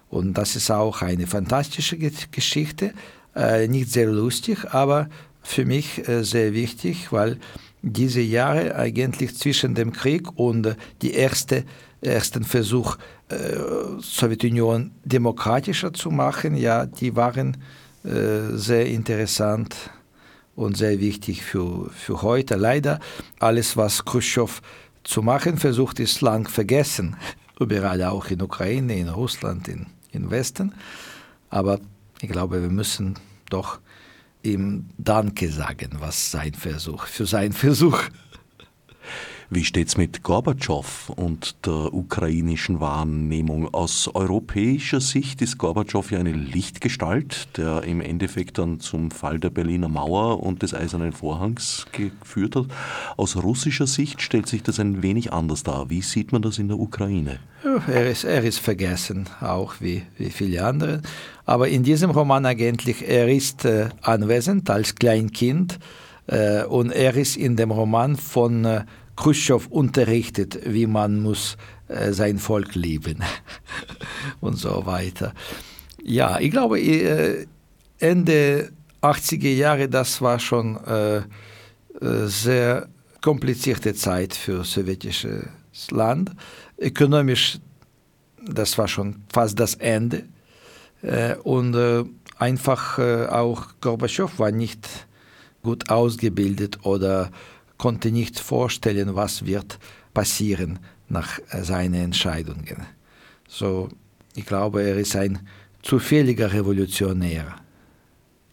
Und 0.08 0.34
das 0.34 0.56
ist 0.56 0.70
auch 0.70 1.02
eine 1.02 1.26
fantastische 1.26 1.98
Geschichte, 1.98 2.94
äh, 3.34 3.68
nicht 3.68 3.90
sehr 3.90 4.06
lustig, 4.06 4.72
aber 4.72 5.08
für 5.42 5.64
mich 5.64 6.06
äh, 6.08 6.24
sehr 6.24 6.54
wichtig, 6.54 7.12
weil 7.12 7.38
diese 7.84 8.20
Jahre 8.20 8.76
eigentlich 8.76 9.36
zwischen 9.36 9.74
dem 9.74 9.92
Krieg 9.92 10.38
und 10.38 10.66
äh, 10.66 10.74
die 11.02 11.12
erste, 11.12 11.64
ersten 12.00 12.44
Versuch, 12.44 12.96
äh, 13.28 13.56
Sowjetunion 14.00 14.92
demokratischer 15.04 15.92
zu 15.92 16.10
machen, 16.10 16.56
ja, 16.56 16.86
die 16.86 17.14
waren 17.14 17.58
äh, 18.04 18.56
sehr 18.56 18.86
interessant 18.86 19.76
und 20.56 20.76
sehr 20.76 20.98
wichtig 21.00 21.42
für, 21.42 21.90
für 21.90 22.22
heute. 22.22 22.56
Leider, 22.56 23.00
alles, 23.38 23.76
was 23.76 24.04
Khrushchev 24.04 24.60
zu 25.02 25.22
machen 25.22 25.58
versucht, 25.58 26.00
ist 26.00 26.20
lang 26.20 26.48
vergessen. 26.48 27.16
Überall, 27.60 28.02
auch 28.04 28.26
in 28.30 28.42
Ukraine, 28.42 28.96
in 28.96 29.08
Russland, 29.08 29.68
in, 29.68 29.86
in 30.10 30.30
Westen. 30.30 30.74
Aber 31.50 31.78
ich 32.20 32.28
glaube, 32.28 32.62
wir 32.62 32.70
müssen 32.70 33.14
doch 33.50 33.78
ihm 34.44 34.90
Danke 34.98 35.50
sagen, 35.50 35.90
was 35.98 36.30
sein 36.30 36.54
Versuch, 36.54 37.06
für 37.06 37.26
seinen 37.26 37.52
Versuch. 37.52 38.02
Wie 39.54 39.64
steht 39.64 39.86
es 39.86 39.96
mit 39.96 40.24
Gorbatschow 40.24 41.12
und 41.14 41.64
der 41.64 41.94
ukrainischen 41.94 42.80
Wahrnehmung? 42.80 43.72
Aus 43.72 44.10
europäischer 44.12 45.00
Sicht 45.00 45.40
ist 45.42 45.58
Gorbatschow 45.58 46.10
ja 46.10 46.18
eine 46.18 46.32
Lichtgestalt, 46.32 47.56
der 47.56 47.84
im 47.84 48.00
Endeffekt 48.00 48.58
dann 48.58 48.80
zum 48.80 49.12
Fall 49.12 49.38
der 49.38 49.50
Berliner 49.50 49.88
Mauer 49.88 50.42
und 50.42 50.62
des 50.62 50.74
Eisernen 50.74 51.12
Vorhangs 51.12 51.86
geführt 51.92 52.56
hat. 52.56 52.66
Aus 53.16 53.36
russischer 53.36 53.86
Sicht 53.86 54.22
stellt 54.22 54.48
sich 54.48 54.64
das 54.64 54.80
ein 54.80 55.04
wenig 55.04 55.32
anders 55.32 55.62
dar. 55.62 55.88
Wie 55.88 56.02
sieht 56.02 56.32
man 56.32 56.42
das 56.42 56.58
in 56.58 56.66
der 56.66 56.80
Ukraine? 56.80 57.38
Er 57.86 58.10
ist, 58.10 58.24
er 58.24 58.42
ist 58.42 58.58
vergessen, 58.58 59.28
auch 59.40 59.74
wie, 59.78 60.02
wie 60.18 60.30
viele 60.30 60.64
andere. 60.64 61.00
Aber 61.46 61.68
in 61.68 61.84
diesem 61.84 62.10
Roman 62.10 62.44
eigentlich, 62.44 63.08
er 63.08 63.28
ist 63.28 63.64
äh, 63.64 63.90
anwesend 64.02 64.68
als 64.68 64.96
Kleinkind 64.96 65.78
äh, 66.26 66.64
und 66.64 66.90
er 66.90 67.14
ist 67.14 67.36
in 67.36 67.54
dem 67.54 67.70
Roman 67.70 68.16
von 68.16 68.64
äh, 68.64 68.84
Khrushchev 69.16 69.68
unterrichtet, 69.70 70.58
wie 70.66 70.86
man 70.86 71.22
muss 71.22 71.56
äh, 71.88 72.12
sein 72.12 72.38
Volk 72.38 72.74
lieben 72.74 73.18
und 74.40 74.56
so 74.56 74.86
weiter. 74.86 75.32
Ja, 76.02 76.38
ich 76.40 76.50
glaube, 76.50 76.80
äh, 76.80 77.46
Ende 77.98 78.72
80er 79.02 79.54
Jahre, 79.54 79.88
das 79.88 80.20
war 80.20 80.38
schon 80.38 80.76
äh, 80.84 81.18
äh, 81.18 81.22
sehr 82.26 82.88
komplizierte 83.20 83.94
Zeit 83.94 84.34
für 84.34 84.64
sowjetisches 84.64 85.90
Land. 85.90 86.32
Ökonomisch, 86.78 87.58
das 88.42 88.76
war 88.76 88.88
schon 88.88 89.22
fast 89.32 89.58
das 89.58 89.74
Ende. 89.74 90.24
Äh, 91.02 91.36
und 91.36 91.74
äh, 91.74 92.04
einfach 92.38 92.98
auch 92.98 93.68
Gorbatschow 93.80 94.38
war 94.38 94.50
nicht 94.50 95.06
gut 95.62 95.88
ausgebildet 95.88 96.84
oder 96.84 97.30
konnte 97.84 98.10
nicht 98.10 98.40
vorstellen, 98.40 99.14
was 99.14 99.44
wird 99.44 99.78
passieren 100.14 100.78
nach 101.10 101.38
seinen 101.52 101.92
Entscheidungen. 101.92 102.78
So, 103.46 103.90
ich 104.34 104.46
glaube, 104.46 104.82
er 104.82 104.96
ist 104.96 105.14
ein 105.16 105.40
zufälliger 105.82 106.50
Revolutionär. 106.50 107.56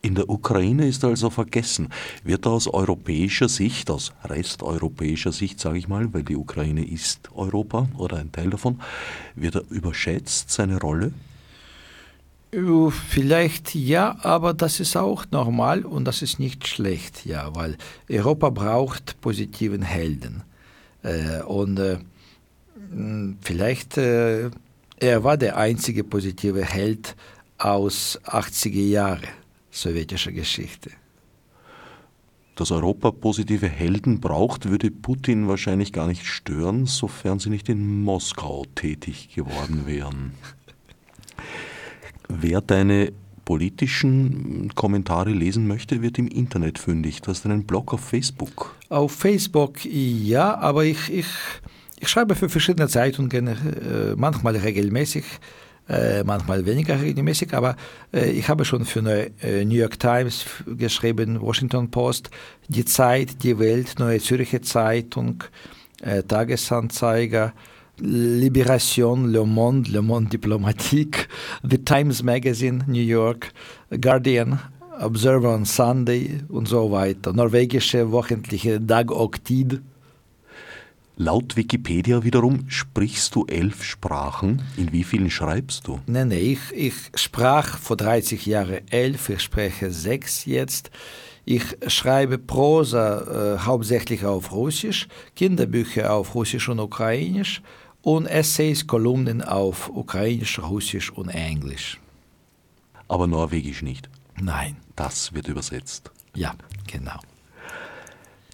In 0.02 0.16
der 0.16 0.30
Ukraine 0.30 0.86
ist 0.86 1.06
also 1.06 1.30
vergessen. 1.30 1.88
Wird 2.26 2.46
er 2.46 2.52
aus 2.52 2.68
europäischer 2.68 3.48
Sicht, 3.48 3.90
aus 3.90 4.12
resteuropäischer 4.26 5.32
Sicht, 5.32 5.62
sage 5.62 5.78
ich 5.78 5.88
mal, 5.88 6.14
weil 6.14 6.24
die 6.24 6.36
Ukraine 6.36 6.86
ist 6.86 7.30
Europa 7.34 7.88
oder 7.98 8.18
ein 8.18 8.34
Teil 8.34 8.50
davon, 8.50 8.82
wird 9.36 9.56
er 9.56 9.64
überschätzt, 9.70 10.52
seine 10.52 10.78
Rolle? 10.78 11.14
Vielleicht 12.52 13.76
ja, 13.76 14.18
aber 14.24 14.54
das 14.54 14.82
ist 14.82 14.98
auch 14.98 15.26
normal 15.32 15.86
und 15.86 16.04
das 16.04 16.22
ist 16.22 16.38
nicht 16.38 16.68
schlecht, 16.68 17.26
ja, 17.26 17.56
weil 17.56 17.78
Europa 18.10 18.50
braucht 18.50 19.22
positiven 19.22 19.82
Helden. 19.82 20.44
Äh, 21.02 21.42
und 21.44 21.80
äh, 21.80 21.98
vielleicht 23.42 23.98
äh, 23.98 24.50
er 24.98 25.24
war 25.24 25.38
der 25.38 25.58
einzige 25.58 26.04
positive 26.04 26.64
Held 26.64 27.16
aus 27.58 28.20
80er 28.26 28.88
Jahren 28.88 29.28
sowjetischer 29.72 30.32
Geschichte. 30.32 30.92
Dass 32.56 32.72
Europa 32.72 33.12
positive 33.12 33.68
Helden 33.68 34.20
braucht, 34.20 34.70
würde 34.70 34.92
Putin 34.92 35.48
wahrscheinlich 35.48 35.94
gar 35.94 36.06
nicht 36.06 36.26
stören, 36.26 36.86
sofern 36.86 37.40
sie 37.40 37.50
nicht 37.50 37.70
in 37.70 38.04
Moskau 38.04 38.66
tätig 38.76 39.34
geworden 39.34 39.88
wären. 39.88 40.34
Wer 42.40 42.62
deine 42.62 43.12
politischen 43.44 44.72
Kommentare 44.76 45.32
lesen 45.32 45.68
möchte, 45.68 46.02
wird 46.02 46.18
im 46.18 46.28
Internet 46.28 46.80
fündig. 46.80 47.22
Du 47.22 47.32
hast 47.32 47.46
einen 47.46 47.66
Blog 47.66 47.94
auf 47.94 48.02
Facebook. 48.02 48.76
Auf 48.90 49.12
Facebook 49.12 49.84
ja, 49.84 50.58
aber 50.58 50.86
ich, 50.86 51.12
ich, 51.12 51.26
ich 52.00 52.08
schreibe 52.08 52.36
für 52.36 52.48
verschiedene 52.48 52.88
Zeitungen, 52.88 53.48
äh, 53.48 54.16
manchmal 54.16 54.56
regelmäßig, 54.56 55.26
äh, 55.90 56.24
manchmal 56.24 56.66
weniger 56.66 57.02
regelmäßig, 57.02 57.54
aber 57.54 57.76
äh, 58.14 58.32
ich 58.32 58.48
habe 58.48 58.64
schon 58.64 58.86
für 58.86 59.02
New 59.02 59.76
York 59.76 60.00
Times 60.00 60.46
geschrieben, 60.78 61.42
Washington 61.42 61.92
Post, 61.92 62.30
Die 62.70 62.86
Zeit, 62.86 63.44
Die 63.44 63.60
Welt, 63.60 63.96
Neue 64.00 64.20
Zürcher 64.20 64.62
Zeitung, 64.62 65.44
Tagesanzeiger, 66.28 67.54
Libération, 68.00 69.28
Le 69.28 69.44
Monde, 69.44 69.88
Le 69.90 70.02
Monde 70.02 70.30
Diplomatique, 70.30 71.28
The 71.64 71.78
Times 71.78 72.24
Magazine, 72.24 72.84
New 72.88 73.02
York, 73.04 73.52
Guardian, 74.00 74.60
Observer 75.00 75.50
on 75.50 75.66
Sunday 75.66 76.42
und 76.50 76.68
so 76.68 76.92
weiter. 76.92 77.34
Norwegische 77.34 78.12
wöchentliche 78.12 78.80
Dag 78.80 79.12
Oktid. 79.12 79.82
Laut 81.18 81.56
Wikipedia 81.56 82.24
wiederum 82.24 82.66
sprichst 82.68 83.36
du 83.36 83.46
elf 83.46 83.84
Sprachen. 83.84 84.62
In 84.78 84.92
wie 84.92 85.04
vielen 85.04 85.30
schreibst 85.30 85.88
du? 85.88 86.00
Nein, 86.08 86.30
nein, 86.30 86.40
ich, 86.40 86.60
ich 86.74 86.94
sprach 87.16 87.78
vor 87.78 87.98
30 87.98 88.46
Jahren 88.46 88.80
elf, 88.90 89.30
ich 89.30 89.42
spreche 89.42 89.92
sechs 89.92 90.46
jetzt. 90.46 90.90
Ich 91.46 91.64
schreibe 91.88 92.38
Prosa 92.38 93.56
äh, 93.56 93.60
hauptsächlich 93.60 94.26
auf 94.26 94.52
Russisch, 94.52 95.08
Kinderbücher 95.36 96.14
auf 96.14 96.34
Russisch 96.36 96.70
und 96.70 96.80
Ukrainisch 96.80 97.62
und 98.02 98.26
Essays, 98.26 98.88
Kolumnen 98.88 99.42
auf 99.42 99.90
Ukrainisch, 99.90 100.60
Russisch 100.60 101.12
und 101.12 101.30
Englisch. 101.30 102.00
Aber 103.08 103.28
Norwegisch 103.28 103.82
nicht? 103.82 104.10
Nein. 104.42 104.78
Das 104.96 105.34
wird 105.34 105.48
übersetzt. 105.48 106.12
Ja, 106.36 106.54
genau. 106.88 107.20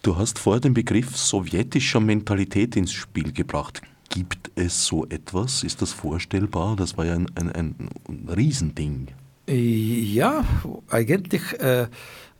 Du 0.02 0.18
hast 0.18 0.40
vorher 0.40 0.62
den 0.62 0.74
Begriff 0.74 1.18
sowjetischer 1.18 2.00
Mentalität 2.00 2.76
ins 2.76 2.94
Spiel 2.94 3.34
gebracht. 3.34 3.82
Gibt 4.10 4.52
es 4.56 4.86
so 4.86 5.06
etwas? 5.08 5.64
Ist 5.64 5.82
das 5.82 5.92
vorstellbar? 5.92 6.76
Das 6.76 6.98
war 6.98 7.06
ja 7.06 7.16
ein, 7.16 7.28
ein, 7.36 7.54
ein 7.56 8.30
Riesending. 8.30 9.08
Ja, 9.50 10.46
eigentlich 10.90 11.60
äh, 11.60 11.88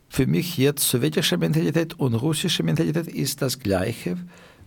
für 0.08 0.26
mich 0.26 0.56
jetzt 0.56 0.88
sowjetische 0.88 1.36
Mentalität 1.36 1.98
und 1.98 2.14
russische 2.14 2.62
Mentalität 2.62 3.06
ist 3.08 3.42
das 3.42 3.58
gleiche, 3.58 4.16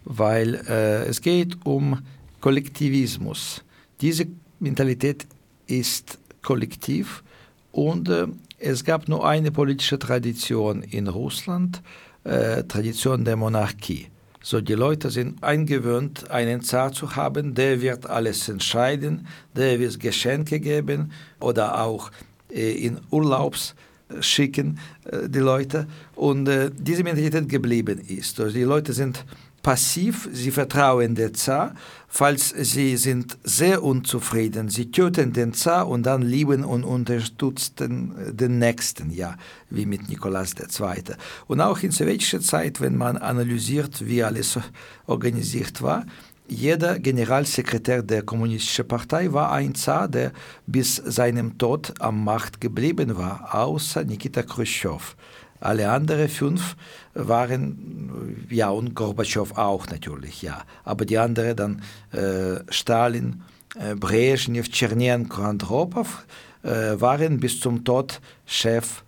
weil 0.05 0.55
äh, 0.67 1.05
es 1.05 1.21
geht 1.21 1.65
um 1.65 1.99
Kollektivismus. 2.41 3.63
Diese 4.01 4.25
Mentalität 4.59 5.27
ist 5.67 6.17
kollektiv 6.41 7.23
und 7.71 8.09
äh, 8.09 8.27
es 8.57 8.83
gab 8.83 9.07
nur 9.07 9.27
eine 9.27 9.51
politische 9.51 9.97
Tradition 9.97 10.83
in 10.83 11.07
Russland, 11.07 11.81
äh, 12.23 12.63
Tradition 12.63 13.23
der 13.25 13.35
Monarchie. 13.35 14.07
So, 14.43 14.59
die 14.59 14.73
Leute 14.73 15.11
sind 15.11 15.43
eingewöhnt, 15.43 16.31
einen 16.31 16.61
Zar 16.61 16.91
zu 16.91 17.15
haben, 17.15 17.53
der 17.53 17.81
wird 17.81 18.07
alles 18.07 18.49
entscheiden, 18.49 19.27
der 19.55 19.79
wird 19.79 19.99
Geschenke 19.99 20.59
geben 20.59 21.11
oder 21.39 21.79
auch 21.81 22.11
äh, 22.49 22.71
in 22.71 22.99
Urlaubs 23.11 23.75
schicken, 24.19 24.79
äh, 25.05 25.29
die 25.29 25.39
Leute. 25.39 25.87
Und 26.15 26.47
äh, 26.47 26.71
diese 26.75 27.03
Mentalität 27.03 27.47
geblieben 27.49 27.99
ist. 27.99 28.39
Also 28.39 28.53
die 28.53 28.63
Leute 28.63 28.93
sind 28.93 29.25
passiv, 29.62 30.30
sie 30.32 30.51
vertrauen 30.51 31.16
der 31.16 31.34
Zar. 31.34 31.74
Falls 32.07 32.49
sie 32.49 32.97
sind 32.97 33.38
sehr 33.43 33.84
unzufrieden, 33.84 34.70
sie 34.70 34.91
töten 34.91 35.32
den 35.34 35.53
Zar 35.53 35.88
und 35.88 36.03
dann 36.03 36.22
lieben 36.22 36.64
und 36.66 36.84
unterstützen 36.84 38.14
den 38.32 38.59
Nächsten, 38.59 39.12
ja, 39.12 39.36
wie 39.70 39.86
mit 39.86 40.09
Nikolaus 40.09 40.53
II. 40.59 41.03
Und 41.47 41.62
auch 41.62 41.80
in 41.84 41.91
sowjetischer 41.91 42.41
Zeit, 42.41 42.82
wenn 42.82 42.97
man 42.97 43.18
analysiert, 43.18 44.05
wie 44.05 44.24
alles 44.24 44.59
organisiert 45.07 45.82
war, 45.82 46.05
jeder 46.47 46.99
Generalsekretär 46.99 48.03
der 48.03 48.24
Kommunistischen 48.24 48.86
Partei 48.86 49.32
war 49.32 49.53
ein 49.53 49.74
Zar, 49.74 50.09
der 50.09 50.34
bis 50.68 50.97
seinem 50.97 51.57
Tod 51.57 51.93
am 51.99 52.26
Macht 52.26 52.59
geblieben 52.59 53.18
war, 53.18 53.55
außer 53.55 54.03
Nikita 54.03 54.43
Khrushchev. 54.43 55.16
Alle 55.62 55.89
anderen 55.89 56.28
fünf 56.28 56.76
waren, 57.14 58.47
ja, 58.49 58.70
und 58.70 58.95
Gorbatschow 58.95 59.57
auch 59.57 59.88
natürlich, 59.88 60.41
ja. 60.41 60.64
Aber 60.84 61.05
die 61.05 61.18
anderen 61.18 61.55
dann 61.55 61.82
äh, 62.12 62.59
Stalin, 62.70 63.43
äh, 63.80 63.95
Brezhnev, 63.95 64.70
Tschernenko, 64.70 65.41
Andropov 65.43 66.26
äh, 66.64 66.99
waren 66.99 67.39
bis 67.39 67.59
zum 67.59 67.84
Tod 67.84 68.20
Chef 68.45 69.03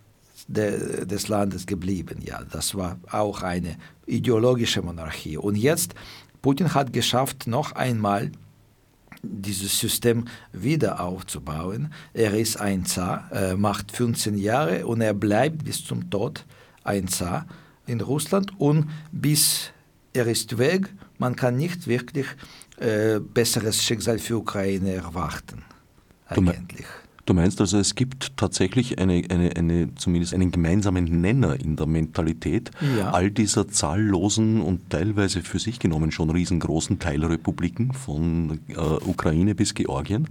de, 0.48 1.04
des 1.04 1.28
Landes 1.28 1.66
geblieben. 1.66 2.20
Ja, 2.24 2.40
das 2.50 2.74
war 2.74 2.98
auch 3.10 3.42
eine 3.42 3.76
ideologische 4.06 4.80
Monarchie. 4.80 5.36
Und 5.36 5.56
jetzt, 5.56 5.94
Putin 6.40 6.72
hat 6.72 6.92
geschafft, 6.92 7.46
noch 7.46 7.72
einmal 7.72 8.30
dieses 9.24 9.78
System 9.78 10.26
wieder 10.52 11.00
aufzubauen. 11.00 11.92
Er 12.12 12.34
ist 12.34 12.60
ein 12.60 12.84
Zar, 12.84 13.30
äh, 13.32 13.54
macht 13.54 13.92
15 13.92 14.36
Jahre 14.36 14.86
und 14.86 15.00
er 15.00 15.14
bleibt 15.14 15.64
bis 15.64 15.84
zum 15.84 16.10
Tod 16.10 16.44
ein 16.82 17.08
Zar 17.08 17.46
in 17.86 18.00
Russland 18.00 18.52
und 18.58 18.90
bis 19.12 19.70
er 20.12 20.26
ist 20.26 20.58
weg, 20.58 20.92
man 21.18 21.36
kann 21.36 21.56
nicht 21.56 21.86
wirklich 21.86 22.26
äh, 22.78 23.18
besseres 23.20 23.82
Schicksal 23.82 24.18
für 24.18 24.36
Ukraine 24.38 24.94
erwarten. 24.94 25.64
Eigentlich. 26.26 26.86
Du 27.26 27.32
meinst 27.32 27.60
also, 27.60 27.78
es 27.78 27.94
gibt 27.94 28.36
tatsächlich 28.36 28.98
eine, 28.98 29.22
eine, 29.30 29.56
eine, 29.56 29.94
zumindest 29.94 30.34
einen 30.34 30.50
gemeinsamen 30.50 31.04
Nenner 31.22 31.58
in 31.58 31.76
der 31.76 31.86
Mentalität 31.86 32.70
ja. 32.98 33.12
all 33.12 33.30
dieser 33.30 33.68
zahllosen 33.68 34.60
und 34.60 34.90
teilweise 34.90 35.40
für 35.40 35.58
sich 35.58 35.78
genommen 35.78 36.10
schon 36.10 36.28
riesengroßen 36.28 36.98
Teilrepubliken 36.98 37.94
von 37.94 38.60
äh, 38.68 38.74
Ukraine 38.74 39.54
bis 39.54 39.72
Georgien? 39.74 40.28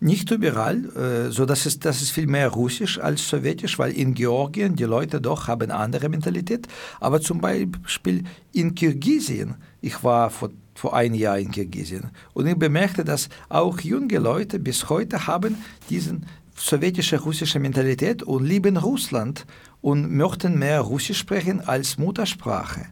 Nicht 0.00 0.30
überall, 0.32 0.84
äh, 0.96 1.30
so 1.30 1.46
dass 1.46 1.64
es, 1.64 1.78
das 1.78 2.02
ist 2.02 2.10
viel 2.10 2.26
mehr 2.26 2.48
russisch 2.48 2.98
als 2.98 3.26
sowjetisch, 3.28 3.78
weil 3.78 3.92
in 3.92 4.14
Georgien 4.14 4.74
die 4.74 4.84
Leute 4.84 5.20
doch 5.20 5.46
haben 5.48 5.70
andere 5.70 6.08
Mentalität. 6.08 6.66
Aber 7.00 7.20
zum 7.20 7.40
Beispiel 7.40 8.24
in 8.52 8.74
Kirgisien, 8.74 9.54
ich 9.80 10.02
war 10.02 10.28
vor, 10.28 10.50
vor 10.74 10.94
einem 10.94 11.14
Jahr 11.14 11.38
in 11.38 11.50
Kirgisien 11.50 12.10
und 12.34 12.46
ich 12.46 12.56
bemerkte, 12.56 13.04
dass 13.04 13.28
auch 13.48 13.80
junge 13.80 14.18
Leute 14.18 14.58
bis 14.58 14.88
heute 14.88 15.26
haben 15.26 15.56
diesen 15.90 16.26
sowjetische 16.56 17.20
russische 17.20 17.58
Mentalität 17.58 18.22
und 18.22 18.44
lieben 18.44 18.76
Russland 18.76 19.46
und 19.80 20.12
möchten 20.12 20.58
mehr 20.58 20.80
Russisch 20.80 21.18
sprechen 21.18 21.60
als 21.60 21.98
Muttersprache 21.98 22.86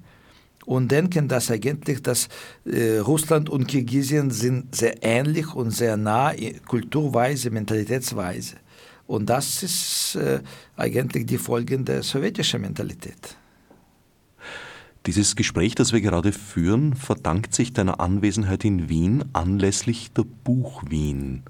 und 0.66 0.90
denken, 0.90 1.28
dass 1.28 1.50
eigentlich 1.50 2.02
dass, 2.02 2.28
äh, 2.64 2.98
Russland 2.98 3.48
und 3.48 3.66
Kirgisien 3.66 4.30
sind 4.30 4.74
sehr 4.74 5.02
ähnlich 5.02 5.54
und 5.54 5.70
sehr 5.70 5.96
nah 5.96 6.32
kulturweise, 6.66 7.50
mentalitätsweise. 7.50 8.56
Und 9.06 9.28
das 9.28 9.62
ist 9.62 10.14
äh, 10.14 10.40
eigentlich 10.76 11.26
die 11.26 11.38
Folge 11.38 11.78
der 11.78 12.02
sowjetischen 12.02 12.60
Mentalität. 12.60 13.36
Dieses 15.06 15.34
Gespräch, 15.34 15.74
das 15.74 15.94
wir 15.94 16.02
gerade 16.02 16.30
führen, 16.30 16.94
verdankt 16.94 17.54
sich 17.54 17.72
deiner 17.72 18.00
Anwesenheit 18.00 18.66
in 18.66 18.90
Wien 18.90 19.24
anlässlich 19.32 20.12
der 20.12 20.24
Buch 20.44 20.82
Wien. 20.88 21.42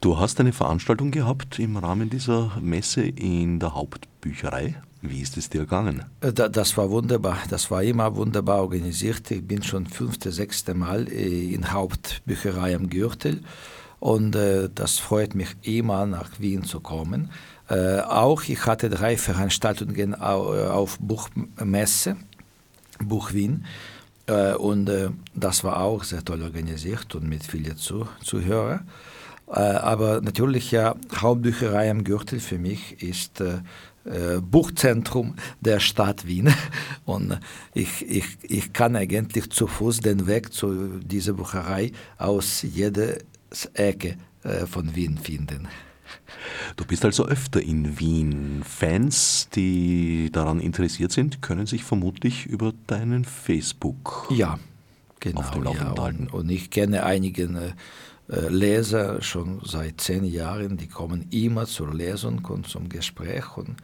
Du 0.00 0.18
hast 0.18 0.40
eine 0.40 0.52
Veranstaltung 0.52 1.12
gehabt 1.12 1.60
im 1.60 1.76
Rahmen 1.76 2.10
dieser 2.10 2.58
Messe 2.60 3.02
in 3.02 3.60
der 3.60 3.76
Hauptbücherei. 3.76 4.74
Wie 5.02 5.20
ist 5.20 5.36
es 5.36 5.50
dir 5.50 5.60
gegangen? 5.60 6.04
Äh, 6.20 6.32
das 6.32 6.76
war 6.76 6.90
wunderbar. 6.90 7.38
Das 7.48 7.70
war 7.70 7.84
immer 7.84 8.16
wunderbar 8.16 8.62
organisiert. 8.62 9.30
Ich 9.30 9.46
bin 9.46 9.62
schon 9.62 9.86
fünfte, 9.86 10.32
sechste 10.32 10.74
Mal 10.74 11.06
äh, 11.08 11.54
in 11.54 11.72
Hauptbücherei 11.72 12.74
am 12.74 12.90
Gürtel 12.90 13.42
und 14.00 14.34
äh, 14.34 14.68
das 14.74 14.98
freut 14.98 15.36
mich 15.36 15.54
immer 15.62 16.06
nach 16.06 16.40
Wien 16.40 16.64
zu 16.64 16.80
kommen. 16.80 17.30
auch 17.68 18.42
ich 18.48 18.66
hatte 18.66 18.90
drei 18.90 19.16
Veranstaltungen 19.16 20.14
auf 20.14 20.98
Buchmesse, 20.98 22.16
Buch 23.08 23.32
Wien. 23.32 23.64
und 24.58 24.90
das 25.34 25.64
war 25.64 25.80
auch 25.80 26.04
sehr 26.04 26.24
toll 26.24 26.42
organisiert 26.42 27.14
und 27.14 27.28
mit 27.28 27.44
vielen 27.44 27.76
Zuhörern. 27.76 28.86
Äh, 29.52 29.60
aber 29.60 30.20
natürlich 30.22 30.70
ja, 30.70 30.94
Hauptbücherei 31.14 31.90
am 31.90 32.04
Gürtel 32.04 32.40
für 32.40 32.58
mich 32.58 33.02
ist 33.02 33.40
äh, 33.40 33.58
äh, 34.04 34.40
Buchzentrum 34.40 35.34
der 35.60 35.78
Stadt 35.78 36.26
Wien. 36.26 36.52
Und 37.04 37.38
ich, 37.74 38.08
ich, 38.08 38.24
ich 38.42 38.72
kann 38.72 38.96
eigentlich 38.96 39.50
zu 39.50 39.66
Fuß 39.66 40.00
den 40.00 40.26
Weg 40.26 40.52
zu 40.52 40.98
dieser 41.00 41.34
Bucherei 41.34 41.92
aus 42.18 42.62
jeder 42.62 43.18
Ecke 43.74 44.16
äh, 44.42 44.66
von 44.66 44.96
Wien 44.96 45.18
finden. 45.18 45.68
Du 46.76 46.84
bist 46.84 47.04
also 47.04 47.26
öfter 47.26 47.60
in 47.60 47.98
Wien. 47.98 48.62
Fans, 48.64 49.48
die 49.54 50.30
daran 50.32 50.60
interessiert 50.60 51.12
sind, 51.12 51.42
können 51.42 51.66
sich 51.66 51.84
vermutlich 51.84 52.46
über 52.46 52.72
deinen 52.86 53.24
Facebook 53.24 54.28
ja, 54.30 54.58
genau, 55.20 55.40
auf 55.40 55.50
dem 55.50 55.64
Laufenden 55.64 55.96
ja, 55.96 56.02
halten. 56.02 56.26
Und, 56.28 56.34
und 56.34 56.50
ich 56.50 56.70
kenne 56.70 57.04
einige 57.04 57.44
äh, 57.44 57.72
äh, 58.32 58.48
Leser 58.48 59.22
schon 59.22 59.60
seit 59.64 60.00
zehn 60.00 60.24
Jahren, 60.24 60.76
die 60.76 60.88
kommen 60.88 61.26
immer 61.30 61.66
zur 61.66 61.94
Lesung 61.94 62.44
und 62.46 62.66
zum 62.68 62.88
Gespräch. 62.88 63.56
Und 63.56 63.76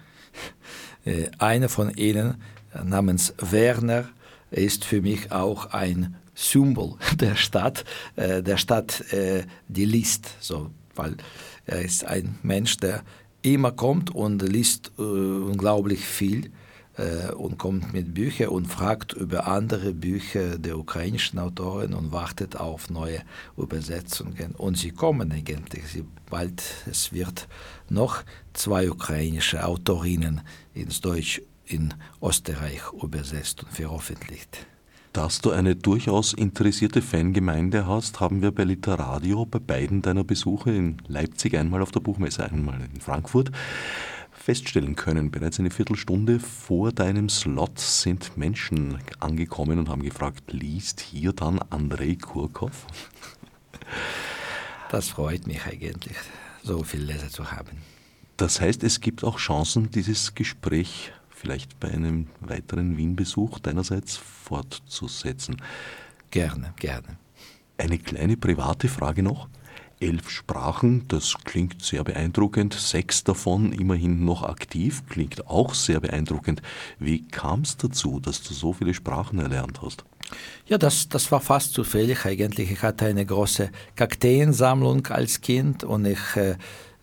äh, 1.04 1.30
einer 1.38 1.68
von 1.68 1.90
ihnen, 1.94 2.36
namens 2.84 3.34
Werner, 3.38 4.08
ist 4.50 4.84
für 4.84 5.02
mich 5.02 5.30
auch 5.32 5.66
ein 5.72 6.16
Symbol 6.34 6.96
der 7.16 7.34
Stadt, 7.34 7.84
der 8.16 8.56
Stadt, 8.56 9.04
die 9.68 9.84
liest, 9.84 10.30
so, 10.40 10.70
weil 10.94 11.16
er 11.68 11.82
ist 11.82 12.04
ein 12.04 12.38
Mensch, 12.42 12.78
der 12.78 13.02
immer 13.42 13.72
kommt 13.72 14.14
und 14.14 14.42
liest 14.42 14.92
unglaublich 14.98 16.00
viel 16.00 16.50
äh, 16.96 17.32
und 17.32 17.58
kommt 17.58 17.92
mit 17.92 18.14
Büchern 18.14 18.48
und 18.48 18.66
fragt 18.66 19.12
über 19.12 19.46
andere 19.46 19.94
Bücher 19.94 20.58
der 20.58 20.78
ukrainischen 20.78 21.38
Autoren 21.38 21.94
und 21.94 22.10
wartet 22.12 22.56
auf 22.56 22.90
neue 22.90 23.22
Übersetzungen. 23.56 24.54
Und 24.56 24.76
sie 24.76 24.90
kommen 24.90 25.30
eigentlich. 25.30 25.86
Sie, 25.86 26.04
bald 26.28 26.62
es 26.90 27.12
wird 27.12 27.48
noch 27.88 28.24
zwei 28.52 28.90
ukrainische 28.90 29.64
Autorinnen 29.64 30.40
ins 30.74 31.00
Deutsch 31.00 31.40
in 31.66 31.94
Österreich 32.22 32.80
übersetzt 33.02 33.62
und 33.62 33.72
veröffentlicht. 33.72 34.66
Dass 35.12 35.40
du 35.40 35.50
eine 35.50 35.74
durchaus 35.74 36.32
interessierte 36.32 37.02
Fangemeinde 37.02 37.86
hast, 37.86 38.20
haben 38.20 38.42
wir 38.42 38.50
bei 38.52 38.64
Literadio 38.64 39.46
bei 39.46 39.58
beiden 39.58 40.02
deiner 40.02 40.22
Besuche 40.22 40.70
in 40.70 40.98
Leipzig 41.08 41.56
einmal 41.56 41.82
auf 41.82 41.90
der 41.90 42.00
Buchmesse, 42.00 42.44
einmal 42.44 42.80
in 42.94 43.00
Frankfurt 43.00 43.50
feststellen 44.32 44.96
können. 44.96 45.30
Bereits 45.30 45.58
eine 45.58 45.70
Viertelstunde 45.70 46.40
vor 46.40 46.92
deinem 46.92 47.28
Slot 47.28 47.78
sind 47.78 48.36
Menschen 48.36 48.98
angekommen 49.18 49.78
und 49.78 49.88
haben 49.88 50.02
gefragt, 50.02 50.52
liest 50.52 51.00
hier 51.00 51.32
dann 51.32 51.58
Andrei 51.70 52.14
Kurkov? 52.14 52.86
Das 54.90 55.08
freut 55.08 55.46
mich 55.46 55.66
eigentlich, 55.66 56.16
so 56.62 56.82
viele 56.82 57.12
Leser 57.12 57.28
zu 57.28 57.50
haben. 57.50 57.82
Das 58.36 58.60
heißt, 58.60 58.84
es 58.84 59.00
gibt 59.00 59.24
auch 59.24 59.38
Chancen, 59.38 59.90
dieses 59.90 60.34
Gespräch 60.34 61.12
vielleicht 61.38 61.78
bei 61.80 61.88
einem 61.88 62.26
weiteren 62.40 62.96
Wien-Besuch 62.96 63.60
deinerseits 63.60 64.16
fortzusetzen. 64.16 65.56
Gerne, 66.30 66.74
gerne. 66.76 67.18
Eine 67.78 67.98
kleine 67.98 68.36
private 68.36 68.88
Frage 68.88 69.22
noch 69.22 69.48
elf 70.00 70.30
Sprachen, 70.30 71.06
das 71.08 71.34
klingt 71.44 71.82
sehr 71.82 72.04
beeindruckend, 72.04 72.74
sechs 72.74 73.24
davon 73.24 73.72
immerhin 73.72 74.24
noch 74.24 74.42
aktiv, 74.42 75.02
klingt 75.08 75.46
auch 75.48 75.74
sehr 75.74 76.00
beeindruckend. 76.00 76.62
Wie 76.98 77.26
kam 77.26 77.62
es 77.62 77.76
dazu, 77.76 78.20
dass 78.20 78.42
du 78.42 78.54
so 78.54 78.72
viele 78.72 78.94
Sprachen 78.94 79.38
erlernt 79.38 79.80
hast? 79.82 80.04
Ja, 80.66 80.78
das, 80.78 81.08
das 81.08 81.32
war 81.32 81.40
fast 81.40 81.72
zufällig 81.72 82.24
eigentlich. 82.26 82.70
Ich 82.70 82.82
hatte 82.82 83.06
eine 83.06 83.24
große 83.24 83.70
Kakteensammlung 83.96 85.06
als 85.06 85.40
Kind 85.40 85.84
und 85.84 86.04
ich 86.04 86.36
äh, 86.36 86.56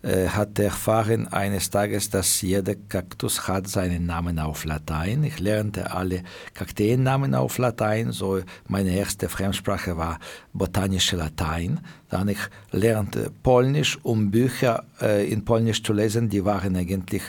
äh, 0.06 0.28
hatte 0.28 0.62
erfahren 0.64 1.26
eines 1.32 1.70
Tages, 1.70 2.10
dass 2.10 2.40
jeder 2.40 2.76
Kaktus 2.76 3.48
hat 3.48 3.66
seinen 3.66 4.06
Namen 4.06 4.38
auf 4.38 4.64
Latein. 4.64 5.24
Ich 5.24 5.40
lernte 5.40 5.90
alle 5.90 6.22
Kakteennamen 6.54 7.34
auf 7.34 7.58
Latein. 7.58 8.12
So 8.12 8.40
meine 8.68 8.90
erste 8.90 9.28
Fremdsprache 9.28 9.96
war 9.96 10.20
botanische 10.52 11.16
Latein. 11.16 11.80
Dann 12.08 12.28
ich 12.28 12.38
lernte 12.70 13.32
Polnisch, 13.42 13.98
um 14.04 14.30
Bücher 14.30 14.84
äh, 15.00 15.28
in 15.28 15.44
Polnisch 15.44 15.82
zu 15.82 15.92
lesen. 15.92 16.28
Die 16.28 16.44
waren 16.44 16.76
eigentlich 16.76 17.24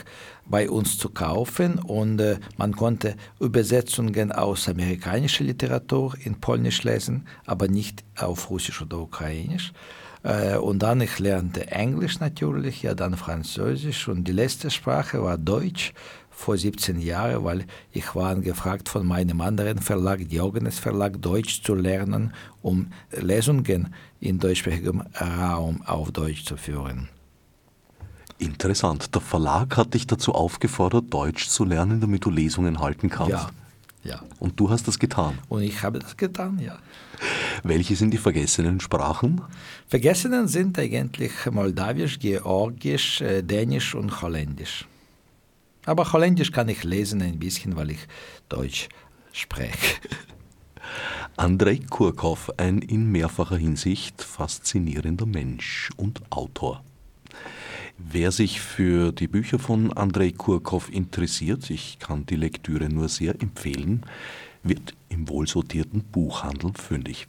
bei 0.46 0.70
uns 0.70 0.98
zu 0.98 1.08
kaufen 1.08 1.80
und 1.80 2.20
äh, 2.20 2.38
man 2.56 2.76
konnte 2.76 3.16
Übersetzungen 3.40 4.30
aus 4.30 4.68
amerikanischer 4.68 5.44
Literatur 5.44 6.14
in 6.22 6.40
Polnisch 6.40 6.84
lesen, 6.84 7.26
aber 7.44 7.66
nicht 7.66 8.04
auf 8.16 8.50
Russisch 8.50 8.80
oder 8.80 8.98
Ukrainisch. 8.98 9.72
Äh, 10.28 10.58
und 10.58 10.80
dann 10.80 11.00
ich 11.00 11.18
lernte 11.18 11.70
Englisch 11.70 12.20
natürlich, 12.20 12.82
ja 12.82 12.94
dann 12.94 13.16
Französisch 13.16 14.08
und 14.08 14.24
die 14.24 14.32
letzte 14.32 14.70
Sprache 14.70 15.22
war 15.22 15.38
Deutsch 15.38 15.94
vor 16.28 16.58
17 16.58 17.00
Jahren, 17.00 17.44
weil 17.44 17.64
ich 17.92 18.14
war 18.14 18.30
angefragt 18.30 18.90
von 18.90 19.06
meinem 19.06 19.40
anderen 19.40 19.78
Verlag, 19.78 20.28
Diogenes 20.28 20.78
Verlag, 20.78 21.22
Deutsch 21.22 21.62
zu 21.62 21.74
lernen, 21.74 22.34
um 22.60 22.88
Lesungen 23.10 23.94
in 24.20 24.38
deutschsprachigem 24.38 25.02
Raum 25.18 25.82
auf 25.86 26.12
Deutsch 26.12 26.44
zu 26.44 26.58
führen. 26.58 27.08
Interessant. 28.38 29.14
Der 29.14 29.22
Verlag 29.22 29.78
hat 29.78 29.94
dich 29.94 30.06
dazu 30.06 30.32
aufgefordert, 30.32 31.06
Deutsch 31.08 31.48
zu 31.48 31.64
lernen, 31.64 32.00
damit 32.02 32.26
du 32.26 32.30
Lesungen 32.30 32.80
halten 32.80 33.08
kannst. 33.08 33.30
Ja, 33.30 33.50
ja. 34.08 34.22
Und 34.40 34.58
du 34.58 34.70
hast 34.70 34.88
das 34.88 34.98
getan. 34.98 35.38
Und 35.48 35.62
ich 35.62 35.82
habe 35.82 35.98
das 35.98 36.16
getan, 36.16 36.58
ja. 36.58 36.78
Welche 37.62 37.94
sind 37.96 38.10
die 38.10 38.18
vergessenen 38.18 38.80
Sprachen? 38.80 39.40
Vergessenen 39.86 40.48
sind 40.48 40.78
eigentlich 40.78 41.32
Moldawisch, 41.50 42.18
Georgisch, 42.18 43.20
äh, 43.20 43.42
Dänisch 43.42 43.94
und 43.94 44.22
Holländisch. 44.22 44.86
Aber 45.84 46.12
Holländisch 46.12 46.52
kann 46.52 46.68
ich 46.68 46.84
lesen 46.84 47.22
ein 47.22 47.38
bisschen, 47.38 47.76
weil 47.76 47.90
ich 47.90 48.06
Deutsch 48.48 48.88
spreche. 49.32 49.96
Andrei 51.36 51.80
Kurkov, 51.88 52.50
ein 52.56 52.78
in 52.78 53.12
mehrfacher 53.12 53.56
Hinsicht 53.56 54.22
faszinierender 54.22 55.26
Mensch 55.26 55.90
und 55.96 56.20
Autor. 56.30 56.82
Wer 57.98 58.30
sich 58.30 58.60
für 58.60 59.10
die 59.10 59.26
Bücher 59.26 59.58
von 59.58 59.92
Andrei 59.92 60.30
Kurkow 60.30 60.88
interessiert, 60.88 61.68
ich 61.68 61.98
kann 61.98 62.24
die 62.26 62.36
Lektüre 62.36 62.88
nur 62.88 63.08
sehr 63.08 63.34
empfehlen, 63.42 64.06
wird 64.62 64.94
im 65.08 65.28
wohlsortierten 65.28 66.04
Buchhandel 66.04 66.72
fündig. 66.74 67.26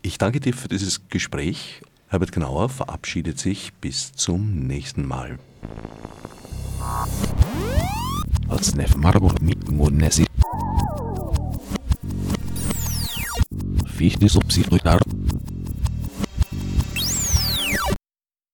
Ich 0.00 0.16
danke 0.16 0.40
dir 0.40 0.54
für 0.54 0.68
dieses 0.68 1.08
Gespräch. 1.08 1.82
Herbert 2.08 2.32
Gnauer 2.32 2.70
verabschiedet 2.70 3.38
sich 3.38 3.74
bis 3.74 4.12
zum 4.12 4.66
nächsten 4.66 5.06
Mal. 5.06 5.38